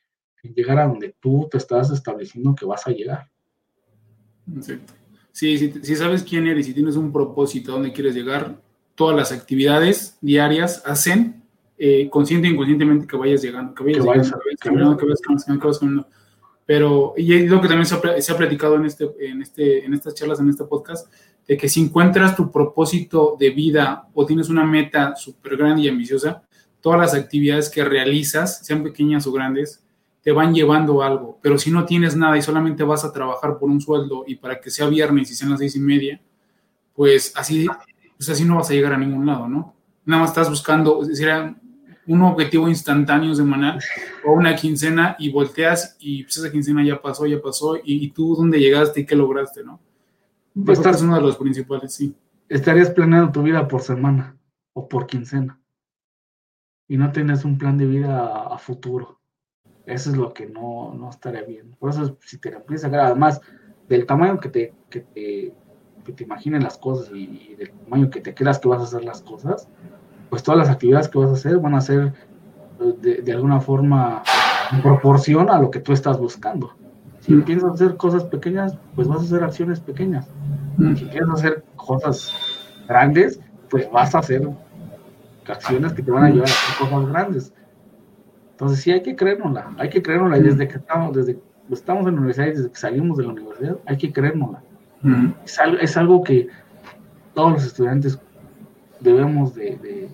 en 0.45 0.55
llegar 0.55 0.79
a 0.79 0.87
donde 0.87 1.17
tú 1.19 1.49
te 1.51 1.59
estás 1.59 1.91
estableciendo 1.91 2.55
que 2.55 2.65
vas 2.65 2.87
a 2.87 2.93
llegar. 2.93 3.29
Sí, 5.33 5.59
si, 5.59 5.97
sabes 5.97 6.23
quién 6.23 6.47
eres 6.47 6.69
y 6.69 6.73
tienes 6.73 6.95
un 6.95 7.13
propósito 7.13 7.73
a 7.73 7.75
dónde 7.75 7.93
quieres 7.93 8.15
llegar, 8.15 8.63
todas 8.95 9.17
las 9.17 9.33
actividades 9.33 10.17
diarias 10.21 10.85
hacen 10.87 11.42
eh, 11.85 12.09
consciente 12.09 12.47
e 12.47 12.53
inconscientemente 12.53 13.09
que 13.09 13.17
vayas 13.17 13.43
llegando, 13.43 13.75
que 13.75 13.83
vayas, 13.83 14.05
llegando, 14.05 14.15
que 14.15 14.15
vayas 14.23 14.31
que 14.31 14.37
vayas 14.37 14.61
caminando, 14.61 14.97
que 14.97 15.05
vayas 15.05 15.79
caminando. 15.81 16.09
Pero, 16.65 17.15
y 17.17 17.35
es 17.35 17.51
lo 17.51 17.61
que 17.61 17.67
también 17.67 17.87
se 17.87 17.97
ha, 17.97 18.21
se 18.21 18.31
ha, 18.33 18.37
platicado 18.37 18.77
en, 18.77 18.85
este, 18.85 19.11
en, 19.19 19.43
este, 19.43 19.85
en 19.85 19.93
estas 19.93 20.15
charlas, 20.15 20.39
en 20.39 20.49
este 20.49 20.63
podcast, 20.63 21.13
de 21.49 21.57
que 21.57 21.69
si 21.69 21.81
encuentras 21.81 22.37
tu 22.37 22.53
propósito 22.53 23.37
de 23.37 23.51
vida 23.51 24.07
o 24.15 24.25
tienes 24.25 24.49
una 24.49 24.65
meta 24.65 25.17
súper 25.17 25.57
grande 25.57 25.83
y 25.83 25.89
ambiciosa, 25.89 26.45
todas 26.81 27.01
las 27.01 27.15
actividades 27.15 27.69
que 27.69 27.83
realizas, 27.83 28.65
sean 28.65 28.85
pequeñas 28.85 29.27
o 29.27 29.33
grandes, 29.33 29.85
te 30.23 30.31
van 30.31 30.55
llevando 30.55 31.03
algo. 31.03 31.41
Pero 31.43 31.59
si 31.59 31.73
no 31.73 31.85
tienes 31.85 32.15
nada 32.15 32.39
y 32.39 32.43
solamente 32.43 32.85
vas 32.85 33.05
a 33.05 33.13
trabajar 33.13 33.59
por 33.59 33.69
un 33.69 33.81
sueldo 33.81 34.23
y 34.25 34.37
para 34.37 34.61
que 34.61 34.71
sea 34.71 34.87
viernes 34.87 35.33
y 35.33 35.35
sean 35.35 35.51
las 35.51 35.59
seis 35.59 35.75
y 35.75 35.81
media, 35.81 36.21
pues 36.95 37.33
así, 37.35 37.67
pues 38.17 38.29
así 38.29 38.45
no 38.45 38.55
vas 38.55 38.71
a 38.71 38.75
llegar 38.75 38.93
a 38.93 38.99
ningún 38.99 39.27
lado, 39.27 39.49
¿no? 39.49 39.75
Nada 40.05 40.23
más 40.23 40.31
estás 40.31 40.49
buscando, 40.49 41.05
decir, 41.05 41.29
un 42.07 42.23
objetivo 42.23 42.69
instantáneo 42.69 43.35
semanal 43.35 43.79
o 44.25 44.33
una 44.33 44.57
quincena 44.57 45.17
y 45.19 45.31
volteas 45.31 45.97
y 46.01 46.25
pues 46.25 46.37
esa 46.39 46.51
quincena 46.51 46.85
ya 46.85 47.01
pasó, 47.01 47.27
ya 47.27 47.41
pasó 47.41 47.77
y, 47.83 48.11
tú 48.11 48.35
dónde 48.35 48.59
llegaste 48.59 49.01
y 49.01 49.07
qué 49.07 49.15
lograste, 49.15 49.63
¿no? 49.63 49.81
Pues 50.65 50.85
es 50.85 51.03
uno 51.03 51.17
de 51.17 51.23
los 51.23 51.37
principales, 51.37 51.95
sí. 51.95 52.15
Estarías 52.49 52.91
planeando 52.91 53.33
tu 53.33 53.43
vida 53.43 53.67
por 53.67 53.81
semana 53.83 54.37
o 54.75 54.89
por 54.89 55.07
quincena 55.07 55.59
y 56.89 56.97
no 56.97 57.11
tienes 57.13 57.45
un 57.45 57.57
plan 57.57 57.79
de 57.79 57.87
vida 57.87 58.45
a, 58.53 58.59
futuro. 58.59 59.19
Eso 59.87 60.11
es 60.11 60.17
lo 60.17 60.35
que 60.35 60.47
no, 60.47 60.93
no 60.95 61.09
estaría 61.09 61.43
bien. 61.43 61.75
Por 61.79 61.91
eso, 61.91 62.19
si 62.21 62.39
te 62.39 62.51
empiezas 62.51 62.87
a 62.87 62.89
ver, 62.91 63.01
además 63.01 63.41
del 63.89 64.05
tamaño 64.05 64.39
que 64.39 64.49
te, 64.49 64.75
que 64.91 65.01
te, 65.01 65.55
que 66.05 66.13
te 66.13 66.25
imaginen 66.25 66.63
las 66.63 66.77
cosas 66.77 67.11
y, 67.15 67.55
del 67.55 67.71
tamaño 67.71 68.11
que 68.11 68.21
te 68.21 68.35
creas 68.35 68.59
que 68.59 68.69
vas 68.69 68.81
a 68.81 68.85
hacer 68.85 69.05
las 69.05 69.23
cosas, 69.23 69.69
pues 70.33 70.43
todas 70.43 70.61
las 70.61 70.71
actividades 70.71 71.09
que 71.09 71.19
vas 71.19 71.29
a 71.29 71.35
hacer 71.35 71.59
van 71.59 71.75
a 71.75 71.83
ser 71.83 72.15
de, 73.03 73.21
de 73.21 73.33
alguna 73.33 73.61
forma 73.61 74.23
en 74.73 74.81
proporción 74.81 75.51
a 75.51 75.61
lo 75.61 75.71
que 75.71 75.79
tú 75.79 75.93
estás 75.93 76.19
buscando. 76.19 76.73
Si 77.21 77.35
mm. 77.35 77.43
piensas 77.43 77.75
hacer 77.75 77.99
cosas 77.99 78.25
pequeñas, 78.25 78.79
pues 78.95 79.07
vas 79.09 79.19
a 79.19 79.25
hacer 79.25 79.45
acciones 79.45 79.81
pequeñas. 79.81 80.27
Mm. 80.79 80.97
Si 80.97 81.05
quieres 81.05 81.29
hacer 81.29 81.63
cosas 81.77 82.33
grandes, 82.89 83.41
pues 83.69 83.91
vas 83.93 84.15
a 84.15 84.21
hacer 84.21 84.49
acciones 85.47 85.93
que 85.93 86.03
te 86.03 86.11
van 86.11 86.25
a 86.25 86.31
llevar 86.31 86.49
a 86.49 86.51
hacer 86.51 86.89
cosas 86.89 87.09
grandes. 87.11 87.53
Entonces 88.53 88.81
sí 88.81 88.91
hay 88.91 89.03
que 89.03 89.15
creérnosla, 89.15 89.75
hay 89.77 89.91
que 89.91 90.01
creérnosla 90.01 90.39
y 90.39 90.45
desde 90.45 90.67
que 90.67 90.79
estamos, 90.79 91.15
desde 91.15 91.39
estamos 91.71 92.07
en 92.07 92.15
la 92.15 92.21
universidad 92.23 92.47
y 92.47 92.53
desde 92.53 92.71
que 92.71 92.77
salimos 92.77 93.19
de 93.19 93.25
la 93.25 93.33
universidad, 93.33 93.77
hay 93.85 93.99
que 93.99 94.11
creérnosla. 94.11 94.63
es, 95.45 95.97
algo, 95.99 96.25
que 96.25 96.49
todos 97.35 97.53
los 97.53 97.67
estudiantes 97.67 98.19
debemos 99.01 99.55
de, 99.55 100.09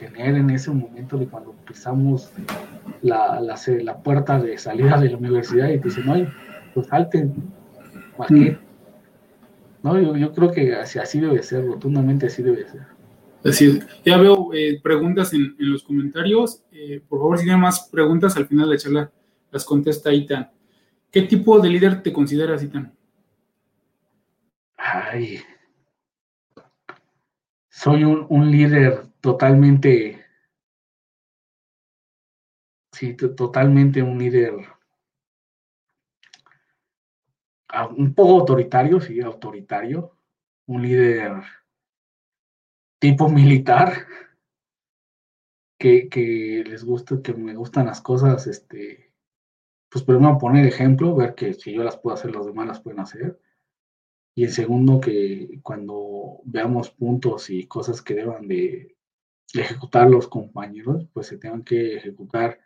tener 0.00 0.34
en 0.34 0.50
ese 0.50 0.70
momento 0.70 1.18
de 1.18 1.26
cuando 1.26 1.52
pisamos 1.66 2.32
la, 3.02 3.40
la, 3.40 4.02
puerta 4.02 4.40
de 4.40 4.56
salida 4.56 4.98
de 4.98 5.10
la 5.10 5.18
universidad 5.18 5.68
y 5.68 5.78
te 5.78 5.88
dicen, 5.88 6.08
oye, 6.08 6.28
pues 6.74 6.86
salten, 6.86 7.34
No, 9.82 10.00
yo, 10.00 10.16
yo, 10.16 10.32
creo 10.32 10.50
que 10.50 10.74
así, 10.74 10.98
así 10.98 11.20
debe 11.20 11.42
ser, 11.42 11.66
rotundamente 11.66 12.26
así 12.26 12.42
debe 12.42 12.66
ser. 12.66 12.82
Así 13.44 13.80
Ya 14.04 14.18
veo 14.18 14.52
eh, 14.54 14.80
preguntas 14.82 15.32
en, 15.32 15.54
los 15.58 15.82
comentarios. 15.82 16.62
Eh, 16.72 17.02
por 17.08 17.18
favor, 17.20 17.38
si 17.38 17.44
tienen 17.44 17.60
más 17.60 17.88
preguntas, 17.88 18.36
al 18.36 18.46
final 18.46 18.68
de 18.68 18.74
la 18.74 18.80
charla 18.80 19.10
las 19.50 19.64
contesta 19.64 20.12
Itan. 20.12 20.50
¿Qué 21.10 21.22
tipo 21.22 21.58
de 21.58 21.68
líder 21.68 22.02
te 22.02 22.12
consideras, 22.12 22.62
Itan? 22.62 22.92
Ay. 24.76 25.40
Soy 27.82 28.04
un, 28.04 28.50
líder 28.50 29.06
totalmente. 29.22 30.22
Sí, 32.92 33.16
totalmente 33.16 34.02
un 34.02 34.18
líder. 34.18 34.52
Ah, 37.68 37.86
un 37.86 38.12
poco 38.14 38.40
autoritario, 38.40 39.00
sí, 39.00 39.18
autoritario. 39.22 40.14
Un 40.66 40.82
líder 40.82 41.42
tipo 42.98 43.30
militar, 43.30 44.06
que, 45.78 46.62
les 46.66 46.84
gusta, 46.84 47.22
que 47.22 47.32
me 47.32 47.54
gustan 47.54 47.86
las 47.86 48.02
cosas, 48.02 48.46
este, 48.46 49.14
pues 49.88 50.04
primero 50.04 50.36
poner 50.36 50.66
ejemplo, 50.66 51.16
ver 51.16 51.34
que 51.34 51.54
si 51.54 51.72
yo 51.72 51.82
las 51.82 51.96
puedo 51.96 52.14
hacer, 52.14 52.30
los 52.30 52.44
demás 52.44 52.66
las 52.66 52.80
pueden 52.80 53.00
hacer. 53.00 53.40
Y 54.40 54.44
en 54.44 54.52
segundo, 54.52 55.02
que 55.02 55.60
cuando 55.62 56.40
veamos 56.44 56.88
puntos 56.88 57.50
y 57.50 57.66
cosas 57.66 58.00
que 58.00 58.14
deban 58.14 58.48
de 58.48 58.96
ejecutar 59.52 60.08
los 60.08 60.28
compañeros, 60.28 61.06
pues 61.12 61.26
se 61.26 61.36
tengan 61.36 61.62
que 61.62 61.96
ejecutar 61.96 62.58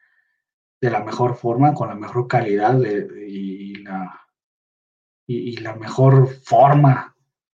de 0.80 0.90
la 0.90 1.02
mejor 1.02 1.34
forma, 1.34 1.74
con 1.74 1.88
la 1.88 1.96
mejor 1.96 2.28
calidad 2.28 2.78
y, 2.80 3.74
la, 3.82 4.20
y, 5.26 5.56
la 5.56 5.74
mejor 5.74 6.28
forma 6.28 7.16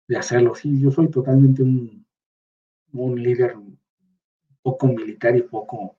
de 0.07 0.15
hacerlo. 0.15 0.55
Sí, 0.55 0.79
yo 0.79 0.91
soy 0.91 1.11
totalmente 1.11 1.61
un 1.61 2.05
un 2.93 3.21
líder 3.21 3.57
poco 4.61 4.87
militar 4.87 5.35
y 5.35 5.41
poco 5.41 5.97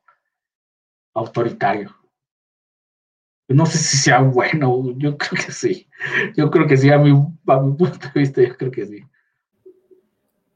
autoritario. 1.12 1.94
No 3.48 3.64
sé 3.66 3.78
si 3.78 3.96
sea 3.96 4.20
bueno, 4.20 4.92
yo 4.96 5.16
creo 5.16 5.44
que 5.44 5.52
sí. 5.52 5.86
Yo 6.36 6.50
creo 6.50 6.66
que 6.66 6.76
sí, 6.76 6.90
a 6.90 6.98
mi, 6.98 7.12
punto 7.12 7.98
de 8.14 8.20
vista, 8.20 8.42
yo 8.42 8.56
creo 8.56 8.70
que 8.70 8.86
sí. 8.86 9.04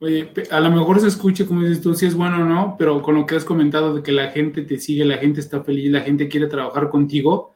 Oye, 0.01 0.32
a 0.51 0.61
lo 0.61 0.70
mejor 0.70 0.99
se 0.99 1.09
escucha, 1.09 1.47
como 1.47 1.61
dices 1.61 1.82
tú, 1.82 1.95
si 1.95 2.07
es 2.07 2.14
bueno 2.14 2.43
o 2.43 2.45
no, 2.45 2.76
pero 2.78 3.03
con 3.03 3.14
lo 3.14 3.26
que 3.26 3.36
has 3.36 3.45
comentado 3.45 3.95
de 3.95 4.03
que 4.03 4.12
la 4.12 4.30
gente 4.30 4.62
te 4.62 4.78
sigue, 4.78 5.05
la 5.05 5.18
gente 5.18 5.41
está 5.41 5.62
feliz, 5.62 5.91
la 5.91 6.01
gente 6.01 6.28
quiere 6.28 6.47
trabajar 6.47 6.88
contigo, 6.88 7.53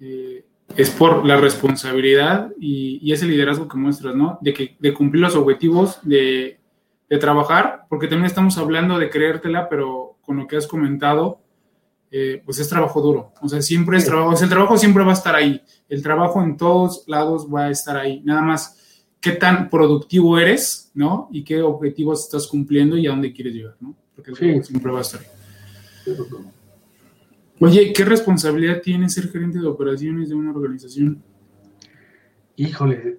eh, 0.00 0.44
es 0.76 0.90
por 0.90 1.24
la 1.24 1.36
responsabilidad 1.36 2.52
y, 2.58 2.98
y, 3.00 3.12
ese 3.12 3.26
liderazgo 3.26 3.68
que 3.68 3.76
muestras, 3.76 4.16
¿no? 4.16 4.38
De, 4.40 4.52
que, 4.52 4.76
de 4.80 4.92
cumplir 4.92 5.22
los 5.22 5.36
objetivos, 5.36 6.00
de 6.02 6.58
trabajar, 7.20 7.86
porque 7.88 8.08
también 8.08 8.26
estamos 8.26 8.58
hablando 8.58 8.98
de 8.98 9.08
creértela, 9.08 9.68
pero 9.68 10.16
con 10.22 10.36
lo 10.36 10.46
que 10.46 10.56
has 10.56 10.66
comentado, 10.66 11.43
eh, 12.16 12.40
pues 12.44 12.60
es 12.60 12.68
trabajo 12.68 13.00
duro. 13.00 13.32
O 13.40 13.48
sea, 13.48 13.60
siempre 13.60 13.98
es 13.98 14.04
trabajo. 14.04 14.30
O 14.30 14.36
sea, 14.36 14.44
el 14.44 14.50
trabajo 14.50 14.78
siempre 14.78 15.02
va 15.02 15.10
a 15.10 15.14
estar 15.14 15.34
ahí. 15.34 15.60
El 15.88 16.00
trabajo 16.00 16.40
en 16.44 16.56
todos 16.56 17.02
lados 17.08 17.48
va 17.52 17.64
a 17.64 17.70
estar 17.70 17.96
ahí. 17.96 18.22
Nada 18.22 18.40
más 18.40 19.10
qué 19.20 19.32
tan 19.32 19.68
productivo 19.68 20.38
eres, 20.38 20.92
¿no? 20.94 21.28
Y 21.32 21.42
qué 21.42 21.60
objetivos 21.60 22.22
estás 22.22 22.46
cumpliendo 22.46 22.96
y 22.96 23.08
a 23.08 23.10
dónde 23.10 23.32
quieres 23.32 23.54
llegar, 23.54 23.76
¿no? 23.80 23.96
Porque 24.14 24.30
el 24.30 24.36
trabajo 24.36 24.62
siempre 24.62 24.92
va 24.92 24.98
a 24.98 25.02
estar 25.02 25.22
ahí. 25.22 25.26
Oye, 27.58 27.92
¿qué 27.92 28.04
responsabilidad 28.04 28.80
tiene 28.80 29.08
ser 29.08 29.28
gerente 29.28 29.58
de 29.58 29.66
operaciones 29.66 30.28
de 30.28 30.36
una 30.36 30.52
organización? 30.52 31.20
Híjole, 32.54 33.18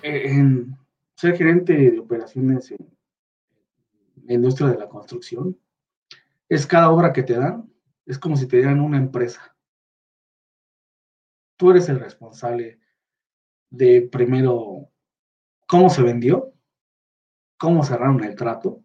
en 0.00 0.76
ser 1.16 1.36
gerente 1.36 1.72
de 1.72 1.98
operaciones 1.98 2.70
en 2.70 2.88
la 4.26 4.34
industria 4.34 4.68
de 4.68 4.78
la 4.78 4.88
construcción 4.88 5.56
es 6.50 6.66
cada 6.66 6.90
obra 6.90 7.12
que 7.12 7.22
te 7.22 7.34
dan, 7.34 7.72
es 8.04 8.18
como 8.18 8.36
si 8.36 8.48
te 8.48 8.56
dieran 8.56 8.80
una 8.80 8.98
empresa. 8.98 9.56
Tú 11.56 11.70
eres 11.70 11.88
el 11.88 12.00
responsable 12.00 12.80
de 13.70 14.08
primero 14.10 14.90
cómo 15.68 15.88
se 15.90 16.02
vendió, 16.02 16.52
cómo 17.56 17.84
cerraron 17.84 18.24
el 18.24 18.34
trato, 18.34 18.82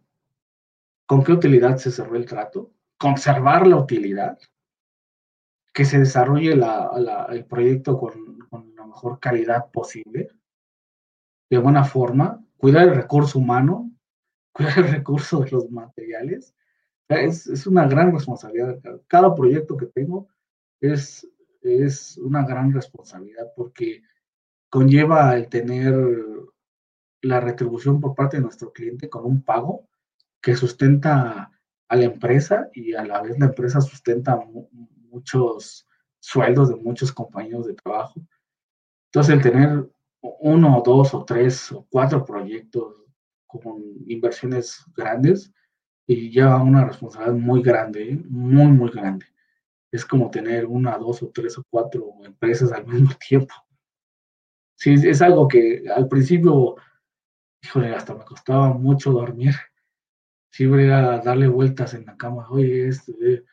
con 1.07 1.24
qué 1.24 1.32
utilidad 1.32 1.78
se 1.78 1.89
cerró 1.89 2.16
el 2.16 2.28
trato, 2.28 2.72
conservar 2.97 3.66
la 3.66 3.78
utilidad, 3.78 4.38
que 5.74 5.86
se 5.86 5.97
desarrolle 5.97 6.53
el 6.53 7.45
proyecto 7.45 7.97
con, 7.97 8.39
con 8.47 8.76
la 8.76 8.86
mejor 8.86 9.20
calidad 9.20 9.72
posible, 9.72 10.30
de 11.49 11.57
buena 11.57 11.84
forma, 11.84 12.45
cuidar 12.57 12.89
el 12.89 12.95
recurso 12.95 13.39
humano, 13.39 13.91
cuidar 14.51 14.78
el 14.80 14.91
recurso 14.91 15.39
de 15.39 15.49
los 15.49 15.72
materiales 15.72 16.53
es, 17.08 17.68
una 17.68 17.88
gran 17.88 18.12
responsabilidad. 18.12 18.80
Cada 19.08 19.34
proyecto 19.34 19.78
que 19.78 19.88
tengo 19.88 20.28
es, 20.80 21.28
es 21.62 22.18
una 22.18 22.45
gran 22.45 22.74
responsabilidad 22.74 23.51
porque 23.56 24.03
conlleva 24.70 25.36
el 25.36 25.47
tener 25.47 25.95
la 27.22 27.39
retribución 27.39 27.99
por 27.99 28.16
parte 28.16 28.38
de 28.38 28.43
nuestro 28.43 28.72
cliente 28.72 29.10
con 29.10 29.26
un 29.26 29.41
pago 29.41 29.88
que 30.41 30.56
sustenta 30.56 31.51
a 31.88 31.95
la 31.95 32.06
empresa 32.06 32.70
y 32.74 32.93
a 32.93 33.03
la 33.03 33.22
vez 33.22 33.38
la 33.39 33.47
empresa 33.47 33.82
sustenta 33.82 34.39
muchos 35.10 35.88
sueldos 36.20 36.70
de 36.70 36.76
muchos 36.76 37.12
compañeros 37.12 37.68
de 37.68 37.76
trabajo. 37.76 38.22
Entonces, 39.08 39.36
el 39.36 39.41
tener 39.41 39.89
uno, 40.22 40.82
dos 40.86 41.14
o 41.14 41.24
tres 41.24 41.72
o 41.72 41.88
cuatro 41.89 42.26
proyectos 42.26 42.95
con 43.47 43.82
inversiones 44.08 44.84
grandes 44.95 45.53
y 46.08 46.30
lleva 46.30 46.62
una 46.62 46.86
responsabilidad 46.86 47.38
muy 47.38 47.62
grande, 47.62 48.12
¿eh? 48.12 48.22
muy, 48.30 48.68
muy 48.68 48.91
grande. 48.91 49.26
Es 49.91 50.06
como 50.06 50.30
tener 50.30 50.66
una, 50.66 50.97
dos 50.97 51.24
o 51.24 51.30
tres 51.30 51.58
o 51.58 51.64
cuatro 51.70 52.14
empresas 52.24 52.72
al 52.72 52.86
mismo 52.88 53.12
tiempo. 53.28 53.53
Sí, 54.76 54.93
es 54.93 55.22
algo 55.22 55.47
que 55.47 55.84
al 55.93 56.08
principio, 56.08 56.76
híjole, 57.64 57.95
hasta 57.95 58.14
me 58.14 58.26
costaba 58.26 58.74
mucho 58.74 59.12
dormir. 59.12 59.56
Siempre 60.51 60.86
era 60.86 61.20
darle 61.20 61.47
vueltas 61.47 61.93
en 61.93 62.06
la 62.06 62.18
cama, 62.18 62.47
oye, 62.49 62.88
esto, 62.88 63.14
eh". 63.22 63.43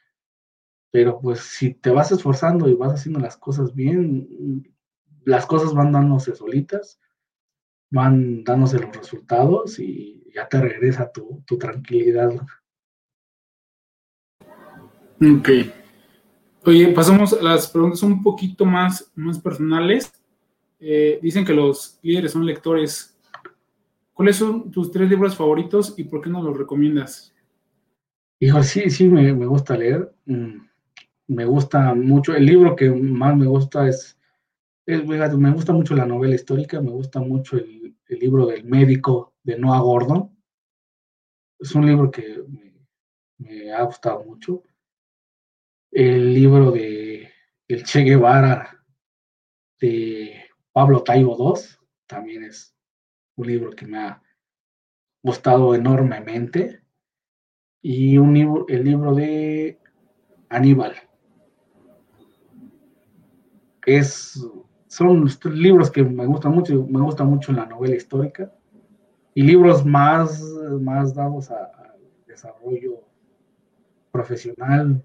pero 0.90 1.18
pues 1.20 1.40
si 1.40 1.74
te 1.74 1.90
vas 1.90 2.12
esforzando 2.12 2.68
y 2.68 2.74
vas 2.74 2.92
haciendo 2.94 3.20
las 3.20 3.36
cosas 3.36 3.74
bien, 3.74 4.64
las 5.24 5.46
cosas 5.46 5.74
van 5.74 5.92
dándose 5.92 6.34
solitas, 6.34 7.00
van 7.90 8.44
dándose 8.44 8.78
los 8.78 8.96
resultados 8.96 9.78
y 9.78 10.21
ya 10.34 10.48
te 10.48 10.60
regresa 10.60 11.10
tu, 11.10 11.42
tranquilidad. 11.58 12.30
Ok. 15.20 15.48
Oye, 16.64 16.88
pasamos 16.88 17.32
a 17.32 17.42
las 17.42 17.68
preguntas 17.68 18.02
un 18.02 18.22
poquito 18.22 18.64
más, 18.64 19.10
más 19.14 19.38
personales. 19.38 20.12
Eh, 20.78 21.18
dicen 21.22 21.44
que 21.44 21.52
los 21.52 21.98
líderes 22.02 22.32
son 22.32 22.46
lectores. 22.46 23.16
¿Cuáles 24.12 24.36
son 24.36 24.70
tus 24.70 24.90
tres 24.90 25.08
libros 25.08 25.36
favoritos 25.36 25.94
y 25.96 26.04
por 26.04 26.20
qué 26.20 26.30
no 26.30 26.42
los 26.42 26.56
recomiendas? 26.56 27.32
Hijo, 28.38 28.62
sí, 28.62 28.90
sí, 28.90 29.08
me, 29.08 29.32
gusta 29.46 29.76
leer. 29.76 30.12
Mm, 30.26 30.58
me 31.28 31.44
gusta 31.44 31.94
mucho. 31.94 32.34
El 32.34 32.46
libro 32.46 32.74
que 32.74 32.90
más 32.90 33.36
me 33.36 33.46
gusta 33.46 33.88
es, 33.88 34.18
me 34.86 35.52
gusta 35.52 35.72
mucho 35.72 35.94
la 35.94 36.06
novela 36.06 36.34
histórica, 36.34 36.80
me 36.80 36.90
gusta 36.90 37.20
mucho 37.20 37.56
el, 37.56 37.81
el 38.12 38.18
libro 38.18 38.46
del 38.46 38.64
médico 38.64 39.34
de 39.42 39.58
Noah 39.58 39.80
Gordon. 39.80 40.36
Es 41.58 41.74
un 41.74 41.86
libro 41.86 42.10
que 42.10 42.44
me, 43.38 43.72
ha 43.72 43.82
gustado 43.84 44.22
mucho. 44.24 44.62
El 45.90 46.34
libro 46.34 46.70
de 46.70 47.30
El 47.68 47.84
Che 47.84 48.00
Guevara 48.00 48.84
de 49.80 50.44
Pablo 50.72 51.02
Taibo 51.02 51.36
II 51.38 51.62
también 52.06 52.44
es 52.44 52.76
un 53.36 53.46
libro 53.46 53.70
que 53.70 53.86
me 53.86 53.98
ha 53.98 54.22
gustado 55.22 55.74
enormemente. 55.74 56.82
Y 57.80 58.18
un 58.18 58.34
libro, 58.34 58.66
el 58.68 58.84
libro 58.84 59.14
de 59.14 59.80
Aníbal. 60.50 60.94
Es, 63.84 64.38
son 64.92 65.26
libros 65.54 65.90
que 65.90 66.02
me 66.02 66.26
gustan 66.26 66.52
mucho, 66.52 66.86
me 66.86 67.00
gusta 67.00 67.24
mucho 67.24 67.50
la 67.50 67.64
novela 67.64 67.96
histórica 67.96 68.52
y 69.34 69.42
libros 69.42 69.86
más, 69.86 70.42
más 70.82 71.14
dados 71.14 71.50
al 71.50 71.98
desarrollo 72.26 73.00
profesional. 74.10 75.02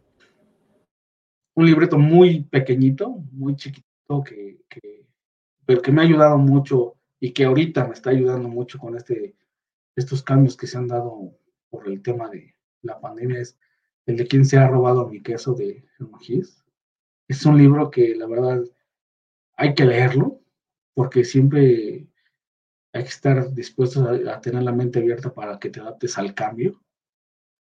Un 1.55 1.65
libreto 1.65 1.97
muy 1.97 2.43
pequeñito, 2.43 3.23
muy 3.31 3.55
chiquito, 3.55 4.25
que, 4.25 4.59
pero 5.65 5.81
que 5.81 5.93
me 5.93 6.01
ha 6.01 6.03
ayudado 6.03 6.37
mucho 6.37 6.97
y 7.21 7.31
que 7.31 7.45
ahorita 7.45 7.87
me 7.87 7.93
está 7.93 8.09
ayudando 8.09 8.49
mucho 8.49 8.79
con 8.79 8.97
este, 8.97 9.37
estos 9.95 10.21
cambios 10.21 10.57
que 10.57 10.67
se 10.67 10.77
han 10.77 10.89
dado 10.89 11.31
por 11.69 11.87
el 11.87 12.01
tema 12.01 12.27
de 12.27 12.53
la 12.81 12.99
pandemia, 12.99 13.39
es 13.39 13.57
el 14.05 14.17
de 14.17 14.27
quién 14.27 14.43
se 14.43 14.57
ha 14.57 14.67
robado 14.67 15.07
mi 15.07 15.21
queso 15.21 15.53
de 15.53 15.85
Magis. 15.99 16.61
Es 17.29 17.45
un 17.45 17.57
libro 17.57 17.89
que 17.89 18.13
la 18.15 18.27
verdad 18.27 18.65
hay 19.57 19.73
que 19.73 19.85
leerlo, 19.85 20.39
porque 20.93 21.23
siempre 21.23 22.07
hay 22.93 23.03
que 23.03 23.09
estar 23.09 23.53
dispuestos 23.53 24.07
a, 24.07 24.39
tener 24.39 24.63
la 24.63 24.71
mente 24.71 24.99
abierta 24.99 25.33
para 25.33 25.59
que 25.59 25.69
te 25.69 25.79
adaptes 25.79 26.17
al 26.17 26.33
cambio 26.33 26.81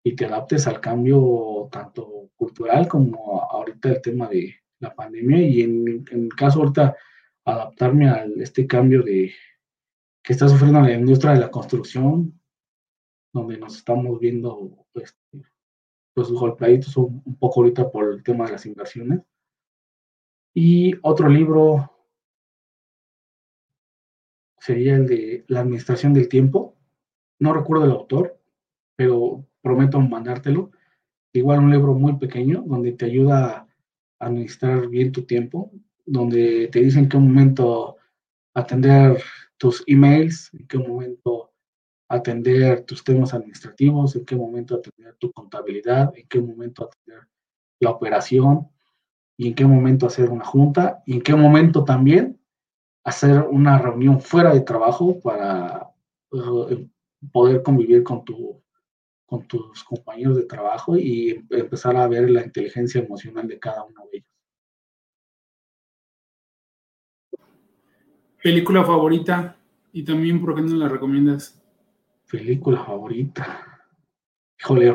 y 0.04 0.16
te 0.16 0.24
adaptes 0.24 0.66
al 0.66 0.80
cambio 0.80 1.68
tanto 1.70 2.30
cultural 2.34 2.88
como 2.88 3.42
ahorita 3.42 3.90
el 3.90 4.02
tema 4.02 4.28
de 4.28 4.56
la 4.80 4.94
pandemia 4.94 5.42
y 5.42 5.62
en, 5.62 6.04
el 6.10 6.28
caso 6.34 6.60
ahorita 6.60 6.96
adaptarme 7.44 8.08
a 8.08 8.26
este 8.36 8.66
cambio 8.66 9.02
de 9.02 9.32
que 10.24 10.32
está 10.32 10.48
sufriendo 10.48 10.80
la 10.80 10.92
industria 10.92 11.32
de 11.32 11.40
la 11.40 11.50
construcción, 11.50 12.40
donde 13.32 13.58
nos 13.58 13.76
estamos 13.76 14.18
viendo 14.18 14.86
pues, 14.92 15.16
pues 16.14 16.28
golpeaditos 16.28 16.96
un, 16.96 17.22
un 17.24 17.36
poco 17.36 17.60
ahorita 17.60 17.90
por 17.90 18.12
el 18.12 18.22
tema 18.22 18.46
de 18.46 18.52
las 18.52 18.66
inversiones. 18.66 19.20
Y 20.54 20.94
otro 21.02 21.28
libro 21.28 21.90
sería 24.58 24.96
el 24.96 25.06
de 25.06 25.44
la 25.48 25.60
administración 25.60 26.12
del 26.12 26.28
tiempo. 26.28 26.76
No 27.38 27.52
recuerdo 27.52 27.86
el 27.86 27.92
autor, 27.92 28.38
pero 28.96 29.44
prometo 29.62 30.00
mandártelo. 30.00 30.70
Igual 31.32 31.60
un 31.60 31.70
libro 31.70 31.94
muy 31.94 32.16
pequeño 32.16 32.62
donde 32.66 32.92
te 32.92 33.06
ayuda 33.06 33.66
a 34.18 34.26
administrar 34.26 34.88
bien 34.88 35.10
tu 35.10 35.22
tiempo, 35.22 35.72
donde 36.04 36.68
te 36.68 36.80
dicen 36.80 37.04
en 37.04 37.08
qué 37.08 37.18
momento 37.18 37.96
atender 38.54 39.22
tus 39.56 39.82
emails, 39.86 40.52
en 40.52 40.66
qué 40.66 40.78
momento 40.78 41.52
atender 42.08 42.84
tus 42.84 43.02
temas 43.02 43.32
administrativos, 43.32 44.14
en 44.14 44.26
qué 44.26 44.36
momento 44.36 44.74
atender 44.74 45.16
tu 45.16 45.32
contabilidad, 45.32 46.12
en 46.14 46.28
qué 46.28 46.40
momento 46.40 46.84
atender 46.84 47.26
la 47.80 47.90
operación 47.90 48.68
y 49.36 49.48
en 49.48 49.54
qué 49.54 49.64
momento 49.64 50.06
hacer 50.06 50.30
una 50.30 50.44
junta 50.44 51.02
y 51.06 51.14
en 51.14 51.22
qué 51.22 51.34
momento 51.34 51.84
también 51.84 52.38
hacer 53.04 53.42
una 53.42 53.78
reunión 53.78 54.20
fuera 54.20 54.54
de 54.54 54.60
trabajo 54.60 55.20
para 55.20 55.90
eh, 56.32 56.88
poder 57.32 57.62
convivir 57.62 58.02
con, 58.02 58.24
tu, 58.24 58.62
con 59.26 59.46
tus 59.46 59.82
compañeros 59.84 60.36
de 60.36 60.44
trabajo 60.44 60.96
y 60.96 61.44
empezar 61.50 61.96
a 61.96 62.06
ver 62.06 62.30
la 62.30 62.44
inteligencia 62.44 63.00
emocional 63.00 63.48
de 63.48 63.58
cada 63.58 63.84
uno 63.84 64.02
de 64.10 64.18
ellos. 64.18 64.28
¿Película 68.42 68.84
favorita? 68.84 69.56
Y 69.92 70.04
también, 70.04 70.40
¿por 70.40 70.54
qué 70.54 70.62
no 70.62 70.74
la 70.76 70.88
recomiendas? 70.88 71.62
Película 72.30 72.84
favorita. 72.84 73.86
Híjole, 74.58 74.94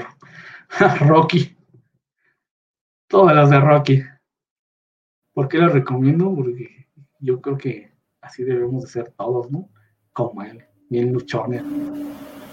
Rocky. 1.02 1.56
Todas 3.08 3.36
las 3.36 3.50
de 3.50 3.60
Rocky. 3.60 4.04
¿Por 5.38 5.48
qué 5.50 5.60
las 5.60 5.72
recomiendo? 5.72 6.34
Porque 6.34 6.88
yo 7.20 7.40
creo 7.42 7.60
que 7.60 7.92
así 8.22 8.44
debemos 8.44 8.86
de 8.86 8.90
ser 8.90 9.12
todos, 9.12 9.52
¿no? 9.52 9.70
Como 10.12 10.42
él, 10.42 10.64
bien 10.90 11.14
luchones, 11.14 11.62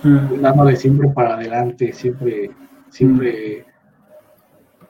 mm. 0.03 0.43
dándole 0.43 0.77
siempre 0.77 1.09
para 1.09 1.37
adelante, 1.37 1.95
siempre, 1.95 2.51
siempre 2.91 3.65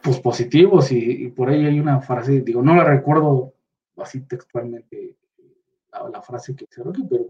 pues 0.02 0.18
positivos 0.18 0.90
y, 0.90 1.28
por 1.28 1.50
ahí 1.50 1.66
hay 1.66 1.78
una 1.78 2.00
frase, 2.00 2.40
digo, 2.40 2.62
no 2.62 2.74
la 2.74 2.82
recuerdo 2.82 3.54
así 3.98 4.22
textualmente 4.22 5.16
la, 6.12 6.20
frase 6.20 6.56
que 6.56 6.66
dice 6.68 6.82
Rocky, 6.82 7.06
pero 7.08 7.26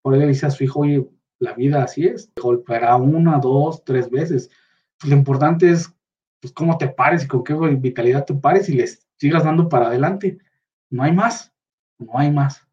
por 0.00 0.14
ahí 0.14 0.20
le 0.20 0.28
dice 0.28 0.46
a 0.46 0.50
su 0.50 0.62
hijo, 0.62 0.78
oye, 0.78 1.04
la 1.40 1.54
vida 1.54 1.82
así 1.82 2.06
es, 2.06 2.30
golpeará 2.40 2.94
una, 2.94 3.38
dos, 3.38 3.82
tres 3.82 4.08
veces. 4.08 4.48
Pues 4.96 5.10
lo 5.10 5.16
importante 5.16 5.70
es 5.72 5.92
pues, 6.40 6.52
cómo 6.52 6.78
te 6.78 6.86
pares 6.86 7.24
y 7.24 7.26
con 7.26 7.42
qué 7.42 7.54
vitalidad 7.54 8.24
te 8.24 8.34
pares 8.34 8.68
y 8.68 8.74
les 8.74 9.03
sigas 9.16 9.44
dando 9.44 9.68
para 9.68 9.88
adelante. 9.88 10.38
No 10.90 11.02
hay 11.02 11.12
más, 11.12 11.52
no 11.98 12.18
hay 12.18 12.30
más. 12.30 12.66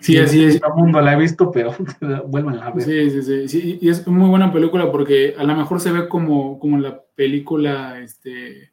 Sí, 0.00 0.16
así 0.16 0.44
es. 0.44 0.60
Todo 0.60 0.74
el 0.76 0.82
mundo 0.84 1.00
la 1.00 1.14
he 1.14 1.18
visto, 1.18 1.50
pero 1.50 1.74
vuelvan 2.28 2.58
a 2.60 2.70
ver. 2.70 2.84
Sí, 2.84 3.10
sí, 3.10 3.22
sí, 3.22 3.48
sí, 3.48 3.78
Y 3.80 3.88
es 3.88 4.06
muy 4.06 4.28
buena 4.28 4.52
película 4.52 4.90
porque 4.90 5.34
a 5.36 5.44
lo 5.44 5.56
mejor 5.56 5.80
se 5.80 5.92
ve 5.92 6.08
como, 6.08 6.58
como 6.58 6.78
la 6.78 7.02
película 7.14 7.98
este, 8.00 8.72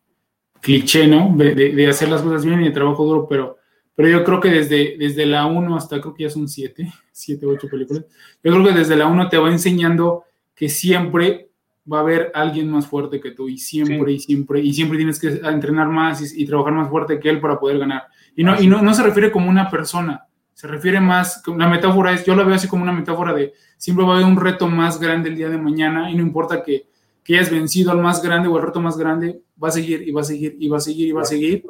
cliché, 0.61 1.07
¿no? 1.07 1.35
De, 1.35 1.53
de, 1.53 1.87
hacer 1.87 2.09
las 2.09 2.21
cosas 2.21 2.45
bien 2.45 2.61
y 2.61 2.65
de 2.65 2.71
trabajo 2.71 3.05
duro, 3.05 3.27
pero, 3.27 3.57
pero 3.95 4.09
yo 4.09 4.23
creo 4.23 4.39
que 4.39 4.49
desde, 4.49 4.97
desde 4.97 5.25
la 5.25 5.45
1 5.45 5.75
hasta 5.75 5.99
creo 5.99 6.13
que 6.13 6.23
ya 6.23 6.29
son 6.29 6.47
7, 6.47 6.91
7, 7.11 7.45
8 7.45 7.67
películas. 7.69 8.05
Yo 8.43 8.51
creo 8.51 8.63
que 8.63 8.73
desde 8.73 8.95
la 8.95 9.07
1 9.07 9.29
te 9.29 9.37
va 9.37 9.49
enseñando 9.49 10.23
que 10.53 10.69
siempre 10.69 11.49
va 11.91 11.97
a 11.99 12.01
haber 12.01 12.31
alguien 12.33 12.69
más 12.69 12.87
fuerte 12.87 13.19
que 13.19 13.31
tú 13.31 13.47
y 13.47 13.57
siempre 13.57 14.11
y 14.11 14.19
siempre 14.19 14.59
y 14.59 14.73
siempre 14.73 14.97
tienes 14.97 15.19
que 15.19 15.27
entrenar 15.27 15.87
más 15.87 16.35
y, 16.35 16.45
trabajar 16.45 16.73
más 16.73 16.89
fuerte 16.89 17.19
que 17.19 17.29
él 17.29 17.39
para 17.39 17.59
poder 17.59 17.79
ganar. 17.79 18.03
Y 18.35 18.43
no, 18.43 18.59
y 18.59 18.67
no, 18.67 18.81
no 18.81 18.93
se 18.93 19.03
refiere 19.03 19.31
como 19.31 19.49
una 19.49 19.69
persona, 19.69 20.25
se 20.53 20.67
refiere 20.67 20.99
más, 20.99 21.43
la 21.45 21.67
metáfora 21.67 22.13
es, 22.13 22.25
yo 22.25 22.35
la 22.35 22.43
veo 22.43 22.55
así 22.55 22.67
como 22.67 22.83
una 22.83 22.91
metáfora 22.91 23.33
de 23.33 23.53
siempre 23.77 24.05
va 24.05 24.13
a 24.13 24.15
haber 24.15 24.27
un 24.27 24.39
reto 24.39 24.67
más 24.67 24.99
grande 24.99 25.29
el 25.29 25.35
día 25.35 25.49
de 25.49 25.57
mañana 25.57 26.09
y 26.09 26.15
no 26.15 26.23
importa 26.23 26.63
que, 26.63 26.87
que 27.23 27.35
hayas 27.37 27.51
vencido 27.51 27.91
al 27.91 28.01
más 28.01 28.21
grande 28.21 28.47
o 28.47 28.55
al 28.55 28.63
reto 28.63 28.81
más 28.81 28.97
grande, 28.97 29.41
va 29.61 29.67
a 29.67 29.71
seguir 29.71 30.07
y 30.07 30.11
va 30.11 30.21
a 30.21 30.23
seguir 30.23 30.55
y 30.59 30.67
va 30.67 30.77
a 30.77 30.81
seguir 30.81 31.07
y 31.07 31.11
va 31.11 31.21
a 31.21 31.25
seguir 31.25 31.65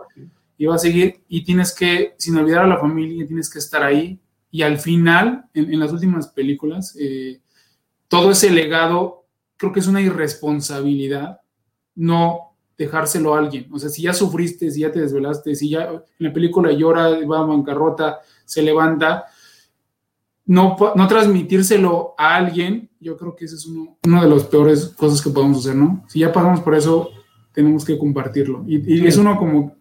y 0.58 0.66
va 0.66 0.76
a 0.76 0.80
seguir 0.80 1.22
y 1.28 1.44
tienes 1.44 1.76
que, 1.76 2.14
sin 2.18 2.38
olvidar 2.38 2.64
a 2.64 2.68
la 2.68 2.78
familia, 2.78 3.26
tienes 3.26 3.50
que 3.50 3.60
estar 3.60 3.84
ahí 3.84 4.20
y 4.52 4.62
al 4.62 4.78
final, 4.78 5.46
en, 5.54 5.78
las 5.78 5.92
últimas 5.92 6.30
películas, 6.30 6.96
eh, 6.98 7.42
todo 8.08 8.32
ese 8.32 8.50
legado 8.50 9.25
creo 9.58 9.72
que 9.72 9.80
es 9.80 9.88
una 9.88 10.02
irresponsabilidad 10.02 11.40
no 11.96 12.56
dejárselo 12.78 13.34
a 13.34 13.40
alguien. 13.40 13.68
O 13.72 13.80
sea, 13.80 13.90
si 13.90 14.04
ya 14.04 14.14
sufriste, 14.14 14.70
si 14.70 14.82
ya 14.82 14.92
te 14.92 15.00
desvelaste, 15.00 15.56
si 15.56 15.70
ya 15.70 15.86
en 15.86 16.02
la 16.20 16.34
película 16.34 16.72
llora, 16.72 17.10
va 17.26 17.40
a 17.40 17.46
bancarrota, 17.46 18.20
se 18.44 18.62
levanta, 18.62 19.26
no, 20.46 20.76
no 20.96 21.08
transmitírselo 21.08 22.14
a 22.18 22.36
alguien, 22.36 22.90
yo 23.00 23.18
creo 23.18 23.36
que 23.36 23.46
ese 23.46 23.56
es 23.56 23.66
uno, 23.66 23.98
una 24.06 24.24
de 24.24 24.30
las 24.30 24.44
peores 24.44 24.88
cosas 24.90 25.22
que 25.22 25.30
podemos 25.30 25.60
hacer, 25.60 25.76
¿no? 25.76 26.04
Si 26.08 26.20
ya 26.20 26.32
pasamos 26.32 26.60
por 26.60 26.76
eso, 26.76 27.10
tenemos 27.54 27.86
que 27.86 27.98
compartirlo. 27.98 28.64
Y, 28.68 29.06
es 29.06 29.18
uno 29.18 29.38
como, 29.38 29.76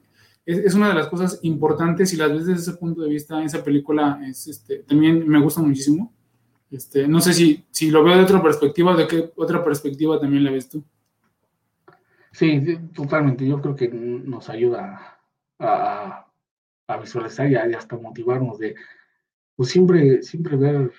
es, 0.47 0.75
una 0.75 0.89
de 0.89 0.95
las 0.95 1.09
cosas 1.09 1.41
importantes 1.43 2.13
y 2.13 2.17
las 2.17 2.31
ves 2.31 2.47
desde 2.47 2.63
ese 2.63 2.75
punto 2.75 3.03
de 3.03 3.11
vista, 3.11 3.43
esa 3.43 3.63
película 3.63 4.21
es, 4.25 4.47
este, 4.47 4.79
también 4.79 5.29
me 5.29 5.41
gusta 5.41 5.61
muchísimo. 5.61 6.13
Este, 6.75 7.07
no 7.07 7.21
sé 7.21 7.33
si, 7.33 7.65
si 7.71 7.91
lo 7.91 8.03
veo 8.03 8.17
de 8.17 8.25
otra 8.25 8.43
perspectiva, 8.43 8.97
de 8.97 9.07
qué 9.07 9.33
otra 9.37 9.63
perspectiva 9.63 10.19
también 10.19 10.43
la 10.43 10.51
ves 10.51 10.69
tú. 10.69 10.83
Sí, 12.33 12.79
totalmente. 12.93 13.47
Yo 13.47 13.61
creo 13.61 13.77
que 13.77 13.89
nos 13.89 14.49
ayuda 14.49 15.21
a, 15.61 16.27
a 16.89 16.97
visualizar 16.97 17.49
y, 17.49 17.55
hasta 17.55 17.97
motivarnos 17.97 18.59
de, 18.59 18.75
pues 19.55 19.71
siempre, 19.71 20.25
siempre 20.25 20.57
ver 20.57 20.91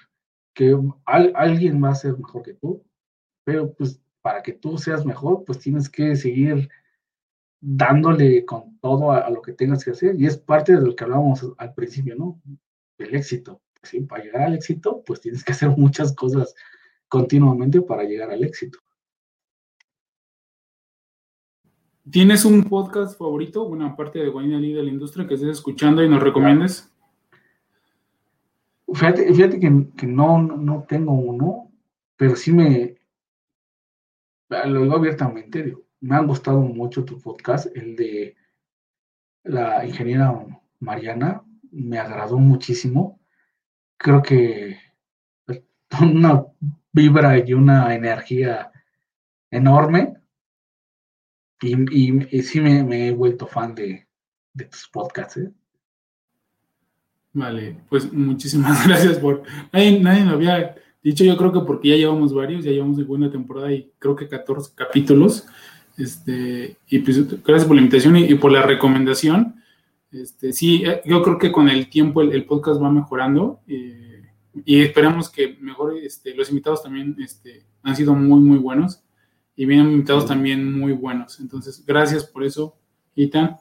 que 0.53 0.77
alguien 1.05 1.83
va 1.83 1.89
a 1.89 1.95
ser 1.95 2.17
mejor 2.17 2.41
que 2.41 2.53
tú, 2.53 2.81
pero 3.43 3.73
pues 3.73 3.99
para 4.21 4.41
que 4.41 4.53
tú 4.53 4.77
seas 4.77 5.05
mejor, 5.05 5.43
pues 5.43 5.59
tienes 5.59 5.89
que 5.89 6.15
seguir 6.15 6.69
dándole 7.59 8.45
con 8.45 8.79
todo 8.79 9.11
a, 9.11 9.29
lo 9.29 9.41
que 9.41 9.51
tengas 9.51 9.83
que 9.83 9.91
hacer 9.91 10.15
y 10.17 10.25
es 10.25 10.37
parte 10.37 10.73
de 10.73 10.81
lo 10.81 10.95
que 10.95 11.03
hablábamos 11.03 11.45
al 11.57 11.73
principio, 11.73 12.15
¿no? 12.15 12.41
El 12.97 13.13
éxito. 13.13 13.61
¿Sí? 13.85 14.01
Para 14.01 14.23
llegar 14.23 14.43
al 14.43 14.55
éxito, 14.55 15.03
pues 15.05 15.21
tienes 15.21 15.43
que 15.43 15.51
hacer 15.51 15.69
muchas 15.69 16.13
cosas 16.13 16.55
continuamente 17.07 17.81
para 17.81 18.03
llegar 18.03 18.31
al 18.31 18.43
éxito. 18.43 18.79
¿Tienes 22.09 22.45
un 22.45 22.63
podcast 22.63 23.17
favorito, 23.17 23.63
una 23.63 23.95
parte 23.95 24.19
de 24.19 24.29
Guayna 24.29 24.59
de 24.59 24.83
la 24.83 24.91
industria 24.91 25.27
que 25.27 25.33
estés 25.33 25.49
escuchando 25.49 26.03
y 26.03 26.09
nos 26.09 26.21
recomiendes? 26.21 26.91
Fíjate, 28.93 29.33
fíjate 29.33 29.59
que, 29.59 30.05
no, 30.05 30.39
no, 30.39 30.85
tengo 30.87 31.13
uno, 31.13 31.71
pero 32.15 32.35
sí 32.35 32.51
me, 32.51 32.95
lo 34.49 34.83
digo 34.83 34.95
abiertamente, 34.95 35.75
me 36.01 36.15
han 36.15 36.27
gustado 36.27 36.61
mucho 36.61 37.03
tu 37.03 37.19
podcast, 37.19 37.75
el 37.75 37.95
de 37.95 38.35
la 39.43 39.83
ingeniera 39.85 40.45
Mariana, 40.79 41.43
me 41.71 41.97
agradó 41.97 42.37
muchísimo. 42.37 43.19
Creo 43.97 44.21
que 44.21 44.77
una 46.01 46.45
vibra 46.91 47.37
y 47.37 47.53
una 47.53 47.93
energía 47.93 48.71
enorme 49.51 50.15
y, 51.61 52.41
sí 52.43 52.61
me, 52.61 53.07
he 53.07 53.11
vuelto 53.11 53.47
fan 53.47 53.75
de, 53.75 54.07
tus 54.69 54.87
podcasts. 54.91 55.37
¿eh? 55.37 55.51
Vale, 57.33 57.77
pues 57.89 58.11
muchísimas 58.11 58.87
gracias 58.87 59.17
por... 59.17 59.43
Nadie, 59.71 59.99
nadie 59.99 60.25
me 60.25 60.31
había 60.31 60.75
dicho, 61.01 61.23
yo 61.23 61.37
creo 61.37 61.51
que 61.51 61.59
porque 61.61 61.89
ya 61.89 61.95
llevamos 61.95 62.33
varios, 62.33 62.63
ya 62.63 62.71
llevamos 62.71 63.05
buena 63.05 63.29
temporada 63.29 63.71
y 63.71 63.91
creo 63.99 64.15
que 64.15 64.27
14 64.27 64.71
capítulos. 64.75 65.47
Este, 65.97 66.77
y 66.87 66.99
pues 66.99 67.43
gracias 67.43 67.65
por 67.65 67.75
la 67.75 67.81
invitación 67.81 68.17
y, 68.17 68.35
por 68.35 68.51
la 68.51 68.61
recomendación. 68.61 69.61
Este, 70.15 70.53
sí, 70.53 70.83
eh, 70.85 71.01
yo 71.05 71.21
creo 71.21 71.37
que 71.37 71.51
con 71.51 71.67
el 71.67 71.89
tiempo 71.89 72.21
el, 72.21 72.45
podcast 72.45 72.81
va 72.81 72.89
mejorando 72.89 73.59
eh, 73.67 74.23
y 74.63 74.81
esperamos 74.81 75.29
que 75.29 75.57
mejor, 75.59 75.97
este, 75.97 76.33
los 76.33 76.49
invitados 76.49 76.83
también 76.83 77.15
este, 77.19 77.65
han 77.83 77.95
sido 77.95 78.13
muy, 78.13 78.39
muy 78.39 78.57
buenos 78.57 79.03
y 79.55 79.65
vienen 79.65 79.91
invitados 79.91 80.25
también 80.25 80.77
muy 80.77 80.93
buenos. 80.93 81.39
Entonces, 81.39 81.83
gracias 81.85 82.25
por 82.25 82.43
eso, 82.43 82.77
Itan. 83.15 83.57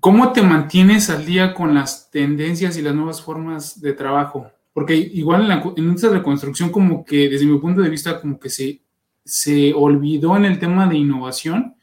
¿Cómo 0.00 0.32
te 0.32 0.42
mantienes 0.42 1.08
al 1.08 1.24
día 1.24 1.54
con 1.54 1.74
las 1.74 2.10
tendencias 2.10 2.76
y 2.76 2.82
las 2.82 2.94
nuevas 2.94 3.22
formas 3.22 3.80
de 3.80 3.92
trabajo? 3.92 4.50
Porque 4.72 4.96
igual 4.96 5.42
en, 5.42 5.48
la, 5.48 5.72
en 5.76 5.90
esta 5.92 6.10
reconstrucción 6.10 6.70
como 6.70 7.04
que 7.04 7.28
desde 7.28 7.46
mi 7.46 7.58
punto 7.58 7.80
de 7.80 7.88
vista 7.88 8.20
como 8.20 8.38
que 8.38 8.50
se, 8.50 8.82
se 9.24 9.72
olvidó 9.72 10.36
en 10.36 10.44
el 10.44 10.58
tema 10.58 10.88
de 10.88 10.98
innovación 10.98 11.76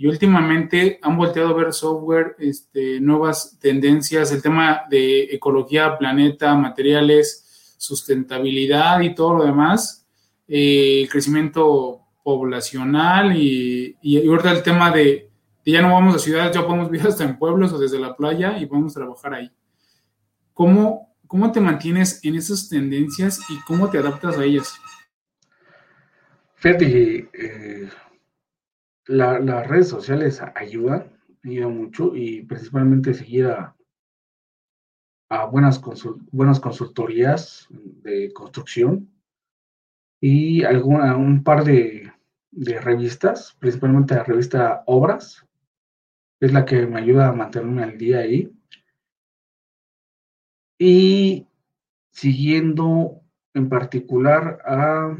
y 0.00 0.06
últimamente 0.06 0.98
han 1.02 1.14
volteado 1.14 1.50
a 1.50 1.52
ver 1.52 1.74
software, 1.74 2.34
este, 2.38 2.98
nuevas 3.00 3.58
tendencias, 3.60 4.32
el 4.32 4.40
tema 4.40 4.84
de 4.88 5.24
ecología, 5.24 5.98
planeta, 5.98 6.54
materiales, 6.54 7.74
sustentabilidad 7.76 9.02
y 9.02 9.14
todo 9.14 9.34
lo 9.34 9.44
demás 9.44 10.06
eh, 10.48 11.02
el 11.02 11.08
crecimiento 11.10 12.00
poblacional 12.22 13.36
y, 13.36 13.94
y, 14.00 14.26
ahorita 14.26 14.52
el 14.52 14.62
tema 14.62 14.90
de, 14.90 15.28
ya 15.66 15.82
no 15.82 15.92
vamos 15.92 16.14
a 16.14 16.18
ciudades, 16.18 16.54
ya 16.56 16.66
podemos 16.66 16.90
vivir 16.90 17.06
hasta 17.06 17.24
en 17.24 17.38
pueblos 17.38 17.70
o 17.74 17.78
desde 17.78 17.98
la 17.98 18.16
playa 18.16 18.56
y 18.58 18.64
podemos 18.64 18.94
trabajar 18.94 19.34
ahí. 19.34 19.50
¿Cómo, 20.54 21.14
cómo 21.26 21.52
te 21.52 21.60
mantienes 21.60 22.24
en 22.24 22.36
esas 22.36 22.70
tendencias 22.70 23.38
y 23.50 23.60
cómo 23.66 23.90
te 23.90 23.98
adaptas 23.98 24.38
a 24.38 24.44
ellas? 24.44 24.72
Fíjate 26.54 27.28
eh, 27.34 27.90
las 29.10 29.66
redes 29.66 29.88
sociales 29.88 30.40
ayudan, 30.54 31.10
ayudan 31.42 31.76
mucho 31.76 32.14
y 32.14 32.42
principalmente 32.42 33.12
seguir 33.12 33.48
a, 33.48 33.74
buenas, 35.46 35.80
buenas 36.30 36.60
consultorías 36.60 37.66
de 37.70 38.32
construcción 38.32 39.10
y 40.20 40.62
alguna, 40.64 41.16
un 41.16 41.42
par 41.42 41.64
de, 41.64 42.12
revistas, 42.52 43.56
principalmente 43.58 44.14
la 44.14 44.24
revista 44.24 44.82
Obras, 44.86 45.46
es 46.40 46.52
la 46.52 46.64
que 46.64 46.86
me 46.86 47.00
ayuda 47.00 47.28
a 47.28 47.32
mantenerme 47.32 47.82
al 47.82 47.98
día 47.98 48.18
ahí. 48.18 48.52
Y 50.78 51.46
siguiendo 52.10 53.22
en 53.54 53.68
particular 53.68 54.60
a 54.64 55.16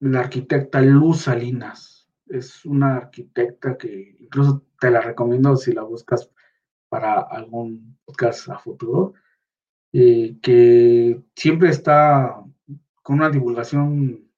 la 0.00 0.20
arquitecta 0.20 0.80
Luz 0.80 1.22
Salinas. 1.22 1.97
Es 2.28 2.64
una 2.64 2.96
arquitecta 2.96 3.76
que 3.76 4.16
incluso 4.20 4.64
te 4.80 4.90
la 4.90 5.00
recomiendo 5.00 5.56
si 5.56 5.72
la 5.72 5.82
buscas 5.82 6.30
para 6.88 7.20
algún 7.20 7.98
podcast 8.04 8.48
a 8.48 8.58
futuro, 8.58 9.14
eh, 9.92 10.36
que 10.42 11.22
siempre 11.34 11.70
está 11.70 12.42
con 13.02 13.16
una 13.16 13.30
divulgación 13.30 14.30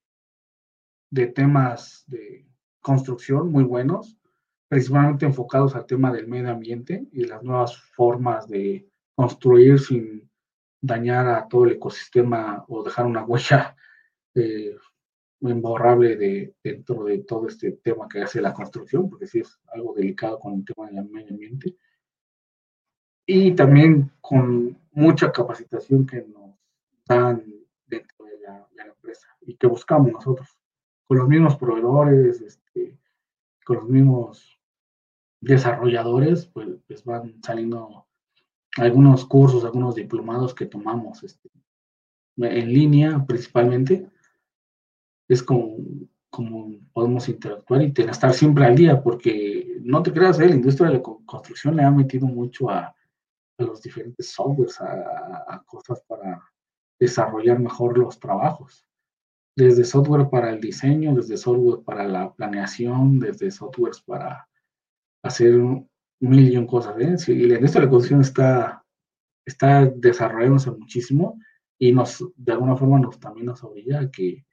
de 1.11 1.27
temas 1.27 2.05
de 2.07 2.47
construcción 2.81 3.51
muy 3.51 3.65
buenos, 3.65 4.17
principalmente 4.69 5.27
enfocados 5.27 5.75
al 5.75 5.87
tema 5.87 6.13
del 6.13 6.29
medio 6.29 6.51
ambiente 6.51 7.09
y 7.13 7.27
las 7.27 7.43
nuevas 7.43 7.77
formas 7.77 8.49
de 8.49 8.89
construir 9.17 9.81
sin 9.81 10.31
dañar 10.81 11.27
a 11.29 11.49
todo 11.49 11.65
el 11.65 11.73
ecosistema 11.73 12.65
o 12.69 12.83
dejar 12.83 13.07
una 13.07 13.25
huella 13.27 13.77
eh, 14.35 14.77
imborrable 15.49 16.17
de, 16.17 16.55
dentro 16.63 17.05
de 17.05 17.19
todo 17.21 17.47
este 17.49 17.73
tema 17.73 18.09
que 18.09 18.21
hace 18.21 18.43
la 18.43 18.53
construcción, 18.53 19.09
porque 19.09 19.27
sí 19.27 19.41
es 19.41 19.59
algo 19.73 19.95
delicado 19.95 20.39
con 20.39 20.55
el 20.55 20.65
tema 20.65 20.91
del 20.91 21.09
medio 21.09 21.31
ambiente. 21.31 21.77
Y 23.27 23.53
también 23.53 24.13
con 24.21 24.79
mucha 24.93 25.33
capacitación 25.33 26.07
que 26.07 26.23
nos 26.23 26.57
dan 27.07 27.45
dentro 27.87 28.27
de 28.27 28.41
la, 28.41 28.67
empresa 28.85 29.29
y 29.41 29.55
que 29.55 29.67
buscamos 29.67 30.13
nosotros, 30.13 30.49
con 31.07 31.19
los 31.19 31.29
mismos 31.29 31.57
proveedores, 31.57 32.41
este, 32.41 32.99
con 33.65 33.77
los 33.77 33.89
mismos 33.89 34.59
desarrolladores, 35.41 36.47
pues, 36.47 36.69
pues, 36.87 37.05
van 37.05 37.43
saliendo 37.43 38.07
algunos 38.77 39.25
cursos, 39.25 39.65
algunos 39.65 39.95
diplomados 39.95 40.55
que 40.55 40.67
tomamos 40.67 41.23
este, 41.23 41.51
en 42.37 42.73
línea 42.73 43.25
principalmente. 43.27 44.11
Es 45.31 45.45
como, 45.45 45.77
como 46.29 46.81
podemos 46.93 47.29
interactuar 47.29 47.83
y 47.83 47.93
tener, 47.93 48.11
estar 48.11 48.35
siempre 48.35 48.65
al 48.65 48.75
día, 48.75 49.01
porque 49.01 49.79
no 49.83 50.03
te 50.03 50.13
creas, 50.13 50.41
¿eh? 50.41 50.49
la 50.49 50.57
industria 50.57 50.89
de 50.89 50.97
la 50.97 51.03
construcción 51.03 51.77
le 51.77 51.85
ha 51.85 51.91
metido 51.93 52.27
mucho 52.27 52.69
a, 52.69 52.95
los 53.59 53.83
diferentes 53.83 54.31
softwares, 54.31 54.81
a, 54.81 55.63
cosas 55.67 56.03
para 56.09 56.43
desarrollar 56.99 57.61
mejor 57.61 57.97
los 57.97 58.19
trabajos. 58.19 58.85
Desde 59.57 59.85
software 59.85 60.31
para 60.31 60.51
el 60.51 60.61
diseño, 60.61 61.15
desde 61.15 61.37
software 61.37 61.85
para 61.85 62.09
la 62.09 62.33
planeación, 62.33 63.21
desde 63.21 63.51
softwares 63.51 64.01
para 64.01 64.49
hacer 65.23 65.55
un 65.57 65.89
millón 66.19 66.65
de 66.65 66.71
cosas. 66.71 66.97
¿eh? 67.29 67.33
y 67.33 67.47
la 67.47 67.55
industria 67.55 67.83
de 67.83 67.87
la 67.87 67.91
construcción 67.91 68.21
está, 68.23 68.85
está 69.47 69.87
desarrollándose 69.87 70.71
muchísimo 70.73 71.39
y 71.79 71.93
nos, 71.93 72.25
de 72.35 72.53
alguna 72.53 72.77
forma, 72.77 72.99
nos, 72.99 73.21
también 73.21 73.47
nos 73.47 73.63
obliga 73.63 74.01
a 74.01 74.11
que 74.11 74.45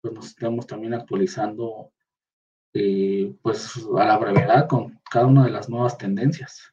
pues, 0.00 0.14
nos 0.14 0.26
estemos 0.26 0.66
también 0.66 0.94
actualizando 0.94 1.90
eh, 2.72 3.34
pues 3.42 3.76
a 3.98 4.04
la 4.04 4.16
brevedad 4.18 4.68
con 4.68 5.00
cada 5.10 5.26
una 5.26 5.44
de 5.44 5.50
las 5.50 5.68
nuevas 5.68 5.98
tendencias. 5.98 6.72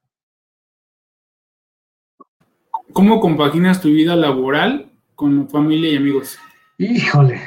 ¿Cómo 2.94 3.20
compaginas 3.20 3.82
tu 3.82 3.90
vida 3.90 4.16
laboral 4.16 4.92
con 5.16 5.50
familia 5.50 5.92
y 5.92 5.98
amigos? 5.98 6.40
Híjole. 6.78 7.42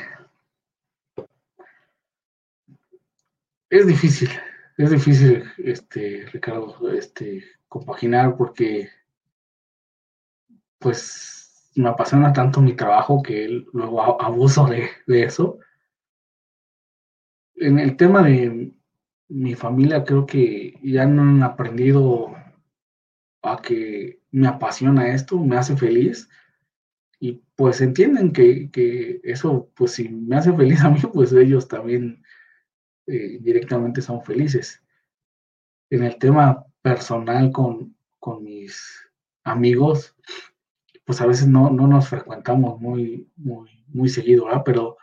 Es 3.71 3.87
difícil, 3.87 4.29
es 4.77 4.91
difícil, 4.91 5.45
este, 5.59 6.27
Ricardo, 6.33 6.91
este, 6.91 7.45
compaginar 7.69 8.37
porque, 8.37 8.89
pues, 10.79 11.71
me 11.77 11.89
apasiona 11.89 12.33
tanto 12.33 12.61
mi 12.61 12.75
trabajo 12.75 13.23
que 13.23 13.65
luego 13.73 14.21
abuso 14.21 14.67
de, 14.67 14.91
de 15.07 15.23
eso. 15.23 15.61
En 17.61 17.79
el 17.79 17.97
tema 17.97 18.23
de 18.23 18.73
mi 19.29 19.55
familia, 19.55 20.05
creo 20.05 20.27
que 20.27 20.75
ya 20.83 21.07
no 21.07 21.23
han 21.23 21.43
aprendido 21.43 22.35
a 23.43 23.61
que 23.63 24.21
me 24.31 24.49
apasiona 24.49 25.15
esto, 25.15 25.39
me 25.39 25.57
hace 25.57 25.77
feliz 25.77 26.29
y 27.21 27.43
pues 27.55 27.83
entienden 27.83 28.33
que, 28.33 29.21
eso, 29.23 29.71
pues 29.77 29.93
si 29.93 30.09
me 30.09 30.37
hace 30.37 30.53
feliz 30.55 30.81
a 30.81 30.91
mí, 30.91 31.01
pues 31.13 31.33
ellos 31.33 31.69
también 31.69 32.23
eh, 33.07 33.39
directamente 33.41 34.01
son 34.01 34.25
felices. 34.25 34.83
En 35.91 36.03
el 36.03 36.19
tema 36.19 36.65
personal 36.83 37.53
con, 37.53 37.95
mis 38.41 39.07
amigos, 39.45 40.17
pues 41.05 41.21
a 41.21 41.27
veces 41.27 41.47
no, 41.47 41.71
nos 41.71 42.09
frecuentamos 42.09 42.81
muy, 42.81 43.29
muy, 43.37 43.85
muy 43.89 44.09
seguido, 44.09 44.47
¿verdad? 44.47 44.63
Pero 44.65 44.97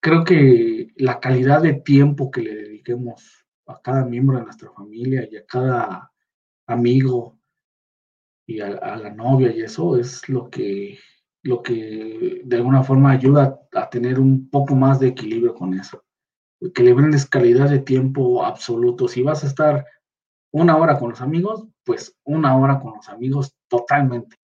creo 0.00 0.24
que 0.24 0.77
la 0.96 1.20
calidad 1.20 1.62
de 1.62 1.74
tiempo 1.74 2.30
que 2.30 2.42
le 2.42 2.54
dediquemos 2.54 3.46
a 3.66 3.80
cada 3.80 4.04
miembro 4.04 4.38
de 4.38 4.44
nuestra 4.44 4.70
familia 4.72 5.28
y 5.30 5.36
a 5.36 5.46
cada 5.46 6.12
amigo 6.66 7.38
y 8.46 8.60
a, 8.60 8.96
la 8.96 9.10
novia 9.10 9.54
y 9.54 9.60
eso 9.60 9.98
es 9.98 10.26
lo 10.28 10.48
que, 10.48 10.98
lo 11.42 11.62
que 11.62 12.42
de 12.44 12.56
alguna 12.56 12.82
forma 12.82 13.10
ayuda 13.10 13.60
a 13.74 13.90
tener 13.90 14.18
un 14.18 14.48
poco 14.48 14.74
más 14.74 14.98
de 15.00 15.08
equilibrio 15.08 15.54
con 15.54 15.74
eso. 15.74 16.02
Que 16.74 16.82
le 16.82 16.94
brindes 16.94 17.26
calidad 17.26 17.68
de 17.68 17.80
tiempo 17.80 18.44
absoluto. 18.44 19.06
Si 19.06 19.22
vas 19.22 19.44
a 19.44 19.46
estar 19.46 19.86
una 20.50 20.76
hora 20.76 20.98
con 20.98 21.10
los 21.10 21.20
amigos, 21.20 21.66
pues 21.84 22.16
una 22.24 22.56
hora 22.56 22.80
con 22.80 22.94
los 22.96 23.08
amigos 23.10 23.54
totalmente, 23.68 24.36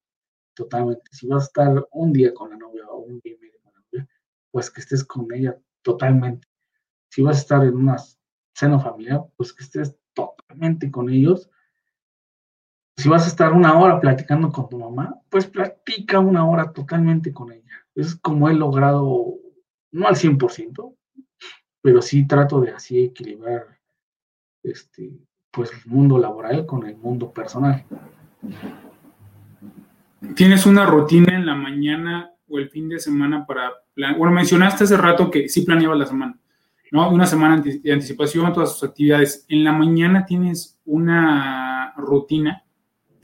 totalmente. 0.55 1.11
Si 1.13 1.27
vas 1.27 1.45
a 1.45 1.47
estar 1.47 1.89
un 1.93 2.13
día 2.13 2.33
con 2.35 2.51
la 2.51 2.57
novia 2.57 2.87
o 2.89 2.99
un 2.99 3.21
día 3.21 3.35
y 3.35 3.39
medio 3.39 3.59
con 3.63 3.73
la 3.73 3.81
novia, 3.81 4.09
pues 4.51 4.71
que 4.71 4.83
estés 4.83 5.03
con 5.03 5.33
ella 5.33 5.59
totalmente. 5.85 6.49
Si 7.09 7.23
vas 7.23 7.37
a 7.37 7.41
estar 7.41 7.65
en 7.65 7.77
una 7.77 7.97
cena 8.53 8.81
familiar, 8.81 9.25
pues 9.37 9.53
que 9.53 9.63
estés 9.63 9.97
totalmente 10.15 10.91
con 10.91 11.09
ellos 11.11 11.49
si 12.97 13.09
vas 13.09 13.25
a 13.25 13.29
estar 13.29 13.53
una 13.53 13.79
hora 13.79 14.01
platicando 14.01 14.51
con 14.51 14.69
tu 14.69 14.79
mamá, 14.79 15.21
pues 15.29 15.47
platica 15.47 16.21
una 16.21 16.47
hora 16.49 16.73
totalmente 16.73 17.33
con 17.33 17.53
ella. 17.53 17.87
Es 17.95 18.15
como 18.15 18.49
he 18.49 18.55
logrado, 18.55 19.35
no 19.91 20.07
al 20.07 20.15
100%, 20.15 20.97
pero 21.83 22.03
sí 22.03 22.27
trato 22.27 22.61
de 22.61 22.71
así 22.71 23.05
equilibrar 23.05 23.79
este, 24.63 25.13
pues 25.51 25.71
el 25.73 25.91
mundo 25.91 26.19
laboral 26.19 26.67
con 26.67 26.87
el 26.87 26.97
mundo 26.97 27.33
personal. 27.33 27.85
¿Tienes 30.37 30.65
una 30.65 30.87
rutina 30.87 31.35
en 31.37 31.47
la 31.47 31.55
mañana 31.55 32.33
o 32.49 32.59
el 32.59 32.71
fin 32.71 32.89
de 32.89 32.99
semana 32.99 33.45
para... 33.45 33.73
Bueno, 33.97 34.33
mencionaste 34.33 34.85
hace 34.85 34.97
rato 34.97 35.31
que 35.31 35.49
sí 35.49 35.63
planeaba 35.63 35.95
la 35.95 36.07
semana, 36.07 36.39
¿no? 36.91 37.11
Una 37.11 37.27
semana 37.27 37.63
de 37.63 37.93
anticipación, 37.93 38.53
todas 38.53 38.73
sus 38.73 38.89
actividades. 38.89 39.45
¿En 39.49 39.65
la 39.65 39.73
mañana 39.73 40.27
tienes 40.27 40.81
una 40.85 41.95
rutina? 41.97 42.65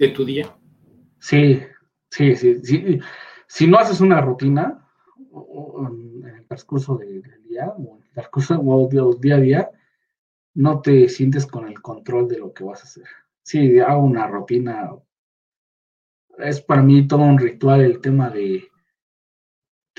de 0.01 0.09
tu 0.09 0.25
día. 0.25 0.51
Sí, 1.18 1.61
sí, 2.09 2.35
sí, 2.35 2.99
Si 3.47 3.66
no 3.66 3.79
haces 3.79 4.01
una 4.01 4.21
rutina 4.23 4.83
en 5.16 6.25
el 6.27 6.47
transcurso 6.47 6.97
del 6.97 7.23
día 7.47 7.68
o 7.77 7.97
en 7.97 8.03
el 8.03 8.12
transcurso 8.14 8.55
del 8.55 9.21
día 9.21 9.35
a 9.35 9.41
día, 9.41 9.71
no 10.55 10.81
te 10.81 11.07
sientes 11.11 11.47
con 11.47 11.68
el 11.68 11.83
control 11.83 12.29
de 12.29 12.39
lo 12.39 12.55
que 12.55 12.64
vas 12.64 12.81
a 12.81 12.85
hacer. 12.85 13.05
Sí, 13.43 13.79
hago 13.79 14.03
una 14.03 14.27
rutina. 14.27 14.91
Es 16.39 16.62
para 16.62 16.83
mí 16.83 17.07
todo 17.07 17.21
un 17.21 17.39
ritual 17.39 17.83
el 17.83 18.01
tema 18.01 18.31
de, 18.31 18.70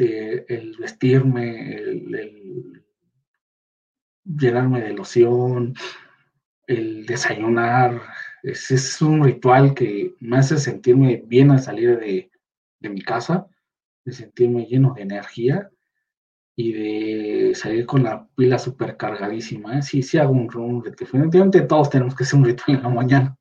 el 0.06 0.76
vestirme, 0.80 1.76
el 1.76 2.84
llenarme 4.24 4.82
de 4.82 4.94
loción, 4.94 5.74
el 6.68 7.06
desayunar, 7.06 8.02
es, 8.44 9.02
un 9.02 9.24
ritual 9.24 9.74
que 9.74 10.16
me 10.20 10.38
hace 10.38 10.58
sentirme 10.58 11.24
bien 11.26 11.52
al 11.52 11.60
salir 11.60 12.00
de, 12.00 12.32
mi 12.80 13.02
casa, 13.02 13.48
de 14.06 14.14
sentirme 14.14 14.66
lleno 14.66 14.94
de 14.94 15.04
energía 15.04 15.70
y 16.56 16.74
de 16.74 17.56
salir 17.56 17.86
con 17.86 18.04
la 18.04 18.28
pila 18.36 18.58
súper 18.58 18.98
cargadísima. 18.98 19.78
¿eh? 19.78 19.82
Sí, 19.82 20.02
sí 20.02 20.18
hago 20.18 20.32
un, 20.32 20.50
un. 20.56 20.82
Definitivamente 20.82 21.62
todos 21.62 21.90
tenemos 21.90 22.16
que 22.16 22.24
hacer 22.24 22.40
un 22.40 22.46
ritual 22.46 22.78
en 22.78 22.84
la 22.84 22.90
mañana. 22.90 23.38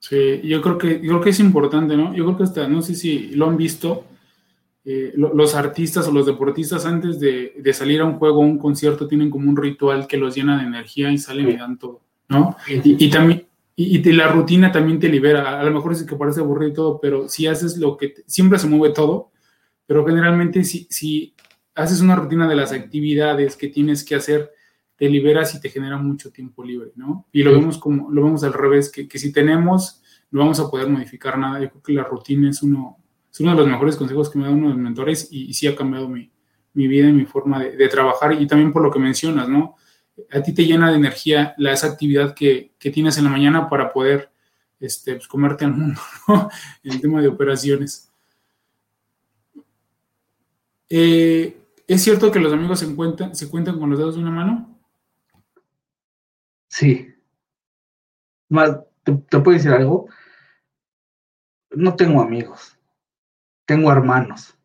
Sí, 0.00 0.40
yo 0.44 0.62
creo 0.62 0.78
que, 0.78 1.00
yo 1.00 1.10
creo 1.10 1.20
que 1.20 1.30
es 1.30 1.40
importante, 1.40 1.96
¿no? 1.96 2.14
Yo 2.14 2.24
creo 2.24 2.36
que 2.38 2.44
hasta, 2.44 2.66
no 2.68 2.80
sé 2.80 2.94
si 2.94 3.32
lo 3.32 3.48
han 3.48 3.58
visto, 3.58 4.06
eh, 4.82 5.12
los 5.14 5.54
artistas 5.54 6.08
o 6.08 6.12
los 6.12 6.24
deportistas 6.24 6.86
antes 6.86 7.20
de, 7.20 7.52
salir 7.74 8.00
a 8.00 8.06
un 8.06 8.14
juego 8.14 8.38
o 8.38 8.44
un 8.44 8.58
concierto 8.58 9.06
tienen 9.06 9.28
como 9.28 9.50
un 9.50 9.56
ritual 9.56 10.06
que 10.06 10.16
los 10.16 10.34
llena 10.34 10.58
de 10.58 10.66
energía 10.66 11.12
y 11.12 11.18
salen 11.18 11.50
y 11.50 11.56
dan 11.56 11.78
todo, 11.78 12.00
¿no? 12.28 12.56
y, 12.66 13.10
también, 13.10 13.46
y, 13.76 13.98
la 14.12 14.28
rutina 14.28 14.72
también 14.72 14.98
te 14.98 15.10
libera. 15.10 15.60
A 15.60 15.64
lo 15.64 15.70
mejor 15.70 15.92
es 15.92 16.02
que 16.04 16.16
parece 16.16 16.40
aburrido 16.40 16.70
y 16.70 16.74
todo, 16.74 17.00
pero 17.00 17.28
si 17.28 17.46
haces 17.46 17.76
lo 17.76 17.98
que 17.98 18.14
siempre 18.26 18.58
se 18.58 18.68
mueve 18.68 18.94
todo, 18.94 19.30
pero 19.86 20.06
generalmente 20.06 20.64
si, 20.64 20.86
si 20.88 21.34
haces 21.74 22.00
una 22.00 22.16
rutina 22.16 22.48
de 22.48 22.56
las 22.56 22.72
actividades 22.72 23.56
que 23.56 23.68
tienes 23.68 24.02
que 24.02 24.14
hacer, 24.14 24.50
te 24.96 25.08
liberas 25.08 25.54
y 25.54 25.60
te 25.60 25.68
genera 25.68 25.98
mucho 25.98 26.30
tiempo 26.30 26.62
libre, 26.64 26.92
¿no? 26.94 27.26
Y 27.32 27.42
lo 27.42 27.52
vemos 27.52 27.78
como 27.78 28.10
lo 28.10 28.22
vemos 28.22 28.44
al 28.44 28.52
revés, 28.52 28.90
que, 28.90 29.08
que, 29.08 29.18
si 29.18 29.32
tenemos, 29.32 30.02
no 30.30 30.40
vamos 30.40 30.60
a 30.60 30.70
poder 30.70 30.88
modificar 30.88 31.38
nada. 31.38 31.60
Yo 31.60 31.70
creo 31.70 31.82
que 31.82 31.92
la 31.92 32.04
rutina 32.04 32.50
es 32.50 32.62
uno, 32.62 32.98
es 33.30 33.40
uno 33.40 33.50
de 33.52 33.56
los 33.58 33.68
mejores 33.68 33.96
consejos 33.96 34.30
que 34.30 34.38
me 34.38 34.44
da 34.44 34.50
uno 34.50 34.68
de 34.68 34.74
los 34.74 34.82
mentores 34.82 35.28
y, 35.30 35.52
sí 35.54 35.66
ha 35.66 35.76
cambiado 35.76 36.08
mi, 36.08 36.30
mi 36.74 36.88
vida 36.88 37.08
y 37.08 37.12
mi 37.12 37.26
forma 37.26 37.60
de, 37.60 37.88
trabajar 37.88 38.40
y 38.40 38.46
también 38.46 38.72
por 38.72 38.82
lo 38.82 38.90
que 38.90 38.98
mencionas, 38.98 39.48
¿no? 39.48 39.76
a 40.30 40.42
ti 40.42 40.52
te 40.52 40.66
llena 40.66 40.90
de 40.90 40.96
energía 40.96 41.54
la, 41.56 41.72
esa 41.72 41.86
actividad 41.86 42.34
que, 42.34 42.72
tienes 42.78 43.16
en 43.18 43.24
la 43.24 43.30
mañana 43.30 43.68
para 43.68 43.92
poder 43.92 44.30
este, 44.78 45.14
pues, 45.14 45.28
comerte 45.28 45.64
al 45.64 45.74
mundo, 45.74 46.00
¿no? 46.28 46.48
El 46.82 47.00
tema 47.00 47.20
de 47.20 47.28
operaciones. 47.28 48.10
Eh, 50.88 51.56
¿Es 51.86 52.02
cierto 52.02 52.30
que 52.30 52.40
los 52.40 52.52
amigos 52.52 52.80
se, 52.80 52.86
encuentran, 52.86 53.34
se 53.34 53.48
cuentan 53.48 53.78
con 53.78 53.90
los 53.90 53.98
dedos 53.98 54.14
de 54.16 54.22
una 54.22 54.30
mano? 54.30 54.78
Sí. 56.68 57.14
¿te, 59.04 59.12
¿te, 59.12 59.38
puedo 59.40 59.56
decir 59.56 59.72
algo? 59.72 60.08
No 61.70 61.94
tengo 61.94 62.20
amigos, 62.20 62.76
tengo 63.70 63.92
hermanos. 63.92 64.58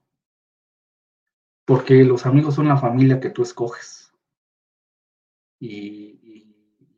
porque 1.64 2.04
los 2.04 2.26
amigos 2.26 2.56
son 2.56 2.68
la 2.68 2.78
familia 2.78 3.20
que 3.20 3.30
tú 3.30 3.44
escoges. 3.44 4.12
Y, 5.60 5.70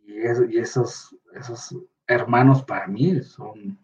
y, 0.06 0.18
esos, 0.56 1.14
esos 1.34 1.76
hermanos 2.08 2.64
para 2.64 2.88
mí 2.88 3.22
son 3.22 3.78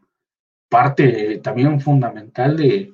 parte 0.69 1.39
también 1.39 1.82
fundamental 1.82 2.55
de, 2.55 2.93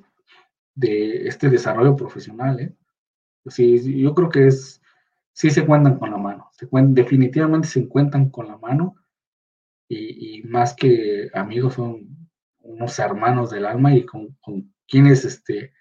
de 0.74 1.28
este 1.28 1.48
desarrollo 1.48 1.94
profesional. 1.94 2.58
¿eh? 2.58 2.74
Sí, 3.46 4.00
yo 4.02 4.14
creo 4.16 4.30
que 4.30 4.48
es, 4.48 4.82
sí 5.32 5.50
se 5.50 5.64
cuentan 5.64 5.98
con 6.00 6.10
la 6.10 6.18
mano, 6.18 6.50
se 6.52 6.68
definitivamente 6.70 7.68
se 7.68 7.88
cuentan 7.88 8.30
con 8.30 8.48
la 8.48 8.58
mano 8.58 8.96
y, 9.88 10.42
más 10.42 10.74
que 10.74 11.30
amigos 11.34 11.74
son 11.74 12.28
unos 12.62 12.98
hermanos 12.98 13.50
del 13.50 13.66
alma 13.66 13.94
y 13.94 14.04
con, 14.04 14.36
con 14.40 14.72
quienes 14.90 15.24
este, 15.24 15.72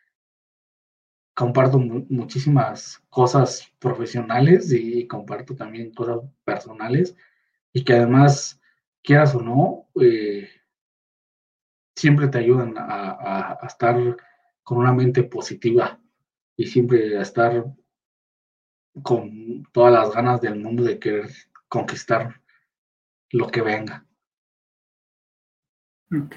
comparto 1.33 1.79
muchísimas 1.79 3.01
cosas 3.09 3.73
profesionales 3.79 4.71
y 4.71 5.07
comparto 5.07 5.55
también 5.55 5.93
cosas 5.93 6.19
personales 6.45 7.15
y 7.73 7.83
que 7.83 7.93
además, 7.93 8.61
quieras 9.01 9.33
o 9.33 9.41
no, 9.41 9.89
eh, 9.99 10.47
siempre 11.95 12.27
te 12.27 12.37
ayudan 12.37 12.75
a, 12.77 13.57
estar 13.65 13.95
con 14.63 14.77
una 14.77 14.93
mente 14.93 15.23
positiva 15.23 15.99
y 16.55 16.67
siempre 16.67 17.17
a 17.17 17.21
estar 17.21 17.65
con 19.01 19.63
todas 19.71 19.93
las 19.93 20.13
ganas 20.13 20.41
del 20.41 20.55
mundo 20.59 20.83
de 20.83 20.99
querer 20.99 21.31
conquistar 21.67 22.41
lo 23.31 23.47
que 23.47 23.61
venga. 23.61 24.05
Ok. 26.11 26.35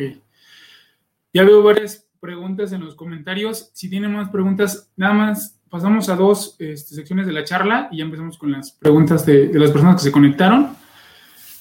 Ya 1.34 1.44
veo 1.44 1.62
varias 1.62 2.11
preguntas 2.22 2.72
en 2.72 2.84
los 2.84 2.94
comentarios. 2.94 3.70
Si 3.74 3.90
tienen 3.90 4.12
más 4.12 4.30
preguntas, 4.30 4.88
nada 4.96 5.12
más 5.12 5.60
pasamos 5.68 6.08
a 6.08 6.14
dos 6.14 6.54
este, 6.60 6.94
secciones 6.94 7.26
de 7.26 7.32
la 7.32 7.42
charla 7.42 7.88
y 7.90 7.98
ya 7.98 8.04
empezamos 8.04 8.38
con 8.38 8.52
las 8.52 8.70
preguntas 8.70 9.26
de, 9.26 9.50
las 9.52 9.72
personas 9.72 9.96
que 9.96 10.02
se 10.02 10.12
conectaron. 10.12 10.76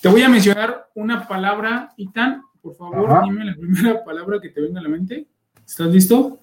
Te 0.01 0.07
voy 0.07 0.21
a 0.21 0.29
mencionar 0.29 0.87
una 0.93 1.27
palabra, 1.27 1.91
Itan. 1.97 2.43
Por 2.61 2.75
favor, 2.75 3.23
dime 3.23 3.43
la 3.43 3.55
primera 3.55 4.05
palabra 4.05 4.39
que 4.39 4.49
te 4.49 4.61
venga 4.61 4.79
a 4.79 4.83
la 4.83 4.89
mente. 4.89 5.27
¿Estás 5.65 5.87
listo? 5.87 6.39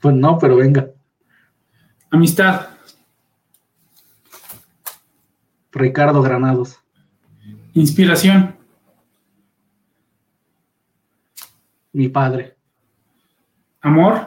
Pues 0.00 0.14
no, 0.14 0.38
pero 0.38 0.56
venga. 0.56 0.90
Amistad. 2.10 2.68
Ricardo 5.72 6.20
Granados. 6.20 6.78
Inspiración. 7.72 8.54
Mi 11.92 12.10
padre. 12.10 12.57
Amor. 13.80 14.26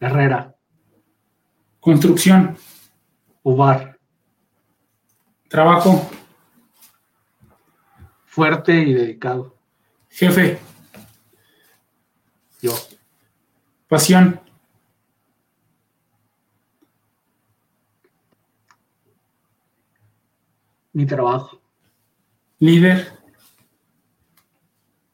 Herrera. 0.00 0.54
Construcción. 1.80 2.56
Ubar. 3.42 3.98
Trabajo. 5.48 6.10
Fuerte 8.26 8.74
y 8.74 8.94
dedicado. 8.94 9.56
Jefe. 10.08 10.58
Yo. 12.62 12.72
Pasión. 13.88 14.40
Mi 20.92 21.06
trabajo. 21.06 21.60
Líder. 22.60 23.18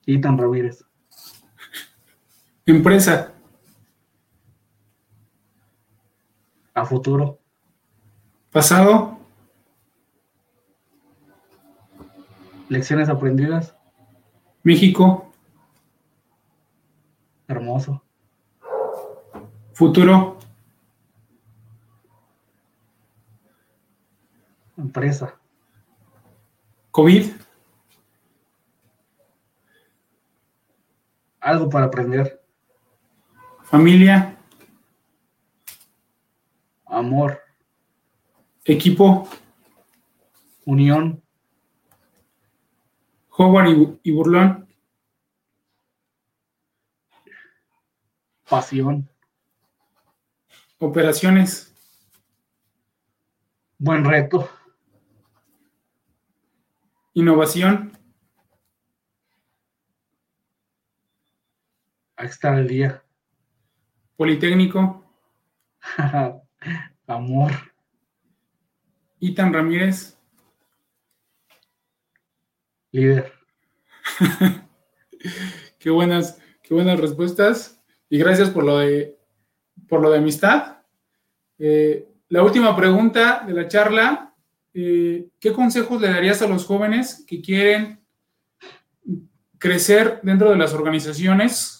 Itan 0.04 0.36
Ramírez. 0.36 0.84
Empresa. 2.70 3.34
A 6.72 6.86
futuro. 6.86 7.40
Pasado. 8.52 9.18
Lecciones 12.68 13.08
aprendidas. 13.08 13.74
México. 14.62 15.32
Hermoso. 17.48 18.00
Futuro. 19.72 20.38
Empresa. 24.76 25.34
COVID. 26.92 27.32
Algo 31.40 31.68
para 31.68 31.86
aprender. 31.86 32.39
Familia. 33.70 34.36
Amor. 36.86 37.40
Equipo. 38.64 39.28
Unión. 40.64 41.22
Howard 43.30 44.00
y, 44.02 44.10
Burlón. 44.10 44.68
Pasión. 48.48 49.08
Operaciones. 50.80 51.72
Buen 53.78 54.04
reto. 54.04 54.50
Innovación. 57.14 57.96
Ahí 62.16 62.26
está 62.26 62.58
el 62.58 62.66
día. 62.66 63.04
Politécnico. 64.20 65.02
Amor. 67.06 67.52
Itan 69.18 69.50
Ramírez. 69.50 70.18
Líder. 72.92 73.32
qué 75.78 75.88
buenas, 75.88 76.38
qué 76.62 76.74
buenas 76.74 77.00
respuestas. 77.00 77.82
Y 78.10 78.18
gracias 78.18 78.50
por 78.50 78.64
lo 78.64 78.76
de 78.80 79.16
por 79.88 80.02
lo 80.02 80.10
de 80.10 80.18
amistad. 80.18 80.82
Eh, 81.58 82.06
la 82.28 82.42
última 82.42 82.76
pregunta 82.76 83.42
de 83.46 83.54
la 83.54 83.68
charla. 83.68 84.34
Eh, 84.74 85.28
¿Qué 85.40 85.54
consejos 85.54 85.98
le 85.98 86.10
darías 86.10 86.42
a 86.42 86.46
los 86.46 86.66
jóvenes 86.66 87.24
que 87.26 87.40
quieren 87.40 88.04
crecer 89.56 90.20
dentro 90.22 90.50
de 90.50 90.58
las 90.58 90.74
organizaciones 90.74 91.79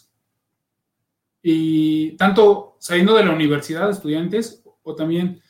y 1.42 2.16
tanto 2.16 2.76
saliendo 2.78 3.14
de 3.14 3.24
la 3.24 3.32
universidad, 3.32 3.90
estudiantes 3.90 4.62
o 4.82 4.94
también 4.94 5.42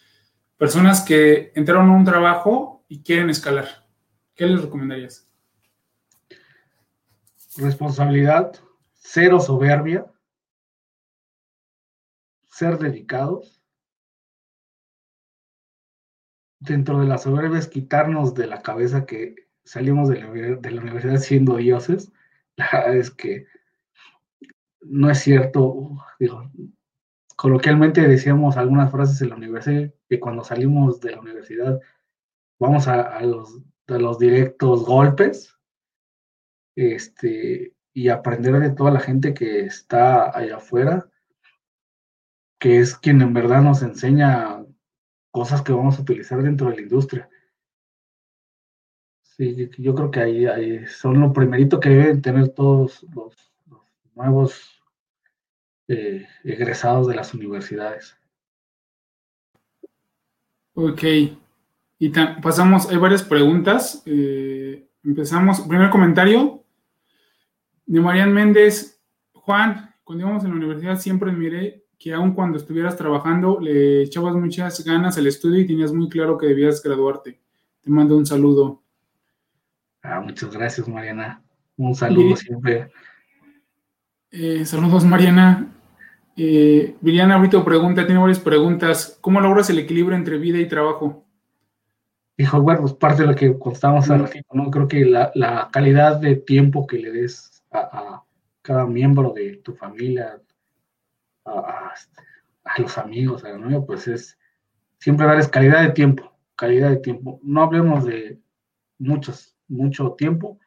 personas 0.57 1.03
que 1.03 1.53
entraron 1.55 1.89
a 1.89 1.97
un 1.97 2.05
trabajo 2.05 2.85
y 2.89 3.03
quieren 3.03 3.31
escalar. 3.31 3.87
¿Qué 4.35 4.47
les 4.47 4.63
recomendarías? 4.63 5.29
Responsabilidad, 7.57 8.53
cero 8.95 9.41
soberbia, 9.41 10.07
ser 12.49 12.79
dedicados. 12.79 13.63
Dentro 16.59 17.01
de 17.01 17.07
la 17.07 17.19
soberbia 17.19 17.59
es 17.59 17.69
quitarnos 17.69 18.35
de 18.35 18.47
la 18.47 18.61
cabeza 18.61 19.07
que 19.07 19.49
salimos 19.65 20.09
de 20.09 20.21
la, 20.21 20.31
de 20.31 20.71
la 20.71 20.83
universidad 20.83 21.17
siendo 21.17 21.57
dioses. 21.57 22.13
La 22.57 22.69
verdad 22.71 22.97
es 22.97 23.11
que 23.11 23.47
no 24.83 25.11
es 25.11 25.19
cierto, 25.19 25.99
digo, 26.19 26.51
coloquialmente 27.37 28.07
decíamos 28.07 28.57
algunas 28.57 28.91
frases 28.91 29.21
en 29.23 29.31
la 29.31 29.37
universidad 29.37 29.93
que 30.09 30.21
cuando 30.21 30.45
salimos 30.45 31.01
de 31.01 31.13
la 31.13 31.21
universidad 31.21 31.81
vamos 32.59 32.87
a, 32.89 33.21
los, 33.23 33.61
los 33.87 34.19
directos 34.19 34.85
golpes 34.85 35.57
este, 36.77 37.75
y 37.93 38.09
aprender 38.09 38.61
de 38.61 38.71
toda 38.71 38.91
la 38.91 39.01
gente 39.01 39.35
que 39.35 39.61
está 39.61 40.37
allá 40.37 40.57
afuera, 40.57 41.11
que 42.59 42.79
es 42.79 42.97
quien 42.97 43.23
en 43.23 43.33
verdad 43.33 43.63
nos 43.63 43.83
enseña 43.83 44.65
cosas 45.31 45.63
que 45.63 45.73
vamos 45.73 45.99
a 45.99 46.03
utilizar 46.03 46.43
dentro 46.43 46.69
de 46.69 46.77
la 46.77 46.83
industria. 46.83 47.29
Sí, 49.23 49.71
yo 49.79 49.95
creo 49.95 50.11
que 50.11 50.21
ahí, 50.21 50.87
son 50.87 51.21
lo 51.21 51.33
primerito 51.33 51.81
que 51.81 51.89
deben 51.89 52.21
tener 52.21 52.51
todos 52.51 53.07
los 53.15 53.50
nuevos 54.21 54.83
eh, 55.89 56.27
egresados 56.45 57.09
de 57.09 57.15
las 57.15 57.35
universidades. 57.35 58.17
Ok, 60.75 61.03
y 61.99 62.09
pasamos, 62.43 62.89
hay 62.89 62.97
varias 62.97 63.23
preguntas. 63.23 64.03
Eh, 64.07 64.89
empezamos, 65.03 65.61
primer 65.63 65.91
comentario 65.91 66.65
de 67.87 68.01
Marian 68.01 68.33
Méndez. 68.33 69.03
Juan, 69.33 69.95
cuando 70.05 70.25
íbamos 70.25 70.45
en 70.45 70.51
la 70.51 70.57
universidad 70.57 70.99
siempre 70.99 71.33
miré 71.33 71.85
que 71.99 72.15
aun 72.15 72.33
cuando 72.33 72.57
estuvieras 72.57 72.97
trabajando 72.97 73.61
le 73.61 74.03
echabas 74.03 74.35
muchas 74.35 74.83
ganas 74.85 75.19
al 75.19 75.27
estudio 75.27 75.61
y 75.61 75.67
tenías 75.67 75.93
muy 75.93 76.09
claro 76.09 76.39
que 76.39 76.47
debías 76.47 76.83
graduarte. 76.83 77.41
Te 77.81 77.91
mando 77.91 78.17
un 78.17 78.25
saludo. 78.25 78.83
Ah, 80.03 80.21
muchas 80.21 80.51
gracias, 80.51 80.89
Mariana. 80.89 81.43
Un 81.77 81.95
saludo 81.95 82.37
siempre 82.37 82.91
eh, 84.31 84.65
saludos, 84.65 85.05
Mariana. 85.05 85.73
Eh, 86.37 86.97
Viriana 87.01 87.35
ahorita 87.35 87.65
pregunta, 87.65 88.07
tiene 88.07 88.21
varias 88.21 88.39
preguntas. 88.39 89.19
¿Cómo 89.21 89.41
logras 89.41 89.69
el 89.71 89.79
equilibrio 89.79 90.17
entre 90.17 90.39
vida 90.39 90.59
y 90.59 90.69
trabajo? 90.69 91.25
Hijo, 92.37 92.63
bueno, 92.63 92.81
pues 92.81 92.95
parte 92.95 93.23
de 93.23 93.29
lo 93.29 93.35
que 93.35 93.59
contábamos 93.59 94.09
ratito, 94.09 94.49
¿no? 94.55 94.71
Creo 94.71 94.89
que 94.89 95.05
la, 95.05 95.69
calidad 95.71 96.17
de 96.19 96.37
tiempo 96.37 96.87
que 96.87 96.99
le 96.99 97.13
des 97.13 97.63
a, 97.71 98.23
cada 98.63 98.87
miembro 98.87 99.33
de 99.35 99.57
tu 99.57 99.75
familia, 99.75 100.41
a, 101.45 101.93
los 102.79 102.97
amigos, 102.97 103.45
a 103.45 103.51
la 103.51 103.59
novia, 103.59 103.81
pues 103.83 104.09
es 104.09 104.39
siempre 104.99 105.27
darles 105.27 105.49
calidad 105.49 105.83
de 105.83 105.91
tiempo, 105.91 106.39
calidad 106.57 106.89
de 106.89 106.99
tiempo. 106.99 107.41
No 107.43 107.63
hablemos 107.63 108.07
de 108.07 108.41
muchos, 108.99 109.55
mucho 109.69 110.13
tiempo, 110.13 110.59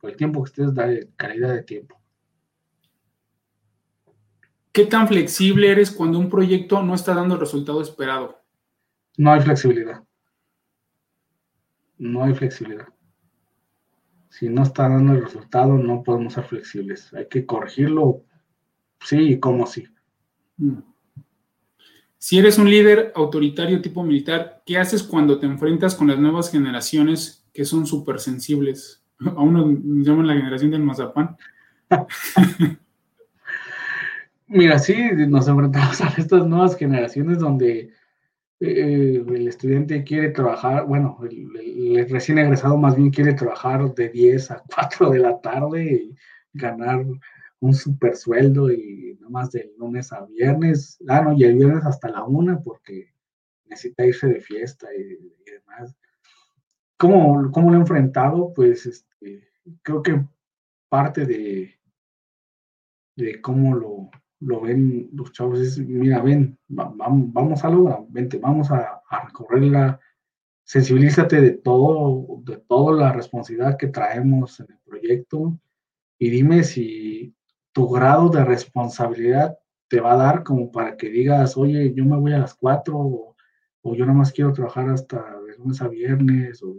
pero 0.00 0.10
el 0.10 0.16
tiempo 0.16 0.40
que 0.42 0.50
ustedes 0.50 0.74
da 0.74 0.88
calidad 1.16 1.54
de 1.54 1.62
tiempo. 1.62 1.99
¿Qué 4.72 4.86
tan 4.86 5.08
flexible 5.08 5.70
eres 5.70 5.90
cuando 5.90 6.18
un 6.18 6.30
proyecto 6.30 6.82
no 6.82 6.94
está 6.94 7.14
dando 7.14 7.34
el 7.34 7.40
resultado 7.40 7.82
esperado? 7.82 8.40
No 9.16 9.32
hay 9.32 9.40
flexibilidad 9.40 10.02
no 12.00 12.24
hay 12.24 12.34
flexibilidad. 12.34 12.88
Si 14.30 14.48
no 14.48 14.62
está 14.62 14.88
dando 14.88 15.12
el 15.12 15.22
resultado, 15.22 15.76
no 15.76 16.02
podemos 16.02 16.32
ser 16.32 16.44
flexibles. 16.44 17.12
Hay 17.12 17.28
que 17.28 17.44
corregirlo, 17.44 18.24
sí 19.00 19.18
y 19.18 19.38
como 19.38 19.66
sí. 19.66 19.86
Mm. 20.56 20.78
Si 22.16 22.38
eres 22.38 22.58
un 22.58 22.68
líder 22.68 23.12
autoritario 23.14 23.80
tipo 23.80 24.02
militar, 24.02 24.62
¿qué 24.66 24.78
haces 24.78 25.02
cuando 25.02 25.38
te 25.38 25.46
enfrentas 25.46 25.94
con 25.94 26.08
las 26.08 26.18
nuevas 26.18 26.50
generaciones 26.50 27.46
que 27.52 27.64
son 27.64 27.86
súper 27.86 28.18
sensibles? 28.18 29.02
A 29.20 29.30
uno 29.42 29.66
nos 29.66 30.06
llaman 30.06 30.26
la 30.26 30.34
generación 30.34 30.70
del 30.70 30.82
mazapán. 30.82 31.36
Mira, 34.52 34.80
sí, 34.80 34.96
nos 35.28 35.46
enfrentamos 35.46 36.00
a 36.00 36.08
estas 36.18 36.44
nuevas 36.44 36.76
generaciones 36.76 37.38
donde 37.38 37.92
eh, 38.58 39.24
el 39.24 39.46
estudiante 39.46 40.02
quiere 40.02 40.30
trabajar, 40.30 40.86
bueno, 40.86 41.18
el, 41.22 42.08
recién 42.10 42.38
egresado 42.38 42.76
más 42.76 42.96
bien 42.96 43.10
quiere 43.10 43.34
trabajar 43.34 43.94
de 43.94 44.08
10 44.08 44.50
a 44.50 44.64
4 44.74 45.10
de 45.10 45.18
la 45.20 45.40
tarde 45.40 45.84
y 45.84 46.16
ganar 46.52 47.06
un 47.60 47.74
super 47.74 48.16
sueldo 48.16 48.72
y 48.72 49.16
nada 49.20 49.30
más 49.30 49.52
de 49.52 49.72
lunes 49.78 50.12
a 50.12 50.24
viernes, 50.26 50.98
ah, 51.08 51.20
no, 51.22 51.32
y 51.34 51.44
el 51.44 51.54
viernes 51.54 51.84
hasta 51.86 52.08
la 52.08 52.24
una 52.24 52.60
porque 52.60 53.14
necesita 53.66 54.04
irse 54.04 54.26
de 54.26 54.40
fiesta 54.40 54.88
y, 54.92 55.32
demás. 55.48 55.94
¿Cómo, 56.98 57.52
¿Cómo, 57.52 57.70
lo 57.70 57.76
he 57.76 57.80
enfrentado? 57.80 58.52
Pues 58.52 58.84
este, 58.86 59.48
creo 59.82 60.02
que 60.02 60.24
parte 60.88 61.24
de, 61.24 61.78
de 63.16 63.40
cómo 63.40 63.76
lo, 63.76 64.10
lo 64.40 64.60
ven 64.62 65.10
los 65.12 65.32
chavos, 65.32 65.60
es, 65.60 65.78
mira, 65.78 66.20
ven, 66.22 66.58
vamos 66.68 67.64
a 67.64 67.70
lograr, 67.70 68.00
vente, 68.08 68.38
vamos 68.38 68.70
a, 68.70 69.02
recorrerla, 69.26 70.00
sensibilízate 70.64 71.40
de 71.40 71.50
todo, 71.52 72.40
de 72.44 72.56
toda 72.56 72.96
la 72.96 73.12
responsabilidad 73.12 73.76
que 73.76 73.88
traemos 73.88 74.60
en 74.60 74.66
el 74.70 74.78
proyecto 74.78 75.58
y 76.18 76.30
dime 76.30 76.64
si 76.64 77.34
tu 77.72 77.88
grado 77.88 78.28
de 78.28 78.44
responsabilidad 78.44 79.58
te 79.88 80.00
va 80.00 80.14
a 80.14 80.16
dar 80.16 80.44
como 80.44 80.70
para 80.70 80.96
que 80.96 81.08
digas, 81.08 81.56
oye, 81.56 81.92
yo 81.94 82.04
me 82.04 82.16
voy 82.16 82.32
a 82.32 82.38
las 82.38 82.54
cuatro 82.54 82.96
o, 82.98 83.94
yo 83.94 84.04
nada 84.06 84.18
más 84.18 84.32
quiero 84.32 84.52
trabajar 84.52 84.88
hasta 84.90 85.16
de 85.40 85.56
lunes 85.56 85.80
a 85.82 85.88
viernes 85.88 86.62
o 86.62 86.76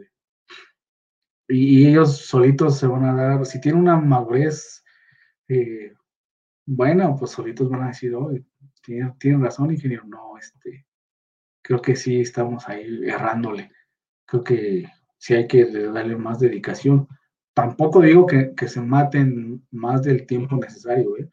y, 1.48 1.88
ellos 1.88 2.18
solitos 2.18 2.78
se 2.78 2.88
van 2.88 3.04
a 3.04 3.14
dar, 3.14 3.46
si 3.46 3.60
tienen 3.60 3.82
una 3.82 3.98
madurez 3.98 4.84
eh, 5.50 5.94
bueno, 6.74 7.18
pues 7.20 7.32
solitos 7.32 7.70
van 7.70 7.84
a 7.84 7.88
decir, 7.88 8.16
oh, 8.16 8.32
tienen, 8.82 9.44
razón, 9.44 9.72
ingeniero, 9.72 10.06
no, 10.06 10.38
este, 10.38 10.86
creo 11.62 11.82
que 11.82 11.98
sí 11.98 12.22
estamos 12.22 12.68
ahí 12.70 13.02
errándole. 13.04 13.72
Creo 14.26 14.42
que 14.42 14.88
sí 15.18 15.34
hay 15.34 15.48
que 15.48 15.66
darle 15.66 16.16
más 16.16 16.40
dedicación. 16.40 17.10
Tampoco 17.54 18.00
digo 18.00 18.26
que, 18.26 18.56
se 18.70 18.80
maten 18.80 19.68
más 19.72 20.04
del 20.04 20.26
tiempo 20.26 20.56
necesario. 20.56 21.18
¿eh? 21.18 21.30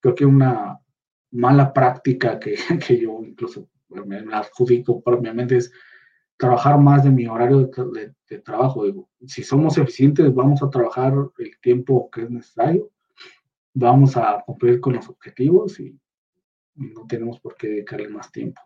Creo 0.00 0.14
que 0.14 0.24
una 0.24 0.80
mala 1.32 1.74
práctica 1.74 2.40
que, 2.40 2.56
yo 2.98 3.20
incluso 3.22 3.68
me 3.90 4.24
adjudico 4.32 5.02
propiamente 5.02 5.58
es 5.58 5.70
trabajar 6.38 6.78
más 6.78 7.04
de 7.04 7.10
mi 7.10 7.26
horario 7.26 7.66
de, 7.66 8.14
de, 8.26 8.38
trabajo. 8.38 8.86
Digo, 8.86 9.10
si 9.26 9.42
somos 9.42 9.76
eficientes, 9.76 10.34
vamos 10.34 10.62
a 10.62 10.70
trabajar 10.70 11.12
el 11.36 11.60
tiempo 11.60 12.10
que 12.10 12.22
es 12.22 12.30
necesario 12.30 12.90
vamos 13.74 14.16
a 14.16 14.42
cumplir 14.44 14.80
con 14.80 14.94
los 14.94 15.08
objetivos 15.08 15.80
y 15.80 15.98
no 16.74 17.06
tenemos 17.06 17.40
por 17.40 17.56
qué 17.56 17.68
dedicarle 17.68 18.08
más 18.08 18.30
tiempo. 18.30 18.60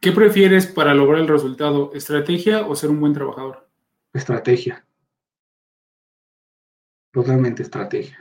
¿Qué 0.00 0.10
prefieres 0.10 0.66
para 0.66 0.94
lograr 0.94 1.20
el 1.20 1.28
resultado? 1.28 1.92
¿Estrategia 1.94 2.66
o 2.66 2.74
ser 2.74 2.90
un 2.90 2.98
buen 2.98 3.12
trabajador? 3.12 3.70
Estrategia. 4.12 4.84
Totalmente 7.12 7.62
estrategia. 7.62 8.18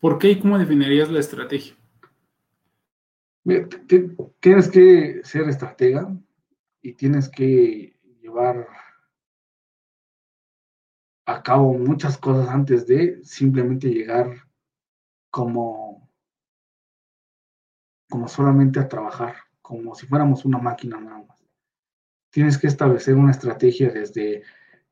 ¿Por 0.00 0.18
qué 0.18 0.30
y 0.30 0.40
cómo 0.40 0.58
definirías 0.58 1.10
la 1.10 1.20
estrategia? 1.20 1.76
Tienes 4.40 4.68
que 4.70 5.20
ser 5.22 5.48
estratega 5.48 6.16
y 6.82 6.94
tienes 6.94 7.28
que 7.28 7.96
llevar 8.20 8.66
a 11.30 11.42
cabo 11.42 11.72
muchas 11.74 12.18
cosas 12.18 12.48
antes 12.48 12.86
de 12.86 13.20
simplemente 13.24 13.88
llegar 13.88 14.48
como, 15.30 16.08
como 18.08 18.28
solamente 18.28 18.80
a 18.80 18.88
trabajar, 18.88 19.36
como 19.62 19.94
si 19.94 20.06
fuéramos 20.06 20.44
una 20.44 20.58
máquina 20.58 21.00
nada 21.00 21.24
más. 21.26 21.44
Tienes 22.30 22.58
que 22.58 22.66
establecer 22.66 23.14
una 23.14 23.30
estrategia 23.30 23.90
desde 23.90 24.42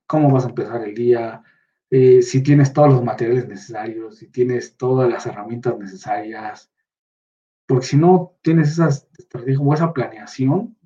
cómo 0.07 0.31
vas 0.31 0.45
a 0.45 0.49
empezar 0.49 0.83
el 0.83 0.95
día, 0.95 1.43
eh, 1.91 2.23
si 2.23 2.43
tienes 2.43 2.73
todos 2.73 2.91
los 2.93 3.05
materiales 3.05 3.49
necesarios, 3.49 4.17
si 4.17 4.29
tienes 4.29 4.77
todas 4.77 5.11
las 5.11 5.27
herramientas 5.27 5.79
necesarias, 5.79 6.71
porque 7.67 7.87
si 7.87 7.97
no 7.97 8.37
tienes 8.43 8.71
esa 8.71 8.89
estrategia 8.89 9.61
o 9.61 9.75
esa 9.75 9.93
planeación, 9.93 10.78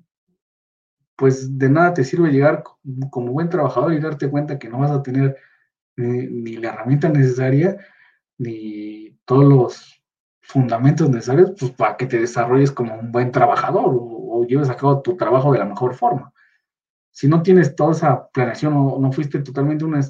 pues 1.15 1.57
de 1.57 1.69
nada 1.69 1.93
te 1.93 2.03
sirve 2.03 2.31
llegar 2.31 2.63
como 3.09 3.31
buen 3.31 3.49
trabajador 3.49 3.93
y 3.93 3.99
darte 3.99 4.29
cuenta 4.29 4.57
que 4.57 4.69
no 4.69 4.79
vas 4.79 4.91
a 4.91 5.03
tener 5.03 5.37
ni, 5.95 6.57
la 6.57 6.69
herramienta 6.69 7.09
necesaria, 7.09 7.77
ni 8.37 9.17
todos 9.25 9.45
los 9.45 10.03
fundamentos 10.41 11.09
necesarios 11.09 11.53
pues, 11.57 11.71
para 11.71 11.97
que 11.97 12.05
te 12.05 12.19
desarrolles 12.19 12.71
como 12.71 12.95
un 12.95 13.11
buen 13.11 13.31
trabajador 13.31 13.85
o, 13.87 14.45
lleves 14.45 14.69
a 14.69 14.75
cabo 14.75 15.01
tu 15.01 15.15
trabajo 15.15 15.53
de 15.53 15.59
la 15.59 15.65
mejor 15.65 15.95
forma. 15.95 16.33
Si 17.11 17.29
no 17.29 17.41
tienes 17.41 17.77
toda 17.77 17.93
esa 17.93 18.27
planeación 18.27 18.73
o 18.75 18.99
no 18.99 19.09
fuiste 19.09 19.39
totalmente 19.39 19.85
una, 19.85 20.01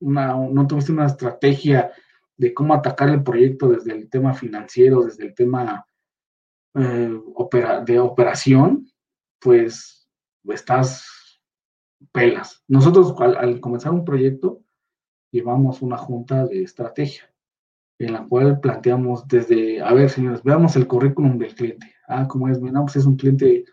una, 0.00 0.34
no 0.34 0.66
tuviste 0.66 0.92
una 0.92 1.06
estrategia 1.06 1.90
de 2.36 2.52
cómo 2.52 2.74
atacar 2.74 3.08
el 3.08 3.22
proyecto 3.22 3.68
desde 3.68 3.92
el 3.92 4.10
tema 4.10 4.34
financiero, 4.34 5.04
desde 5.04 5.24
el 5.24 5.34
tema 5.34 5.86
eh, 6.74 7.20
de 7.86 8.00
operación, 8.00 8.86
pues 9.40 10.03
estás 10.48 11.40
pelas. 12.12 12.62
Nosotros 12.68 13.14
al, 13.20 13.60
comenzar 13.60 13.92
un 13.92 14.04
proyecto 14.04 14.62
llevamos 15.30 15.82
una 15.82 15.96
junta 15.96 16.46
de 16.46 16.62
estrategia 16.62 17.32
en 17.98 18.12
la 18.12 18.26
cual 18.26 18.60
planteamos 18.60 19.26
desde, 19.28 19.80
a 19.80 19.92
ver 19.92 20.10
señores, 20.10 20.42
veamos 20.42 20.76
el 20.76 20.86
currículum 20.86 21.38
del 21.38 21.54
cliente. 21.54 21.94
Ah, 22.06 22.26
como 22.28 22.48
es, 22.48 22.60
mira, 22.60 22.80
pues 22.82 22.96
es 22.96 23.06
un 23.06 23.16
cliente 23.16 23.64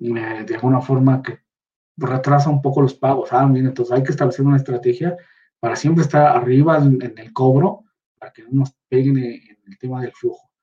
eh, 0.00 0.44
de 0.46 0.54
alguna 0.54 0.80
forma 0.80 1.22
que 1.22 1.40
retrasa 1.96 2.50
un 2.50 2.62
poco 2.62 2.82
los 2.82 2.94
pagos. 2.94 3.32
Ah, 3.32 3.46
mira, 3.46 3.68
entonces 3.68 3.94
hay 3.94 4.02
que 4.02 4.10
establecer 4.10 4.44
una 4.44 4.56
estrategia 4.56 5.16
para 5.60 5.76
siempre 5.76 6.02
estar 6.02 6.36
arriba 6.36 6.78
en 6.78 7.14
el 7.16 7.32
cobro, 7.32 7.84
para 8.18 8.32
que 8.32 8.42
no 8.42 8.48
nos 8.52 8.72
peguen 8.88 9.18
en 9.18 9.58
el 9.66 9.78
tema 9.78 10.00
del 10.00 10.12
flujo 10.12 10.53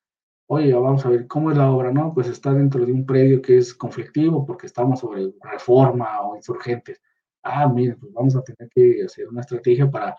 oye, 0.54 0.74
vamos 0.74 1.06
a 1.06 1.10
ver 1.10 1.28
cómo 1.28 1.50
es 1.50 1.58
la 1.58 1.72
obra, 1.72 1.94
¿no? 1.94 2.14
Pues 2.14 2.28
está 2.28 2.54
dentro 2.54 2.86
de 2.86 2.92
un 2.92 3.06
predio 3.06 3.42
que 3.42 3.58
es 3.58 3.74
conflictivo 3.74 4.46
porque 4.46 4.68
estamos 4.68 5.00
sobre 5.00 5.32
reforma 5.40 6.22
o 6.22 6.36
insurgentes. 6.36 7.02
Ah, 7.42 7.70
miren, 7.70 7.98
pues 7.98 8.12
vamos 8.12 8.36
a 8.36 8.44
tener 8.44 8.70
que 8.70 9.02
hacer 9.06 9.30
una 9.30 9.42
estrategia 9.42 9.90
para 9.90 10.14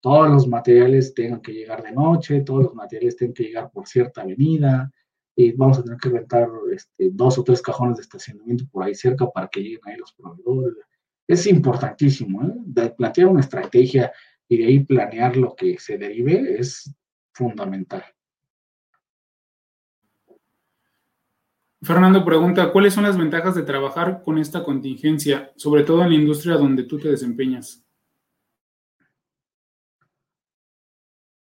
todos 0.00 0.28
los 0.28 0.46
materiales 0.46 1.14
tengan 1.14 1.40
que 1.40 1.52
llegar 1.52 1.82
de 1.82 1.92
noche, 1.92 2.42
todos 2.42 2.64
los 2.64 2.74
materiales 2.74 3.16
tengan 3.16 3.32
que 3.32 3.44
llegar 3.44 3.70
por 3.72 3.86
cierta 3.88 4.20
avenida, 4.20 4.92
y 5.34 5.52
vamos 5.52 5.78
a 5.78 5.82
tener 5.82 5.98
que 5.98 6.10
rentar 6.10 6.48
este, 6.70 7.08
dos 7.10 7.38
o 7.38 7.44
tres 7.44 7.62
cajones 7.62 7.96
de 7.96 8.02
estacionamiento 8.02 8.64
por 8.70 8.84
ahí 8.84 8.94
cerca 8.94 9.30
para 9.30 9.48
que 9.48 9.60
lleguen 9.60 9.80
ahí 9.86 9.96
los 9.96 10.12
proveedores. 10.12 10.84
Es 11.26 11.46
importantísimo, 11.46 12.42
¿eh? 12.42 12.90
Plantear 12.94 13.28
una 13.28 13.40
estrategia 13.40 14.12
y 14.48 14.58
de 14.58 14.66
ahí 14.66 14.80
planear 14.80 15.36
lo 15.38 15.54
que 15.56 15.78
se 15.78 15.96
derive 15.96 16.60
es 16.60 16.94
fundamental. 17.32 18.04
Fernando 21.80 22.24
pregunta, 22.24 22.72
¿cuáles 22.72 22.92
son 22.92 23.04
las 23.04 23.16
ventajas 23.16 23.54
de 23.54 23.62
trabajar 23.62 24.22
con 24.24 24.36
esta 24.38 24.64
contingencia, 24.64 25.52
sobre 25.56 25.84
todo 25.84 26.02
en 26.02 26.08
la 26.10 26.16
industria 26.16 26.56
donde 26.56 26.82
tú 26.82 26.98
te 26.98 27.08
desempeñas? 27.08 27.84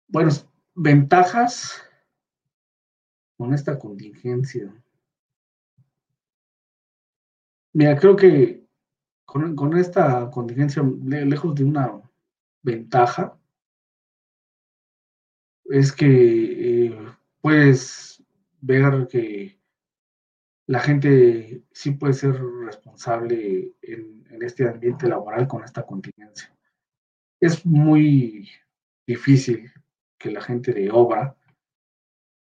Bueno, 0.08 0.30
ventajas 0.74 1.80
con 3.36 3.54
esta 3.54 3.78
contingencia. 3.78 4.74
Mira, 7.72 7.96
creo 7.96 8.16
que 8.16 8.66
con, 9.24 9.76
esta 9.78 10.28
contingencia, 10.30 10.82
lejos 10.82 11.54
de 11.54 11.62
una 11.62 12.02
ventaja, 12.62 13.38
es 15.66 15.92
que 15.92 16.86
eh, 16.86 16.98
puedes 17.40 18.24
ver 18.60 19.06
que 19.06 19.57
la 20.68 20.80
gente 20.80 21.62
sí 21.72 21.92
puede 21.92 22.12
ser 22.12 22.40
responsable 22.64 23.72
en, 23.80 24.26
en, 24.30 24.42
este 24.42 24.68
ambiente 24.68 25.08
laboral 25.08 25.48
con 25.48 25.64
esta 25.64 25.84
contingencia. 25.84 26.54
Es 27.40 27.64
muy 27.64 28.50
difícil 29.06 29.72
que 30.18 30.30
la 30.30 30.42
gente 30.42 30.72
de 30.72 30.90
obra, 30.90 31.34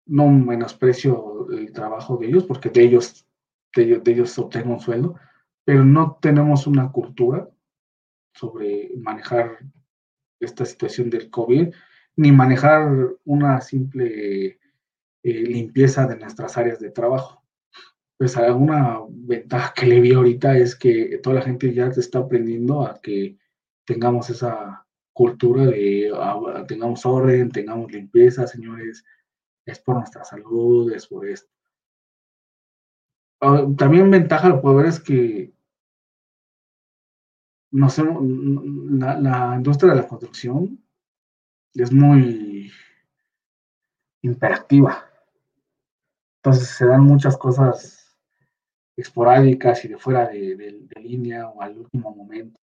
no 0.08 0.28
menosprecio 0.28 1.50
el 1.52 1.72
trabajo 1.72 2.18
de 2.18 2.28
ellos, 2.28 2.44
porque 2.44 2.70
de 2.70 2.84
ellos, 2.84 3.26
de 3.74 4.02
ellos, 4.06 4.38
obtengo 4.38 4.74
un 4.74 4.82
sueldo, 4.82 5.16
pero 5.64 5.86
no 5.86 6.18
tenemos 6.22 6.68
una 6.68 6.92
cultura 6.92 7.50
sobre 8.34 8.92
manejar 8.98 9.60
esta 10.42 10.66
situación 10.66 11.10
del 11.10 11.30
COVID, 11.30 11.74
ni 12.18 12.32
manejar 12.34 12.92
una 13.24 13.62
simple 13.62 14.60
eh, 15.24 15.44
limpieza 15.44 16.06
de 16.08 16.18
nuestras 16.18 16.58
áreas 16.58 16.80
de 16.80 16.92
trabajo. 16.92 17.41
Pues 18.22 18.38
alguna 18.38 19.00
ventaja 19.10 19.74
que 19.74 19.88
le 19.88 20.00
vi 20.00 20.14
ahorita 20.14 20.56
es 20.56 20.76
que 20.76 21.18
toda 21.24 21.38
la 21.38 21.42
gente 21.42 21.74
ya 21.74 21.88
está 21.88 22.20
aprendiendo 22.20 22.86
a 22.86 23.02
que 23.02 23.40
tengamos 23.84 24.30
esa 24.30 24.86
cultura 25.12 25.66
de 25.66 26.12
ah, 26.14 26.64
tengamos 26.68 27.04
orden, 27.04 27.50
tengamos 27.50 27.92
limpieza, 27.92 28.46
señores, 28.46 29.04
es 29.66 29.80
por 29.80 29.96
nuestra 29.96 30.24
salud, 30.24 30.94
es 30.94 31.08
por 31.08 31.28
esto. 31.28 31.50
Ah, 33.42 33.66
también 33.76 34.12
ventaja 34.12 34.50
lo 34.50 34.62
puedo 34.62 34.76
ver 34.76 34.86
es 34.86 35.00
que 35.00 35.52
no 37.72 37.90
sé, 37.90 38.04
la, 38.04 39.20
la, 39.20 39.56
industria 39.56 39.96
de 39.96 40.02
la 40.02 40.08
construcción 40.08 40.80
es 41.74 41.92
muy 41.92 42.72
interactiva. 44.22 45.10
Entonces 46.36 46.68
se 46.68 46.86
dan 46.86 47.02
muchas 47.02 47.36
cosas 47.36 48.01
esporádicas 49.02 49.84
y 49.86 49.90
de 49.90 49.98
fuera 49.98 50.28
de, 50.28 50.56
de 50.56 51.02
línea 51.02 51.50
o 51.50 51.62
al 51.62 51.78
último 51.78 52.16
momento. 52.16 52.60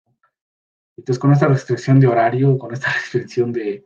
Entonces, 0.98 1.20
con 1.20 1.32
esta 1.32 1.46
restricción 1.46 2.00
de 2.00 2.08
horario, 2.08 2.58
con 2.58 2.72
esta 2.72 2.92
restricción 2.92 3.52
de, 3.52 3.84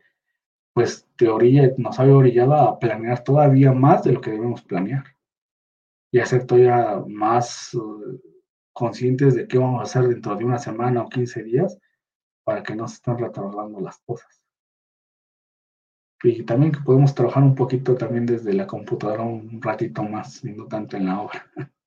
pues, 0.73 1.07
teoría, 1.17 1.71
nos 1.77 2.01
ha 2.01 2.05
orillado 2.05 2.55
a 2.55 2.79
planear 2.79 3.23
todavía 3.23 3.73
más 3.73 4.03
de 4.03 4.13
lo 4.13 4.21
que 4.21 4.31
debemos 4.31 4.63
planear 4.63 5.05
y 6.11 6.19
a 6.21 6.27
ser 6.27 6.47
todavía 6.47 7.03
más 7.07 7.75
uh, 7.75 8.21
conscientes 8.73 9.35
de 9.35 9.47
qué 9.47 9.59
vamos 9.59 9.81
a 9.81 9.85
hacer 9.85 10.09
dentro 10.09 10.37
de 10.37 10.45
una 10.45 10.59
semana 10.59 11.03
o 11.03 11.09
15 11.09 11.43
días 11.43 11.79
para 12.45 12.63
que 12.63 12.75
no 12.75 12.89
se 12.89 12.95
estén 12.95 13.19
retardando 13.19 13.81
las 13.81 13.99
cosas. 14.01 14.43
Y 16.23 16.45
también 16.45 16.73
que 16.73 16.81
podemos 16.81 17.15
trabajar 17.15 17.43
un 17.43 17.55
poquito 17.55 17.95
también 17.95 18.27
desde 18.27 18.53
la 18.53 18.67
computadora 18.67 19.23
un 19.23 19.61
ratito 19.61 20.03
más 20.03 20.45
y 20.45 20.53
no 20.53 20.67
tanto 20.67 20.97
en 20.97 21.07
la 21.07 21.21
obra. 21.21 21.51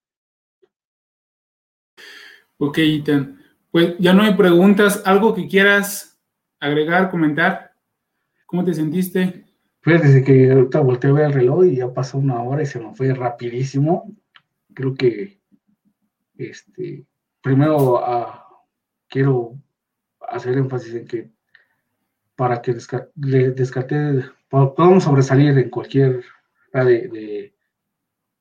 Ok, 2.58 2.78
Ethan. 2.78 3.38
Pues 3.70 3.96
ya 4.00 4.14
no 4.14 4.24
hay 4.24 4.34
preguntas. 4.36 5.02
¿Algo 5.06 5.36
que 5.36 5.48
quieras 5.48 6.18
agregar, 6.60 7.10
comentar? 7.12 7.74
¿Cómo 8.46 8.64
te 8.64 8.74
sentiste? 8.74 9.46
Pues 9.84 10.02
desde 10.02 10.24
que 10.24 10.52
ahorita 10.52 10.80
volteé 10.80 11.10
a 11.10 11.14
ver 11.14 11.26
el 11.26 11.34
reloj 11.34 11.66
y 11.66 11.76
ya 11.76 11.94
pasó 11.94 12.18
una 12.18 12.42
hora 12.42 12.64
y 12.64 12.66
se 12.66 12.80
me 12.80 12.96
fue 12.96 13.14
rapidísimo. 13.14 14.10
Creo 14.74 14.94
que 14.94 15.42
este 16.38 17.06
primero 17.42 17.98
ah, 18.04 18.48
quiero 19.08 19.58
hacer 20.30 20.58
énfasis 20.58 20.96
en 20.96 21.08
que 21.08 21.32
para 22.36 22.62
que 22.62 22.74
descarte, 22.74 24.26
podamos 24.50 25.04
sobresalir 25.04 25.58
en 25.58 25.70
cualquier 25.70 26.24
de 26.74 27.54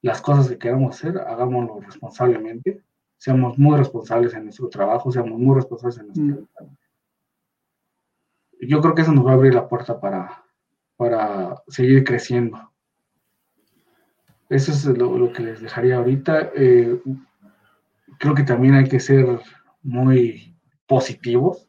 las 0.03 0.21
cosas 0.21 0.49
que 0.49 0.59
queramos 0.59 0.97
hacer, 0.97 1.19
hagámoslo 1.19 1.81
responsablemente 1.81 2.83
seamos 3.19 3.59
muy 3.59 3.77
responsables 3.79 4.35
en 4.35 4.45
nuestro 4.45 4.69
trabajo, 4.69 5.11
seamos 5.11 5.39
muy 5.39 5.55
responsables 5.55 5.99
en 5.99 6.07
nuestra 6.07 6.65
mm. 6.65 6.77
Yo 8.61 8.81
creo 8.81 8.95
que 8.95 9.03
eso 9.03 9.13
nos 9.13 9.27
va 9.27 9.33
a 9.33 9.35
abrir 9.35 9.55
la 9.55 9.69
puerta 9.69 10.01
para, 10.01 10.45
para 10.97 11.63
seguir 11.69 12.05
creciendo. 12.05 12.71
Eso 14.49 14.73
es 14.73 14.85
lo, 14.87 15.33
que 15.33 15.43
les 15.43 15.61
dejaría 15.61 15.97
ahorita. 15.97 16.51
Eh, 16.55 17.01
creo 18.19 18.35
que 18.35 18.43
también 18.43 18.75
hay 18.75 18.89
que 18.89 19.01
ser 19.01 19.41
muy 19.83 20.57
positivos 20.87 21.69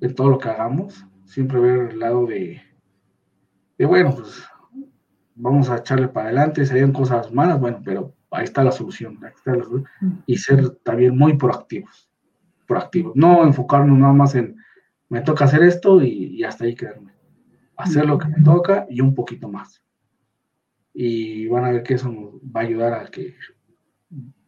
en 0.00 0.14
todo 0.14 0.30
lo 0.30 0.38
que 0.38 0.48
hagamos. 0.48 1.04
Siempre 1.24 1.60
ver 1.60 1.90
el 1.90 1.98
lado 1.98 2.26
de, 2.26 2.62
de 3.78 3.86
bueno, 3.86 4.14
pues 4.14 4.42
vamos 5.34 5.70
a 5.70 5.78
echarle 5.78 6.08
para 6.08 6.26
adelante. 6.26 6.66
Serían 6.66 6.92
cosas 6.92 7.32
malas, 7.32 7.60
bueno, 7.60 7.80
pero 7.84 8.14
ahí 8.32 8.44
está 8.44 8.64
la 8.64 8.72
solución, 8.72 9.18
y 10.26 10.36
ser 10.36 10.70
también 10.82 11.16
muy 11.16 11.36
proactivos, 11.36 12.10
proactivos, 12.66 13.14
no 13.14 13.44
enfocarnos 13.44 13.98
nada 13.98 14.12
más 14.12 14.34
en 14.34 14.56
me 15.12 15.20
toca 15.20 15.44
hacer 15.44 15.62
esto 15.62 16.02
y, 16.02 16.42
hasta 16.42 16.64
ahí 16.64 16.74
quedarme, 16.74 17.12
hacer 17.76 18.06
lo 18.06 18.16
que 18.16 18.28
me 18.28 18.42
toca 18.42 18.86
y 18.88 19.02
un 19.02 19.14
poquito 19.14 19.46
más. 19.46 19.84
Y 20.94 21.46
van 21.48 21.66
a 21.66 21.70
ver 21.70 21.82
que 21.82 21.94
eso 21.94 22.08
nos 22.08 22.36
va 22.36 22.62
a 22.62 22.64
ayudar 22.64 22.94
a 22.94 23.10
que 23.10 23.36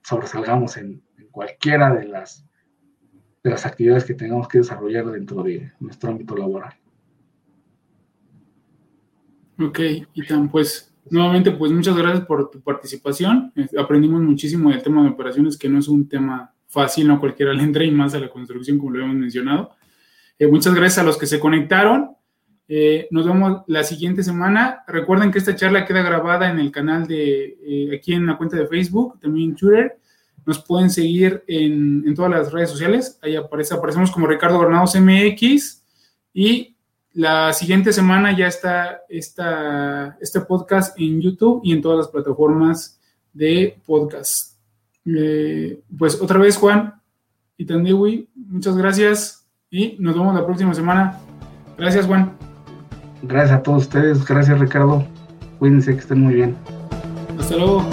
sobresalgamos 0.02 0.78
en, 0.78 1.04
cualquiera 1.30 1.92
de 1.92 2.06
las, 2.06 2.46
de 3.42 3.50
las 3.50 3.66
actividades 3.66 4.04
que 4.06 4.14
tengamos 4.14 4.48
que 4.48 4.58
desarrollar 4.58 5.04
dentro 5.04 5.42
de 5.42 5.70
nuestro 5.80 6.10
ámbito 6.10 6.34
laboral. 6.34 6.72
Ok, 9.58 9.80
y 10.14 10.26
tan 10.26 10.48
pues 10.48 10.93
Nuevamente, 11.10 11.50
pues 11.50 11.70
muchas 11.70 11.96
gracias 11.96 12.24
por 12.24 12.50
tu 12.50 12.60
participación. 12.62 13.52
Aprendimos 13.78 14.22
muchísimo 14.22 14.70
del 14.70 14.82
tema 14.82 15.02
de 15.02 15.10
operaciones, 15.10 15.58
que 15.58 15.68
no 15.68 15.78
es 15.78 15.88
un 15.88 16.08
tema 16.08 16.52
fácil, 16.66 17.06
no 17.06 17.20
cualquiera 17.20 17.52
le 17.52 17.62
entra 17.62 17.84
y 17.84 17.90
más 17.90 18.14
a 18.14 18.20
la 18.20 18.28
construcción, 18.28 18.78
como 18.78 18.92
lo 18.92 19.04
hemos 19.04 19.16
mencionado. 19.16 19.70
Eh, 20.38 20.46
muchas 20.46 20.74
gracias 20.74 20.98
a 20.98 21.04
los 21.04 21.18
que 21.18 21.26
se 21.26 21.38
conectaron. 21.38 22.10
Eh, 22.66 23.06
nos 23.10 23.26
vemos 23.26 23.62
la 23.66 23.84
siguiente 23.84 24.22
semana. 24.22 24.82
Recuerden 24.88 25.30
que 25.30 25.38
esta 25.38 25.54
charla 25.54 25.84
queda 25.84 26.02
grabada 26.02 26.50
en 26.50 26.58
el 26.58 26.72
canal 26.72 27.06
de 27.06 27.58
eh, 27.62 27.96
aquí 27.96 28.14
en 28.14 28.26
la 28.26 28.38
cuenta 28.38 28.56
de 28.56 28.66
Facebook, 28.66 29.20
también 29.20 29.50
en 29.50 29.56
Twitter. 29.56 29.98
Nos 30.46 30.62
pueden 30.64 30.90
seguir 30.90 31.44
en, 31.46 32.04
en 32.06 32.14
todas 32.14 32.30
las 32.30 32.52
redes 32.52 32.70
sociales. 32.70 33.18
Ahí 33.22 33.36
aparece, 33.36 33.74
aparecemos 33.74 34.10
como 34.10 34.26
Ricardo 34.26 34.58
Granados 34.58 34.98
MX 34.98 35.82
y 36.32 36.73
la 37.14 37.52
siguiente 37.52 37.92
semana 37.92 38.36
ya 38.36 38.48
está 38.48 39.02
esta, 39.08 40.18
este 40.20 40.40
podcast 40.40 40.98
en 40.98 41.20
YouTube 41.20 41.60
y 41.62 41.72
en 41.72 41.80
todas 41.80 41.98
las 41.98 42.08
plataformas 42.08 43.00
de 43.32 43.78
podcast. 43.86 44.58
Eh, 45.06 45.80
pues 45.96 46.20
otra 46.20 46.38
vez, 46.38 46.56
Juan 46.56 46.94
y 47.56 47.64
Tandewi, 47.66 48.28
muchas 48.34 48.76
gracias 48.76 49.46
y 49.70 49.96
nos 50.00 50.14
vemos 50.14 50.34
la 50.34 50.44
próxima 50.44 50.74
semana. 50.74 51.20
Gracias, 51.78 52.06
Juan. 52.06 52.36
Gracias 53.22 53.58
a 53.58 53.62
todos 53.62 53.84
ustedes. 53.84 54.24
Gracias, 54.24 54.58
Ricardo. 54.58 55.06
Cuídense, 55.58 55.94
que 55.94 56.00
estén 56.00 56.20
muy 56.20 56.34
bien. 56.34 56.56
Hasta 57.38 57.56
luego. 57.56 57.84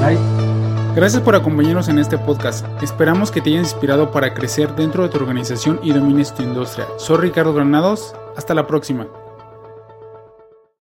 Bye. 0.00 0.31
Gracias 0.94 1.22
por 1.22 1.34
acompañarnos 1.34 1.88
en 1.88 1.98
este 1.98 2.18
podcast. 2.18 2.66
Esperamos 2.82 3.30
que 3.30 3.40
te 3.40 3.48
haya 3.48 3.60
inspirado 3.60 4.10
para 4.10 4.34
crecer 4.34 4.74
dentro 4.76 5.02
de 5.02 5.08
tu 5.08 5.16
organización 5.16 5.80
y 5.82 5.92
domines 5.92 6.34
tu 6.34 6.42
industria. 6.42 6.86
Soy 6.98 7.16
Ricardo 7.16 7.54
Granados. 7.54 8.14
Hasta 8.36 8.52
la 8.52 8.66
próxima. 8.66 9.06